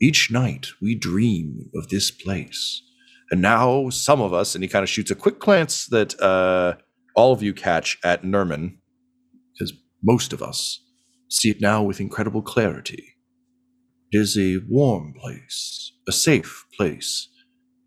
Each 0.00 0.30
night 0.30 0.68
we 0.80 0.94
dream 0.94 1.70
of 1.74 1.88
this 1.88 2.10
place. 2.10 2.82
And 3.30 3.40
now 3.42 3.90
some 3.90 4.20
of 4.20 4.32
us, 4.32 4.54
and 4.54 4.62
he 4.62 4.68
kind 4.68 4.82
of 4.82 4.88
shoots 4.88 5.10
a 5.10 5.16
quick 5.16 5.38
glance 5.38 5.86
that 5.86 6.20
uh, 6.20 6.74
all 7.14 7.32
of 7.32 7.42
you 7.42 7.54
catch 7.54 7.98
at 8.04 8.22
Nerman, 8.22 8.76
because 9.52 9.72
most 10.02 10.32
of 10.32 10.42
us 10.42 10.80
see 11.28 11.50
it 11.50 11.60
now 11.60 11.82
with 11.82 12.00
incredible 12.00 12.42
clarity. 12.42 13.14
It 14.10 14.18
is 14.18 14.36
a 14.36 14.58
warm 14.68 15.14
place, 15.18 15.92
a 16.06 16.12
safe 16.12 16.66
place. 16.76 17.28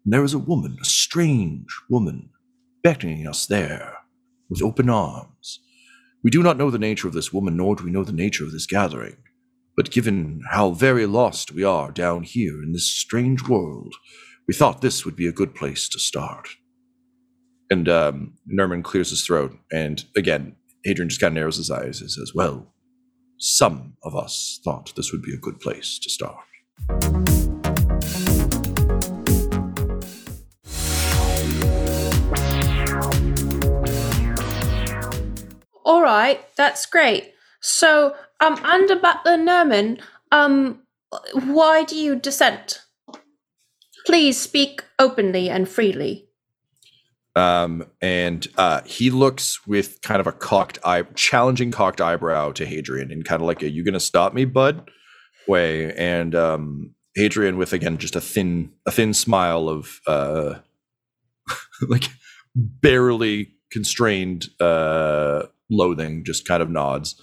And 0.04 0.14
there 0.14 0.24
is 0.24 0.34
a 0.34 0.40
woman, 0.40 0.78
a 0.82 0.86
strange 0.86 1.68
woman, 1.90 2.30
beckoning 2.86 3.28
us 3.28 3.48
there 3.48 3.98
with 4.48 4.62
open 4.62 4.92
arms. 4.92 5.60
We 6.24 6.30
do 6.30 6.44
not 6.44 6.56
know 6.56 6.70
the 6.70 6.78
nature 6.78 7.08
of 7.08 7.16
this 7.16 7.34
woman, 7.34 7.58
nor 7.58 7.76
do 7.76 7.84
we 7.84 7.90
know 7.90 8.04
the 8.04 8.14
nature 8.14 8.44
of 8.44 8.52
this 8.52 8.68
gathering. 8.68 9.18
But 9.76 9.90
given 9.90 10.44
how 10.52 10.70
very 10.70 11.08
lost 11.08 11.52
we 11.52 11.64
are 11.64 11.90
down 11.90 12.22
here 12.22 12.62
in 12.62 12.74
this 12.74 12.88
strange 12.88 13.48
world, 13.48 13.96
we 14.48 14.54
thought 14.54 14.82
this 14.82 15.04
would 15.04 15.16
be 15.16 15.26
a 15.26 15.32
good 15.32 15.56
place 15.56 15.90
to 15.90 16.00
start. 16.00 16.48
And 17.72 17.90
um, 17.90 18.36
Nerman 18.48 18.84
clears 18.84 19.10
his 19.10 19.26
throat, 19.26 19.58
and 19.72 20.06
again, 20.16 20.56
Hadrian 20.84 21.10
just 21.10 21.20
kind 21.20 21.32
of 21.32 21.42
narrows 21.42 21.58
his 21.58 21.72
eyes 21.72 22.02
and 22.02 22.12
says, 22.12 22.34
Well, 22.36 22.72
some 23.40 23.98
of 24.04 24.16
us 24.16 24.60
thought 24.64 24.94
this 24.96 25.12
would 25.12 25.24
be 25.24 25.34
a 25.34 25.38
good 25.38 25.60
place 25.60 25.98
to 26.04 26.10
start. 26.12 27.55
Right, 36.06 36.46
that's 36.56 36.86
great. 36.86 37.34
So, 37.62 38.16
um, 38.40 38.54
under 38.64 38.96
Butler 38.96 39.38
Nerman, 39.38 40.00
um, 40.32 40.82
why 41.34 41.84
do 41.84 41.96
you 41.96 42.16
dissent? 42.16 42.82
Please 44.06 44.40
speak 44.40 44.84
openly 45.00 45.50
and 45.50 45.68
freely. 45.68 46.30
Um, 47.36 47.88
and 48.02 48.48
uh, 48.58 48.82
he 48.86 49.10
looks 49.10 49.66
with 49.68 50.02
kind 50.02 50.22
of 50.22 50.28
a 50.28 50.32
cocked 50.32 50.80
eye, 50.86 51.02
challenging 51.16 51.72
cocked 51.72 52.00
eyebrow 52.00 52.52
to 52.54 52.66
Hadrian, 52.66 53.12
and 53.12 53.26
kind 53.26 53.42
of 53.42 53.48
like 53.48 53.62
a 53.62 53.70
"You 53.70 53.84
gonna 53.84 54.00
stop 54.00 54.34
me, 54.34 54.46
bud?" 54.46 54.90
way. 55.48 55.94
And 55.94 56.34
um, 56.36 56.96
Hadrian 57.16 57.58
with 57.58 57.74
again 57.74 57.98
just 57.98 58.16
a 58.16 58.22
thin, 58.22 58.72
a 58.86 58.92
thin 58.92 59.14
smile 59.14 59.68
of 59.68 60.00
uh, 60.08 60.56
like 61.88 62.06
barely 62.56 63.54
constrained 63.72 64.48
uh, 64.62 65.44
loathing, 65.70 66.24
just 66.26 66.48
kind 66.48 66.62
of 66.62 66.70
nods. 66.70 67.20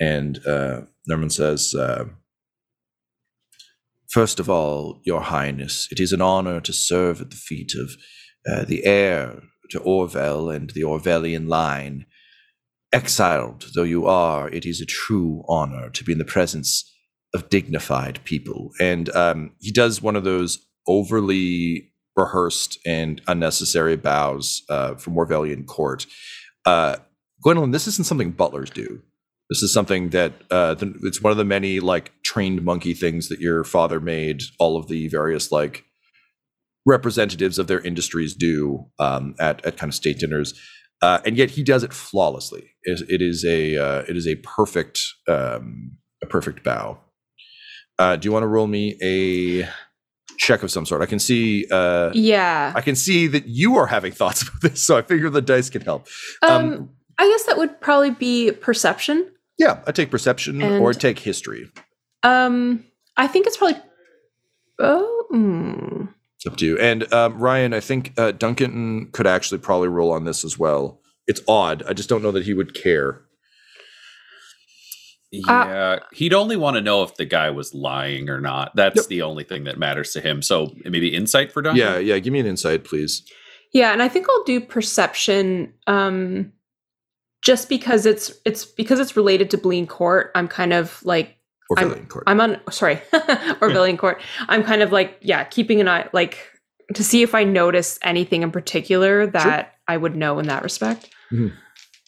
And 0.00 0.38
uh, 0.46 0.82
Nerman 1.10 1.32
says, 1.32 1.74
uh, 1.74 2.06
First 4.08 4.38
of 4.38 4.48
all, 4.48 5.00
Your 5.04 5.22
Highness, 5.22 5.88
it 5.90 5.98
is 5.98 6.12
an 6.12 6.20
honor 6.20 6.60
to 6.60 6.72
serve 6.72 7.20
at 7.20 7.30
the 7.30 7.36
feet 7.36 7.72
of 7.74 7.96
uh, 8.48 8.64
the 8.64 8.84
heir 8.84 9.42
to 9.70 9.80
Orvel 9.80 10.54
and 10.54 10.70
the 10.70 10.82
Orvelian 10.82 11.48
line. 11.48 12.06
Exiled 12.92 13.66
though 13.74 13.82
you 13.82 14.06
are, 14.06 14.48
it 14.50 14.64
is 14.64 14.80
a 14.80 14.86
true 14.86 15.42
honor 15.48 15.90
to 15.90 16.04
be 16.04 16.12
in 16.12 16.18
the 16.18 16.24
presence 16.24 16.88
of 17.34 17.48
dignified 17.48 18.20
people. 18.22 18.70
And 18.80 19.08
um, 19.16 19.50
he 19.58 19.72
does 19.72 20.00
one 20.00 20.14
of 20.14 20.22
those 20.22 20.64
overly 20.86 21.92
rehearsed 22.14 22.78
and 22.86 23.20
unnecessary 23.26 23.96
bows 23.96 24.62
uh, 24.68 24.94
from 24.94 25.14
Orvelian 25.14 25.66
court. 25.66 26.06
Uh, 26.64 26.96
Gwendolyn, 27.44 27.72
this 27.72 27.86
isn't 27.86 28.06
something 28.06 28.30
butlers 28.30 28.70
do. 28.70 29.02
This 29.50 29.62
is 29.62 29.72
something 29.72 30.08
that 30.10 30.32
uh, 30.50 30.74
th- 30.74 30.94
it's 31.02 31.20
one 31.20 31.30
of 31.30 31.36
the 31.36 31.44
many 31.44 31.78
like 31.78 32.12
trained 32.22 32.64
monkey 32.64 32.94
things 32.94 33.28
that 33.28 33.40
your 33.40 33.62
father 33.62 34.00
made 34.00 34.42
all 34.58 34.78
of 34.78 34.88
the 34.88 35.08
various 35.08 35.52
like 35.52 35.84
representatives 36.86 37.58
of 37.58 37.66
their 37.66 37.80
industries 37.80 38.34
do 38.34 38.86
um, 38.98 39.34
at 39.38 39.64
at 39.66 39.76
kind 39.76 39.90
of 39.90 39.94
state 39.94 40.18
dinners, 40.18 40.58
uh, 41.02 41.20
and 41.26 41.36
yet 41.36 41.50
he 41.50 41.62
does 41.62 41.82
it 41.82 41.92
flawlessly. 41.92 42.70
It, 42.84 43.02
it 43.10 43.20
is 43.20 43.44
a 43.44 43.76
uh, 43.76 44.04
it 44.08 44.16
is 44.16 44.26
a 44.26 44.36
perfect 44.36 45.02
um, 45.28 45.98
a 46.22 46.26
perfect 46.26 46.64
bow. 46.64 46.98
Uh, 47.98 48.16
do 48.16 48.26
you 48.26 48.32
want 48.32 48.44
to 48.44 48.48
roll 48.48 48.66
me 48.66 48.96
a 49.02 49.68
check 50.38 50.62
of 50.62 50.70
some 50.70 50.86
sort? 50.86 51.02
I 51.02 51.06
can 51.06 51.18
see 51.18 51.66
uh, 51.70 52.10
Yeah. 52.14 52.72
I 52.74 52.80
can 52.80 52.96
see 52.96 53.26
that 53.28 53.46
you 53.46 53.76
are 53.76 53.86
having 53.86 54.12
thoughts 54.20 54.42
about 54.42 54.62
this, 54.62 54.80
so 54.80 54.96
I 54.96 55.02
figure 55.02 55.28
the 55.28 55.42
dice 55.42 55.68
can 55.68 55.82
help. 55.82 56.08
Um, 56.42 56.90
I 57.18 57.28
guess 57.28 57.44
that 57.44 57.56
would 57.58 57.80
probably 57.80 58.10
be 58.10 58.50
perception. 58.52 59.30
Yeah, 59.58 59.80
I 59.86 59.92
take 59.92 60.10
perception 60.10 60.62
or 60.62 60.90
And- 60.90 61.00
take 61.00 61.18
history. 61.20 61.70
Um, 62.22 62.84
I 63.16 63.26
think 63.26 63.46
it's 63.46 63.56
probably. 63.56 63.80
Oh, 64.80 65.26
hmm. 65.30 66.06
It's 66.36 66.46
up 66.46 66.56
to 66.56 66.66
you. 66.66 66.78
And 66.78 67.10
um, 67.12 67.38
Ryan, 67.38 67.72
I 67.72 67.80
think 67.80 68.12
uh, 68.18 68.32
Duncan 68.32 69.10
could 69.12 69.26
actually 69.26 69.58
probably 69.58 69.88
roll 69.88 70.10
on 70.12 70.24
this 70.24 70.44
as 70.44 70.58
well. 70.58 71.00
It's 71.26 71.40
odd. 71.46 71.82
I 71.88 71.92
just 71.92 72.08
don't 72.08 72.22
know 72.22 72.32
that 72.32 72.44
he 72.44 72.52
would 72.54 72.74
care. 72.74 73.20
Yeah, 75.32 75.98
he'd 76.12 76.32
only 76.32 76.56
want 76.56 76.76
to 76.76 76.80
know 76.80 77.02
if 77.02 77.16
the 77.16 77.24
guy 77.24 77.50
was 77.50 77.74
lying 77.74 78.28
or 78.28 78.40
not. 78.40 78.70
That's 78.76 78.96
Yep. 78.96 79.06
the 79.06 79.22
only 79.22 79.42
thing 79.42 79.64
that 79.64 79.78
matters 79.78 80.12
to 80.12 80.20
him. 80.20 80.42
So 80.42 80.72
maybe 80.84 81.12
insight 81.14 81.50
for 81.50 81.60
Duncan. 81.60 81.80
Yeah, 81.80 81.98
yeah. 81.98 82.18
Give 82.20 82.32
me 82.32 82.38
an 82.40 82.46
insight, 82.46 82.84
please. 82.84 83.22
yeah, 83.72 83.92
and 83.92 84.00
I 84.02 84.08
think 84.08 84.26
I'll 84.28 84.44
do 84.44 84.60
perception. 84.60 85.72
Um, 85.88 86.52
just 87.44 87.68
because 87.68 88.06
it's 88.06 88.32
it's 88.44 88.64
because 88.64 88.98
it's 89.00 89.16
related 89.16 89.50
to 89.50 89.58
Blean 89.58 89.86
Court. 89.86 90.30
I'm 90.34 90.48
kind 90.48 90.72
of 90.72 91.00
like 91.04 91.36
Or 91.70 91.78
I'm- 91.78 92.06
Court. 92.06 92.24
I'm 92.26 92.40
on 92.40 92.60
sorry 92.70 92.96
Orvelian 93.12 93.98
Court. 93.98 94.20
I'm 94.48 94.62
kind 94.64 94.82
of 94.82 94.90
like 94.92 95.18
yeah, 95.20 95.44
keeping 95.44 95.80
an 95.80 95.88
eye 95.88 96.08
like 96.12 96.38
to 96.94 97.04
see 97.04 97.22
if 97.22 97.34
I 97.34 97.44
notice 97.44 97.98
anything 98.02 98.42
in 98.42 98.50
particular 98.50 99.26
that 99.28 99.74
I 99.88 99.96
would 99.96 100.16
know 100.16 100.38
in 100.38 100.46
that 100.48 100.62
respect. 100.62 101.10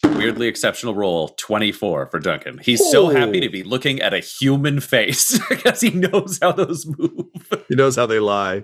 Weirdly 0.03 0.47
exceptional 0.47 0.93
roll, 0.95 1.29
24 1.29 2.07
for 2.11 2.19
Duncan. 2.19 2.59
He's 2.59 2.87
so 2.91 3.09
happy 3.09 3.39
to 3.39 3.49
be 3.49 3.63
looking 3.63 3.99
at 4.01 4.13
a 4.13 4.19
human 4.19 4.79
face 4.79 5.37
because 5.49 5.81
he 5.81 5.89
knows 5.89 6.37
how 6.41 6.51
those 6.51 6.85
move. 6.85 7.25
he 7.67 7.75
knows 7.75 7.95
how 7.95 8.05
they 8.05 8.19
lie. 8.19 8.63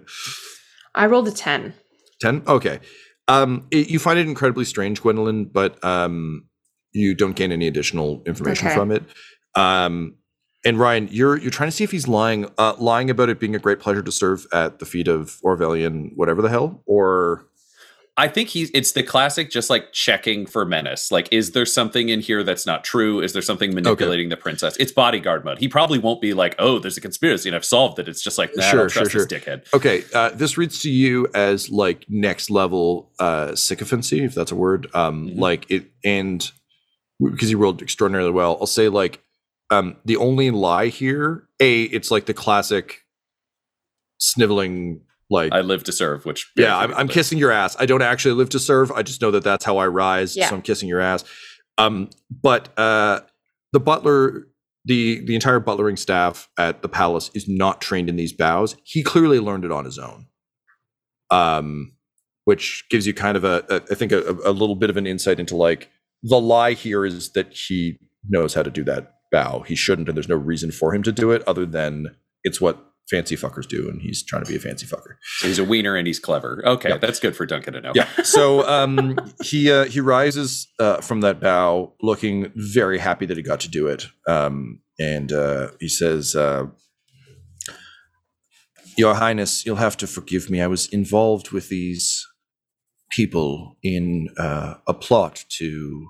I 0.95 1.07
rolled 1.07 1.27
a 1.27 1.31
ten. 1.31 1.73
10? 2.21 2.43
Okay. 2.47 2.79
Um, 3.27 3.67
it, 3.71 3.89
you 3.89 3.97
find 3.99 4.19
it 4.19 4.27
incredibly 4.27 4.63
strange, 4.65 5.01
Gwendolyn, 5.01 5.45
but 5.45 5.83
um, 5.83 6.45
you 6.93 7.13
don't 7.15 7.35
gain 7.35 7.51
any 7.51 7.67
additional 7.67 8.21
information 8.25 8.67
Okay. 8.67 8.75
from 8.75 8.91
it. 8.91 9.03
Um, 9.55 10.15
and 10.65 10.79
Ryan, 10.79 11.09
you're 11.11 11.37
you're 11.37 11.51
trying 11.51 11.67
to 11.69 11.75
see 11.75 11.83
if 11.83 11.91
he's 11.91 12.07
lying, 12.07 12.49
uh, 12.57 12.75
lying 12.79 13.09
about 13.09 13.27
it 13.29 13.39
being 13.39 13.55
a 13.55 13.59
great 13.59 13.79
pleasure 13.79 14.01
to 14.01 14.11
serve 14.11 14.47
at 14.53 14.79
the 14.79 14.85
feet 14.85 15.07
of 15.09 15.39
Orvelian, 15.43 16.11
whatever 16.15 16.41
the 16.41 16.49
hell, 16.49 16.81
or 16.85 17.45
I 18.15 18.27
think 18.27 18.49
he's 18.49 18.69
it's 18.75 18.91
the 18.93 19.01
classic 19.03 19.49
just 19.49 19.69
like 19.71 19.91
checking 19.91 20.45
for 20.45 20.63
menace. 20.65 21.11
Like, 21.11 21.27
is 21.33 21.51
there 21.51 21.65
something 21.65 22.09
in 22.09 22.21
here 22.21 22.43
that's 22.43 22.65
not 22.65 22.83
true? 22.83 23.19
Is 23.19 23.33
there 23.33 23.41
something 23.41 23.73
manipulating 23.73 24.29
the 24.29 24.37
princess? 24.37 24.77
It's 24.77 24.91
bodyguard 24.91 25.43
mode. 25.43 25.57
He 25.57 25.67
probably 25.67 25.97
won't 25.99 26.21
be 26.21 26.33
like, 26.33 26.55
oh, 26.59 26.77
there's 26.79 26.95
a 26.95 27.01
conspiracy 27.01 27.49
and 27.49 27.55
I've 27.55 27.65
solved 27.65 27.97
it. 27.99 28.07
It's 28.07 28.21
just 28.23 28.37
like, 28.37 28.51
nah, 28.55 28.63
I 28.63 28.69
Sure, 28.69 28.79
don't 28.81 28.89
trust 28.89 29.11
sure, 29.11 29.25
this 29.25 29.41
dickhead. 29.41 29.73
Okay, 29.73 30.03
uh, 30.13 30.29
this 30.29 30.57
reads 30.59 30.79
to 30.83 30.91
you 30.91 31.27
as 31.33 31.71
like 31.71 32.05
next 32.07 32.49
level 32.51 33.11
uh, 33.19 33.55
sycophancy, 33.55 34.23
if 34.23 34.35
that's 34.35 34.51
a 34.51 34.55
word. 34.55 34.87
Um, 34.93 35.29
Mhm. 35.29 35.39
Like 35.39 35.65
it, 35.71 35.85
and 36.05 36.49
because 37.19 37.51
you 37.51 37.57
rolled 37.57 37.81
extraordinarily 37.81 38.31
well, 38.31 38.57
I'll 38.59 38.67
say 38.67 38.89
like 38.89 39.21
um, 39.69 39.97
the 40.05 40.17
only 40.17 40.51
lie 40.51 40.87
here. 40.87 41.47
A, 41.59 41.83
it's 41.83 42.11
like 42.11 42.25
the 42.25 42.33
classic 42.33 43.01
sniveling, 44.19 45.01
like 45.29 45.51
I 45.51 45.61
live 45.61 45.83
to 45.85 45.91
serve, 45.91 46.25
which 46.25 46.51
yeah, 46.55 46.77
I'm, 46.77 46.93
I'm 46.93 47.07
kissing 47.07 47.37
your 47.37 47.51
ass. 47.51 47.75
I 47.79 47.85
don't 47.85 48.01
actually 48.01 48.35
live 48.35 48.49
to 48.49 48.59
serve. 48.59 48.91
I 48.91 49.03
just 49.03 49.21
know 49.21 49.31
that 49.31 49.43
that's 49.43 49.65
how 49.65 49.77
I 49.77 49.87
rise. 49.87 50.35
Yeah. 50.35 50.49
So 50.49 50.55
I'm 50.55 50.61
kissing 50.61 50.89
your 50.89 51.01
ass. 51.01 51.23
Um, 51.77 52.09
but 52.29 52.77
uh, 52.77 53.21
the 53.71 53.79
butler, 53.79 54.47
the 54.85 55.25
the 55.25 55.33
entire 55.35 55.59
butlering 55.59 55.97
staff 55.97 56.49
at 56.57 56.81
the 56.81 56.89
palace 56.89 57.31
is 57.33 57.47
not 57.47 57.81
trained 57.81 58.09
in 58.09 58.15
these 58.15 58.33
bows. 58.33 58.75
He 58.83 59.01
clearly 59.01 59.39
learned 59.39 59.65
it 59.65 59.71
on 59.71 59.85
his 59.85 59.97
own. 59.97 60.27
Um, 61.31 61.93
which 62.45 62.85
gives 62.89 63.07
you 63.07 63.13
kind 63.13 63.37
of 63.37 63.43
a, 63.43 63.63
a 63.69 63.75
I 63.91 63.95
think 63.95 64.11
a, 64.11 64.37
a 64.45 64.51
little 64.51 64.75
bit 64.75 64.89
of 64.89 64.97
an 64.97 65.07
insight 65.07 65.39
into 65.39 65.55
like 65.55 65.89
the 66.23 66.39
lie 66.39 66.73
here 66.73 67.05
is 67.05 67.31
that 67.33 67.53
he 67.53 67.99
knows 68.27 68.53
how 68.53 68.63
to 68.63 68.71
do 68.71 68.83
that 68.85 69.13
bow. 69.31 69.61
He 69.67 69.75
shouldn't, 69.75 70.07
and 70.07 70.17
there's 70.17 70.29
no 70.29 70.35
reason 70.35 70.71
for 70.71 70.93
him 70.95 71.03
to 71.03 71.11
do 71.11 71.31
it 71.31 71.43
other 71.47 71.65
than 71.65 72.15
it's 72.43 72.61
what 72.61 72.89
fancy 73.09 73.35
fuckers 73.35 73.67
do, 73.67 73.89
and 73.89 74.01
he's 74.01 74.23
trying 74.23 74.43
to 74.45 74.49
be 74.49 74.55
a 74.55 74.59
fancy 74.59 74.85
fucker. 74.85 75.15
So 75.39 75.47
he's 75.47 75.59
a 75.59 75.63
wiener 75.65 75.95
and 75.97 76.07
he's 76.07 76.19
clever. 76.19 76.63
Okay, 76.65 76.89
Yeah. 76.89 76.97
that's 76.97 77.19
good 77.19 77.35
for 77.35 77.45
Duncan 77.45 77.73
to 77.73 77.81
know. 77.81 77.91
Yeah. 77.93 78.07
So 78.23 78.65
um, 78.67 79.17
he 79.43 79.69
uh, 79.71 79.85
he 79.85 79.99
rises 79.99 80.67
uh, 80.79 81.01
from 81.01 81.19
that 81.21 81.39
bow, 81.41 81.93
looking 82.01 82.51
very 82.55 82.99
happy 82.99 83.25
that 83.25 83.35
he 83.35 83.43
got 83.43 83.59
to 83.61 83.69
do 83.69 83.87
it, 83.87 84.07
um, 84.27 84.79
and 84.99 85.31
uh, 85.33 85.69
he 85.81 85.89
says, 85.89 86.35
uh, 86.35 86.67
"Your 88.97 89.15
Highness, 89.15 89.65
you'll 89.65 89.77
have 89.77 89.97
to 89.97 90.07
forgive 90.07 90.49
me. 90.49 90.61
I 90.61 90.67
was 90.67 90.87
involved 90.87 91.51
with 91.51 91.69
these 91.69 92.25
people 93.15 93.77
in 93.83 94.29
uh, 94.37 94.75
a 94.87 94.93
plot 94.93 95.45
to 95.57 96.09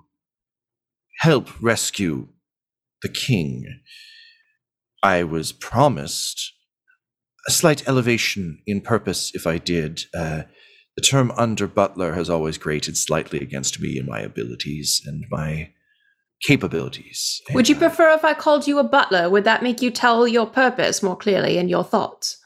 help 1.19 1.49
rescue 1.61 2.27
the 3.01 3.09
king. 3.09 3.65
I 5.01 5.23
was 5.23 5.51
promised." 5.51 6.53
A 7.45 7.51
slight 7.51 7.85
elevation 7.89 8.61
in 8.65 8.79
purpose 8.79 9.31
if 9.33 9.45
I 9.45 9.57
did. 9.57 10.03
Uh, 10.13 10.43
the 10.95 11.01
term 11.01 11.29
under 11.35 11.67
butler 11.67 12.13
has 12.13 12.29
always 12.29 12.57
grated 12.57 12.95
slightly 12.95 13.39
against 13.39 13.81
me 13.81 13.97
and 13.97 14.07
my 14.07 14.21
abilities 14.21 15.01
and 15.05 15.25
my 15.29 15.73
capabilities. 16.47 17.41
Would 17.53 17.67
you 17.67 17.75
uh, 17.75 17.79
prefer 17.79 18.11
if 18.11 18.23
I 18.23 18.33
called 18.33 18.65
you 18.65 18.79
a 18.79 18.83
butler? 18.83 19.29
Would 19.29 19.43
that 19.43 19.61
make 19.61 19.81
you 19.81 19.91
tell 19.91 20.25
your 20.25 20.45
purpose 20.45 21.03
more 21.03 21.17
clearly 21.17 21.57
and 21.57 21.69
your 21.69 21.83
thoughts? 21.83 22.37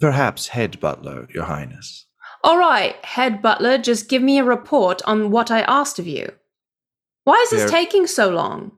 perhaps 0.00 0.48
head 0.48 0.80
butler, 0.80 1.26
Your 1.32 1.44
Highness? 1.44 2.05
All 2.46 2.56
right, 2.58 2.94
head 3.04 3.42
butler, 3.42 3.76
just 3.76 4.08
give 4.08 4.22
me 4.22 4.38
a 4.38 4.44
report 4.44 5.02
on 5.04 5.30
what 5.32 5.50
I 5.50 5.62
asked 5.62 5.98
of 5.98 6.06
you. 6.06 6.30
Why 7.24 7.34
is 7.42 7.50
this 7.50 7.62
There- 7.62 7.68
taking 7.70 8.06
so 8.06 8.28
long? 8.30 8.70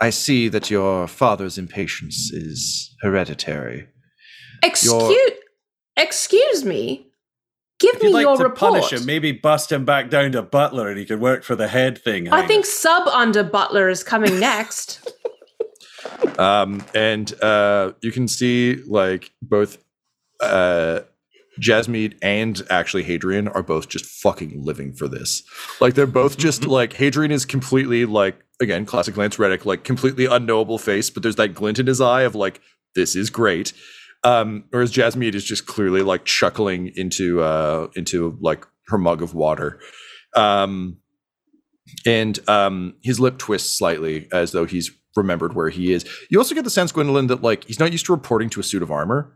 I 0.00 0.08
see 0.10 0.48
that 0.48 0.70
your 0.70 1.06
father's 1.06 1.58
impatience 1.58 2.30
is 2.32 2.94
hereditary. 3.02 3.88
Excuse, 4.62 5.32
excuse 5.96 6.64
me. 6.64 7.04
Give 7.78 7.94
If 7.96 8.02
me 8.02 8.08
you'd 8.08 8.14
like 8.14 8.22
your 8.22 8.36
to 8.38 8.42
report. 8.44 8.58
punish 8.74 8.92
him, 8.92 9.04
maybe 9.04 9.32
bust 9.32 9.70
him 9.70 9.84
back 9.84 10.08
down 10.08 10.32
to 10.32 10.42
butler 10.42 10.88
and 10.88 10.98
he 10.98 11.04
could 11.04 11.20
work 11.20 11.44
for 11.44 11.54
the 11.56 11.68
head 11.68 11.98
thing. 12.02 12.28
I 12.32 12.40
think 12.46 12.64
Highness. 12.64 12.80
sub 12.80 13.06
under 13.08 13.44
butler 13.44 13.88
is 13.90 14.02
coming 14.02 14.40
next. 14.40 15.12
Um, 16.38 16.84
and 16.94 17.32
uh, 17.42 17.92
you 18.00 18.12
can 18.12 18.28
see 18.28 18.76
like 18.86 19.32
both 19.42 19.78
uh, 20.40 21.00
Jasmeet 21.60 22.16
and 22.22 22.62
actually 22.70 23.02
Hadrian 23.02 23.48
are 23.48 23.62
both 23.62 23.88
just 23.88 24.04
fucking 24.04 24.62
living 24.64 24.92
for 24.92 25.08
this. 25.08 25.42
Like 25.80 25.94
they're 25.94 26.06
both 26.06 26.38
just 26.38 26.64
like 26.66 26.94
Hadrian 26.94 27.32
is 27.32 27.44
completely 27.44 28.04
like 28.04 28.44
again 28.60 28.86
classic 28.86 29.16
Lance 29.16 29.38
Reddick, 29.38 29.66
like 29.66 29.84
completely 29.84 30.26
unknowable 30.26 30.78
face, 30.78 31.10
but 31.10 31.22
there's 31.22 31.36
that 31.36 31.54
glint 31.54 31.78
in 31.78 31.86
his 31.86 32.00
eye 32.00 32.22
of 32.22 32.34
like 32.34 32.60
this 32.94 33.16
is 33.16 33.30
great. 33.30 33.72
Um, 34.24 34.64
whereas 34.70 34.92
Jasmeet 34.92 35.34
is 35.34 35.44
just 35.44 35.66
clearly 35.66 36.02
like 36.02 36.24
chuckling 36.24 36.92
into 36.96 37.40
uh 37.40 37.88
into 37.94 38.36
like 38.40 38.66
her 38.88 38.98
mug 38.98 39.22
of 39.22 39.34
water. 39.34 39.80
Um, 40.36 40.98
and 42.06 42.38
um, 42.48 42.94
his 43.02 43.18
lip 43.18 43.38
twists 43.38 43.76
slightly 43.76 44.28
as 44.32 44.52
though 44.52 44.66
he's 44.66 44.90
remembered 45.16 45.54
where 45.54 45.68
he 45.70 45.92
is. 45.92 46.04
You 46.30 46.38
also 46.38 46.54
get 46.54 46.64
the 46.64 46.70
sense, 46.70 46.92
Gwendolyn, 46.92 47.26
that 47.28 47.42
like 47.42 47.64
he's 47.64 47.80
not 47.80 47.92
used 47.92 48.06
to 48.06 48.12
reporting 48.12 48.50
to 48.50 48.60
a 48.60 48.62
suit 48.62 48.82
of 48.82 48.90
armor. 48.90 49.32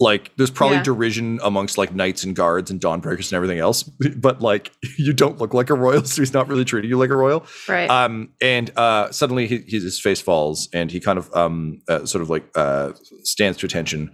Like 0.00 0.32
there's 0.36 0.50
probably 0.50 0.78
Yeah. 0.78 0.82
derision 0.82 1.38
amongst 1.44 1.78
like 1.78 1.94
knights 1.94 2.24
and 2.24 2.34
guards 2.34 2.68
and 2.70 2.80
dawnbreakers 2.80 3.26
and 3.30 3.34
everything 3.34 3.58
else, 3.60 3.82
but 4.16 4.40
like 4.40 4.72
you 4.98 5.12
don't 5.12 5.38
look 5.38 5.54
like 5.54 5.70
a 5.70 5.74
royal, 5.74 6.04
so 6.04 6.20
he's 6.20 6.32
not 6.34 6.48
really 6.48 6.64
treating 6.64 6.90
you 6.90 6.98
like 6.98 7.10
a 7.10 7.16
royal. 7.16 7.46
right. 7.68 7.88
Um, 7.88 8.30
and 8.42 8.76
uh, 8.76 9.12
suddenly 9.12 9.46
he, 9.46 9.58
his 9.68 10.00
face 10.00 10.20
falls, 10.20 10.68
and 10.72 10.90
he 10.90 10.98
kind 10.98 11.16
of 11.18 11.32
um, 11.34 11.80
uh, 11.88 12.04
sort 12.06 12.22
of 12.22 12.28
like 12.30 12.44
uh, 12.56 12.92
stands 13.22 13.56
to 13.58 13.66
attention, 13.66 14.10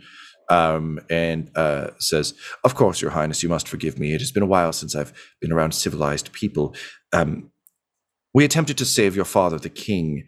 um, 0.51 1.01
and 1.09 1.51
uh, 1.57 1.89
says, 1.99 2.35
"Of 2.63 2.75
course, 2.75 3.01
Your 3.01 3.13
Highness, 3.13 3.43
you 3.43 3.49
must 3.49 3.67
forgive 3.67 3.99
me. 3.99 4.13
It 4.13 4.21
has 4.21 4.33
been 4.33 4.43
a 4.43 4.47
while 4.47 4.75
since 4.75 4.95
I've 4.95 5.15
been 5.41 5.51
around 5.53 5.73
civilized 5.73 6.31
people. 6.33 6.75
Um, 7.15 7.53
we 8.35 8.45
attempted 8.45 8.77
to 8.79 8.85
save 8.85 9.17
your 9.17 9.25
father, 9.25 9.59
the 9.59 9.71
king." 9.71 10.27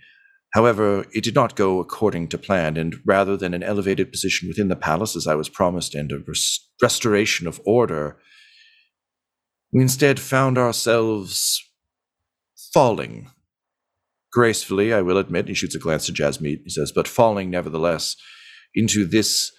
However, 0.53 1.07
it 1.13 1.25
did 1.25 1.35
not 1.35 1.57
go 1.57 1.81
according 1.81 2.29
to 2.29 2.39
plan, 2.39 2.77
and 2.77 2.97
rather 3.07 3.37
than 3.37 3.55
an 3.55 3.63
elevated 3.63 4.11
position 4.11 4.49
within 4.49 4.69
the 4.69 4.77
palace 4.77 5.17
as 5.17 5.27
I 5.27 5.35
was 5.35 5.49
promised 5.49 5.95
and 5.95 6.13
a 6.13 6.19
res- 6.19 6.69
restoration 6.83 7.47
of 7.47 7.61
order, 7.65 8.19
we 9.73 9.81
instead 9.81 10.21
found 10.21 10.59
ourselves 10.59 11.59
falling. 12.75 13.31
Gracefully, 14.31 14.93
I 14.93 15.01
will 15.01 15.17
admit, 15.17 15.49
he 15.49 15.55
shoots 15.55 15.75
a 15.75 15.79
glance 15.79 16.07
to 16.07 16.13
Jasmeet, 16.13 16.61
he 16.65 16.71
says, 16.71 16.93
but 16.95 17.09
falling 17.09 17.51
nevertheless 17.51 18.17
into 18.75 19.07
this 19.07 19.53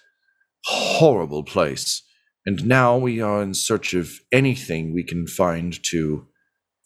horrible 0.64 1.42
place. 1.42 2.02
And 2.46 2.66
now 2.66 2.96
we 2.96 3.20
are 3.20 3.42
in 3.42 3.54
search 3.54 3.94
of 3.94 4.12
anything 4.30 4.92
we 4.92 5.02
can 5.02 5.26
find 5.26 5.82
to 5.84 6.26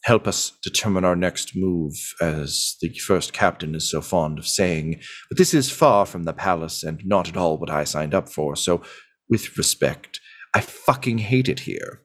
help 0.05 0.26
us 0.26 0.53
determine 0.62 1.05
our 1.05 1.16
next 1.16 1.57
move, 1.57 1.94
as 2.20 2.76
the 2.80 2.90
first 2.90 3.32
captain 3.32 3.74
is 3.74 3.90
so 3.90 4.01
fond 4.01 4.38
of 4.38 4.46
saying. 4.46 5.01
But 5.28 5.38
this 5.38 5.55
is 5.55 5.70
far 5.70 6.07
from 6.07 6.24
the 6.24 6.32
palace 6.32 6.82
and 6.82 7.01
not 7.05 7.28
at 7.28 7.36
all 7.36 7.59
what 7.59 7.70
I 7.70 7.84
signed 7.84 8.14
up 8.14 8.28
for. 8.28 8.57
So, 8.57 8.82
with 9.28 9.59
respect, 9.59 10.20
I 10.55 10.61
fucking 10.61 11.18
hate 11.18 11.49
it 11.49 11.61
here. 11.61 12.03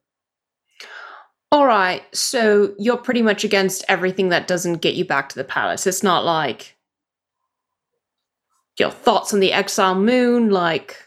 All 1.51 1.67
right. 1.67 2.03
So 2.15 2.73
you're 2.79 2.97
pretty 2.97 3.21
much 3.21 3.43
against 3.43 3.85
everything 3.87 4.29
that 4.29 4.47
doesn't 4.47 4.81
get 4.81 4.95
you 4.95 5.05
back 5.05 5.29
to 5.29 5.35
the 5.35 5.43
palace. 5.43 5.85
It's 5.85 6.01
not 6.01 6.25
like 6.25 6.75
your 8.79 8.89
thoughts 8.89 9.33
on 9.35 9.39
the 9.39 9.53
exile 9.53 9.93
moon, 9.93 10.49
like 10.49 10.97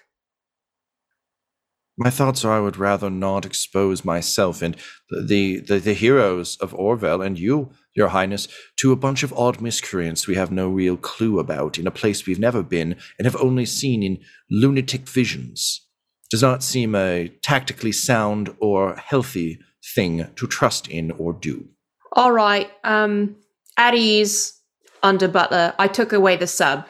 My 1.99 2.11
thoughts 2.11 2.45
are 2.45 2.53
I 2.53 2.61
would 2.61 2.77
rather 2.77 3.09
not 3.09 3.47
expose 3.47 4.05
myself 4.05 4.61
and 4.61 4.77
the, 5.11 5.61
the, 5.61 5.79
the 5.79 5.95
heroes 5.95 6.57
of 6.59 6.73
Orvel 6.73 7.25
and 7.25 7.39
you, 7.39 7.71
your 7.95 8.09
highness, 8.09 8.49
to 8.77 8.93
a 8.93 8.97
bunch 8.97 9.23
of 9.23 9.33
odd 9.33 9.63
miscreants 9.63 10.27
we 10.27 10.35
have 10.35 10.53
no 10.53 10.69
real 10.69 10.99
clue 10.99 11.39
about 11.39 11.79
in 11.79 11.87
a 11.87 11.91
place 11.91 12.27
we've 12.27 12.39
never 12.39 12.63
been 12.63 12.97
and 13.19 13.25
have 13.25 13.37
only 13.37 13.65
seen 13.65 14.03
in 14.03 14.19
lunatic 14.51 15.09
visions. 15.09 15.87
Does 16.31 16.43
not 16.43 16.63
seem 16.63 16.95
a 16.95 17.29
tactically 17.43 17.93
sound 17.93 18.55
or 18.61 18.97
healthy 18.97 19.61
thing 19.95 20.29
to 20.37 20.47
trust 20.47 20.89
in 20.89 21.13
or 21.13 21.33
do. 21.33 21.69
all 22.13 22.33
right, 22.33 22.71
um, 22.83 23.37
at 23.77 23.95
ease 23.95 24.61
under 25.03 25.29
Butler. 25.29 25.75
I 25.79 25.89
took 25.89 26.13
away 26.13 26.37
the 26.37 26.47
sub 26.47 26.87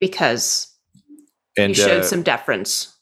because 0.00 0.72
And 1.56 1.76
you 1.76 1.82
showed 1.82 2.00
uh, 2.00 2.04
some 2.04 2.22
deference. 2.22 2.93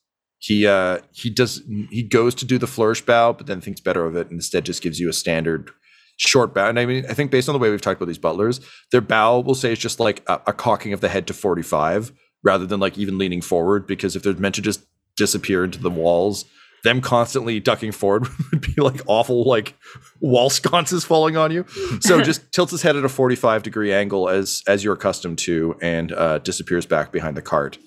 He 0.42 0.66
uh 0.66 0.98
he 1.12 1.30
does 1.30 1.62
he 1.90 2.02
goes 2.02 2.34
to 2.34 2.44
do 2.44 2.58
the 2.58 2.66
flourish 2.66 3.00
bow 3.00 3.32
but 3.32 3.46
then 3.46 3.60
thinks 3.60 3.80
better 3.80 4.04
of 4.04 4.16
it 4.16 4.26
and 4.26 4.34
instead 4.34 4.64
just 4.64 4.82
gives 4.82 4.98
you 4.98 5.08
a 5.08 5.12
standard 5.12 5.70
short 6.18 6.52
bow. 6.54 6.68
And 6.68 6.78
i 6.78 6.84
mean 6.84 7.04
i 7.08 7.14
think 7.14 7.30
based 7.30 7.48
on 7.48 7.52
the 7.52 7.58
way 7.58 7.70
we've 7.70 7.80
talked 7.80 8.00
about 8.00 8.08
these 8.08 8.18
butlers 8.18 8.60
their 8.90 9.00
bow 9.00 9.40
will 9.40 9.54
say 9.54 9.72
is 9.72 9.78
just 9.78 10.00
like 10.00 10.22
a, 10.28 10.40
a 10.48 10.52
cocking 10.52 10.92
of 10.92 11.00
the 11.00 11.08
head 11.08 11.26
to 11.28 11.34
45 11.34 12.12
rather 12.42 12.66
than 12.66 12.80
like 12.80 12.98
even 12.98 13.18
leaning 13.18 13.40
forward 13.40 13.86
because 13.86 14.16
if 14.16 14.22
they're 14.22 14.34
meant 14.34 14.56
to 14.56 14.62
just 14.62 14.84
disappear 15.16 15.64
into 15.64 15.78
the 15.78 15.90
walls 15.90 16.44
them 16.82 17.00
constantly 17.00 17.60
ducking 17.60 17.92
forward 17.92 18.26
would 18.50 18.60
be 18.60 18.80
like 18.82 19.00
awful 19.06 19.44
like 19.44 19.76
wall 20.20 20.50
sconces 20.50 21.04
falling 21.04 21.36
on 21.36 21.52
you. 21.52 21.64
So 22.00 22.20
just 22.24 22.52
tilts 22.52 22.72
his 22.72 22.82
head 22.82 22.96
at 22.96 23.04
a 23.04 23.08
45 23.08 23.62
degree 23.62 23.92
angle 23.92 24.28
as 24.28 24.62
as 24.66 24.82
you're 24.82 24.94
accustomed 24.94 25.38
to 25.38 25.76
and 25.80 26.12
uh 26.12 26.38
disappears 26.38 26.86
back 26.86 27.12
behind 27.12 27.36
the 27.36 27.42
cart. 27.42 27.78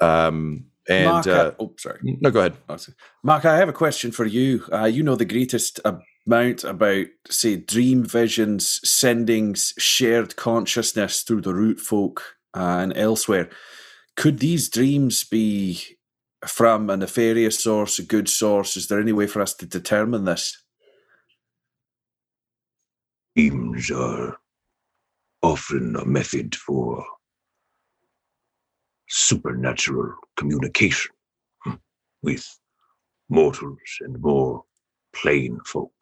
Um 0.00 0.67
and 0.88 1.04
Mark, 1.04 1.26
I- 1.26 1.30
uh, 1.30 1.52
oh, 1.60 1.74
sorry. 1.78 2.00
no 2.02 2.30
go 2.30 2.40
ahead. 2.40 2.54
Mark, 3.24 3.44
I 3.44 3.56
have 3.58 3.68
a 3.68 3.74
question 3.74 4.12
for 4.12 4.26
you. 4.26 4.64
Uh, 4.72 4.86
you 4.86 5.02
know 5.02 5.16
the 5.16 5.24
greatest 5.26 5.80
amount 6.26 6.64
about, 6.64 7.06
say, 7.30 7.56
dream 7.56 8.04
visions, 8.04 8.80
sendings, 8.86 9.72
shared 9.78 10.36
consciousness 10.36 11.22
through 11.22 11.42
the 11.42 11.54
root 11.54 11.80
folk 11.80 12.36
uh, 12.54 12.78
and 12.82 12.96
elsewhere. 12.96 13.50
Could 14.16 14.40
these 14.40 14.68
dreams 14.70 15.24
be 15.24 15.80
from 16.46 16.90
a 16.90 16.96
nefarious 16.96 17.62
source, 17.62 17.98
a 17.98 18.04
good 18.04 18.28
source? 18.28 18.76
Is 18.76 18.88
there 18.88 19.00
any 19.00 19.12
way 19.12 19.26
for 19.26 19.42
us 19.42 19.54
to 19.56 19.66
determine 19.66 20.24
this? 20.24 20.62
Dreams 23.36 23.90
are 23.90 24.38
often 25.42 25.96
a 25.96 26.04
method 26.06 26.56
for 26.56 27.04
supernatural 29.08 30.14
communication 30.36 31.12
hmm, 31.64 31.74
with 32.22 32.46
mortals 33.28 33.78
and 34.00 34.20
more 34.20 34.64
plain 35.14 35.58
folk. 35.66 35.92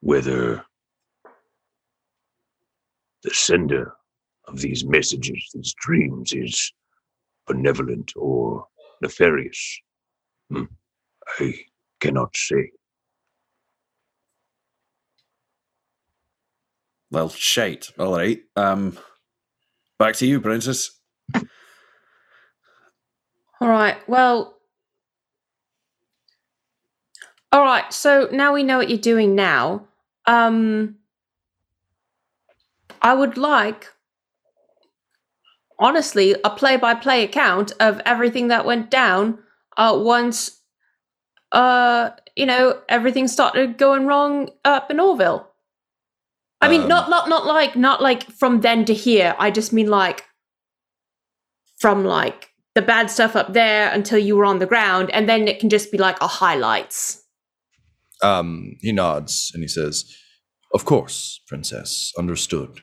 Whether 0.00 0.64
the 3.22 3.30
sender 3.30 3.92
of 4.46 4.60
these 4.60 4.84
messages, 4.84 5.50
these 5.54 5.74
dreams, 5.80 6.32
is 6.32 6.72
benevolent 7.46 8.12
or 8.16 8.66
nefarious, 9.02 9.80
hmm, 10.50 10.64
I 11.40 11.54
cannot 12.00 12.36
say. 12.36 12.70
Well, 17.10 17.30
shite. 17.30 17.90
All 17.98 18.16
right. 18.16 18.40
Um, 18.56 18.98
back 19.98 20.14
to 20.16 20.26
you, 20.26 20.40
Princess. 20.40 20.97
All 23.60 23.68
right. 23.68 23.96
Well. 24.08 24.56
All 27.50 27.62
right. 27.64 27.92
So 27.92 28.28
now 28.30 28.52
we 28.54 28.62
know 28.62 28.78
what 28.78 28.88
you're 28.90 28.98
doing 28.98 29.34
now. 29.34 29.86
Um 30.26 30.96
I 33.02 33.14
would 33.14 33.36
like 33.36 33.88
honestly 35.78 36.34
a 36.44 36.50
play-by-play 36.50 37.22
account 37.22 37.72
of 37.80 38.00
everything 38.04 38.48
that 38.48 38.64
went 38.66 38.90
down 38.90 39.38
uh 39.76 39.96
once 40.00 40.60
uh 41.52 42.10
you 42.36 42.46
know 42.46 42.80
everything 42.88 43.28
started 43.28 43.78
going 43.78 44.06
wrong 44.06 44.50
up 44.64 44.90
in 44.90 44.98
Orvel. 44.98 45.46
I 46.60 46.68
mean 46.68 46.82
Um, 46.82 46.88
not 46.88 47.10
not 47.10 47.28
not 47.28 47.46
like 47.46 47.76
not 47.76 48.02
like 48.02 48.24
from 48.30 48.60
then 48.60 48.84
to 48.86 48.94
here. 48.94 49.34
I 49.38 49.50
just 49.50 49.72
mean 49.72 49.88
like 49.88 50.24
from 51.78 52.04
like 52.04 52.50
the 52.74 52.82
bad 52.82 53.10
stuff 53.10 53.34
up 53.34 53.52
there 53.52 53.90
until 53.90 54.18
you 54.18 54.36
were 54.36 54.44
on 54.44 54.58
the 54.58 54.66
ground 54.66 55.10
and 55.10 55.28
then 55.28 55.48
it 55.48 55.58
can 55.58 55.68
just 55.68 55.90
be 55.90 55.98
like 55.98 56.20
a 56.20 56.26
highlights. 56.26 57.24
Um, 58.22 58.76
he 58.80 58.92
nods 58.92 59.50
and 59.54 59.62
he 59.62 59.68
says, 59.68 60.04
Of 60.74 60.84
course, 60.84 61.40
Princess, 61.46 62.12
understood. 62.18 62.80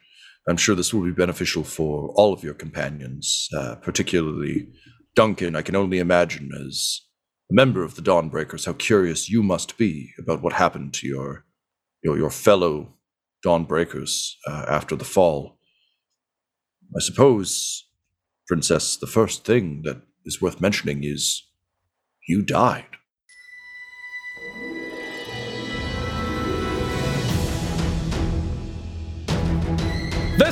I'm 0.48 0.58
sure 0.58 0.76
this 0.76 0.94
will 0.94 1.04
be 1.04 1.12
beneficial 1.12 1.64
for 1.64 2.10
all 2.16 2.32
of 2.32 2.44
your 2.44 2.54
companions, 2.54 3.50
uh, 3.58 3.76
particularly 3.76 4.68
Duncan. 5.16 5.56
I 5.56 5.62
can 5.62 5.76
only 5.76 5.98
imagine, 5.98 6.52
as 6.54 7.02
a 7.52 7.54
member 7.54 7.84
of 7.84 7.96
the 7.96 8.02
Dawnbreakers, 8.02 8.66
how 8.66 8.74
curious 8.74 9.30
you 9.30 9.42
must 9.42 9.78
be 9.78 10.12
about 10.20 10.44
what 10.44 10.54
happened 10.54 10.94
to 10.96 11.08
your 11.08 11.46
your, 12.04 12.18
your 12.18 12.30
fellow 12.30 12.94
Dawnbreakers 13.44 14.34
uh, 14.48 14.66
after 14.68 14.96
the 14.96 15.06
fall. 15.06 15.58
I 16.96 17.00
suppose, 17.00 17.85
Princess, 18.48 18.96
the 18.98 19.08
first 19.08 19.46
thing 19.46 19.82
that 19.84 20.02
is 20.24 20.42
worth 20.42 20.62
mentioning 20.62 21.04
is 21.04 21.44
you 22.28 22.42
died. 22.42 22.86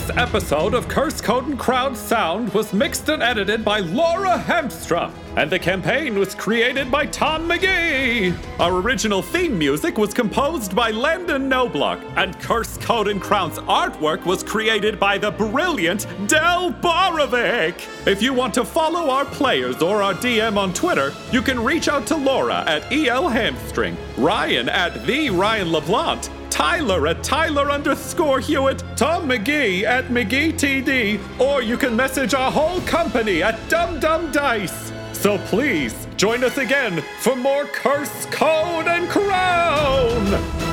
This 0.03 0.17
episode 0.17 0.73
of 0.73 0.89
Curse 0.89 1.21
Code 1.21 1.47
and 1.47 1.57
Crowd 1.57 1.95
Sound 1.95 2.53
was 2.53 2.73
mixed 2.73 3.07
and 3.07 3.23
edited 3.23 3.63
by 3.63 3.79
Laura 3.79 4.37
Hemstra, 4.37 5.09
and 5.37 5.49
the 5.49 5.57
campaign 5.57 6.19
was 6.19 6.35
created 6.35 6.91
by 6.91 7.05
Tom 7.05 7.47
McGee. 7.47 8.35
Our 8.59 8.81
original 8.81 9.21
theme 9.21 9.57
music 9.57 9.97
was 9.97 10.13
composed 10.13 10.75
by 10.75 10.91
Landon 10.91 11.49
Noblock, 11.49 12.03
and 12.17 12.37
Curse 12.41 12.77
Code 12.79 13.07
and 13.07 13.21
Crown's 13.21 13.59
artwork 13.59 14.25
was 14.25 14.43
created 14.43 14.99
by 14.99 15.17
the 15.17 15.31
brilliant 15.31 16.05
Del 16.27 16.73
Borovic. 16.73 17.87
If 18.05 18.21
you 18.21 18.33
want 18.33 18.53
to 18.55 18.65
follow 18.65 19.09
our 19.09 19.23
players 19.23 19.81
or 19.81 20.03
our 20.03 20.15
DM 20.15 20.57
on 20.57 20.73
Twitter, 20.73 21.13
you 21.31 21.41
can 21.41 21.63
reach 21.63 21.87
out 21.87 22.05
to 22.07 22.17
Laura 22.17 22.65
at 22.67 22.91
EL 22.91 23.29
Hamstring, 23.29 23.95
Ryan 24.17 24.67
at 24.67 25.07
the 25.07 25.29
Ryan 25.29 25.71
LeBlanc, 25.71 26.29
Tyler 26.53 27.07
at 27.07 27.23
Tyler 27.23 27.71
underscore 27.71 28.39
Hewitt, 28.39 28.83
Tom 28.95 29.27
McGee 29.27 29.85
at 29.85 30.05
McGee 30.09 30.53
TD, 30.53 31.19
or 31.39 31.63
you 31.63 31.77
can 31.77 31.95
message 31.95 32.35
our 32.35 32.51
whole 32.51 32.79
company 32.81 33.41
at 33.41 33.57
Dum 33.69 33.99
Dum 33.99 34.31
Dice. 34.31 34.91
So 35.13 35.39
please 35.39 36.07
join 36.15 36.43
us 36.43 36.59
again 36.59 37.01
for 37.21 37.35
more 37.35 37.65
Curse, 37.65 38.27
Code, 38.27 38.85
and 38.85 39.09
Crown! 39.09 40.72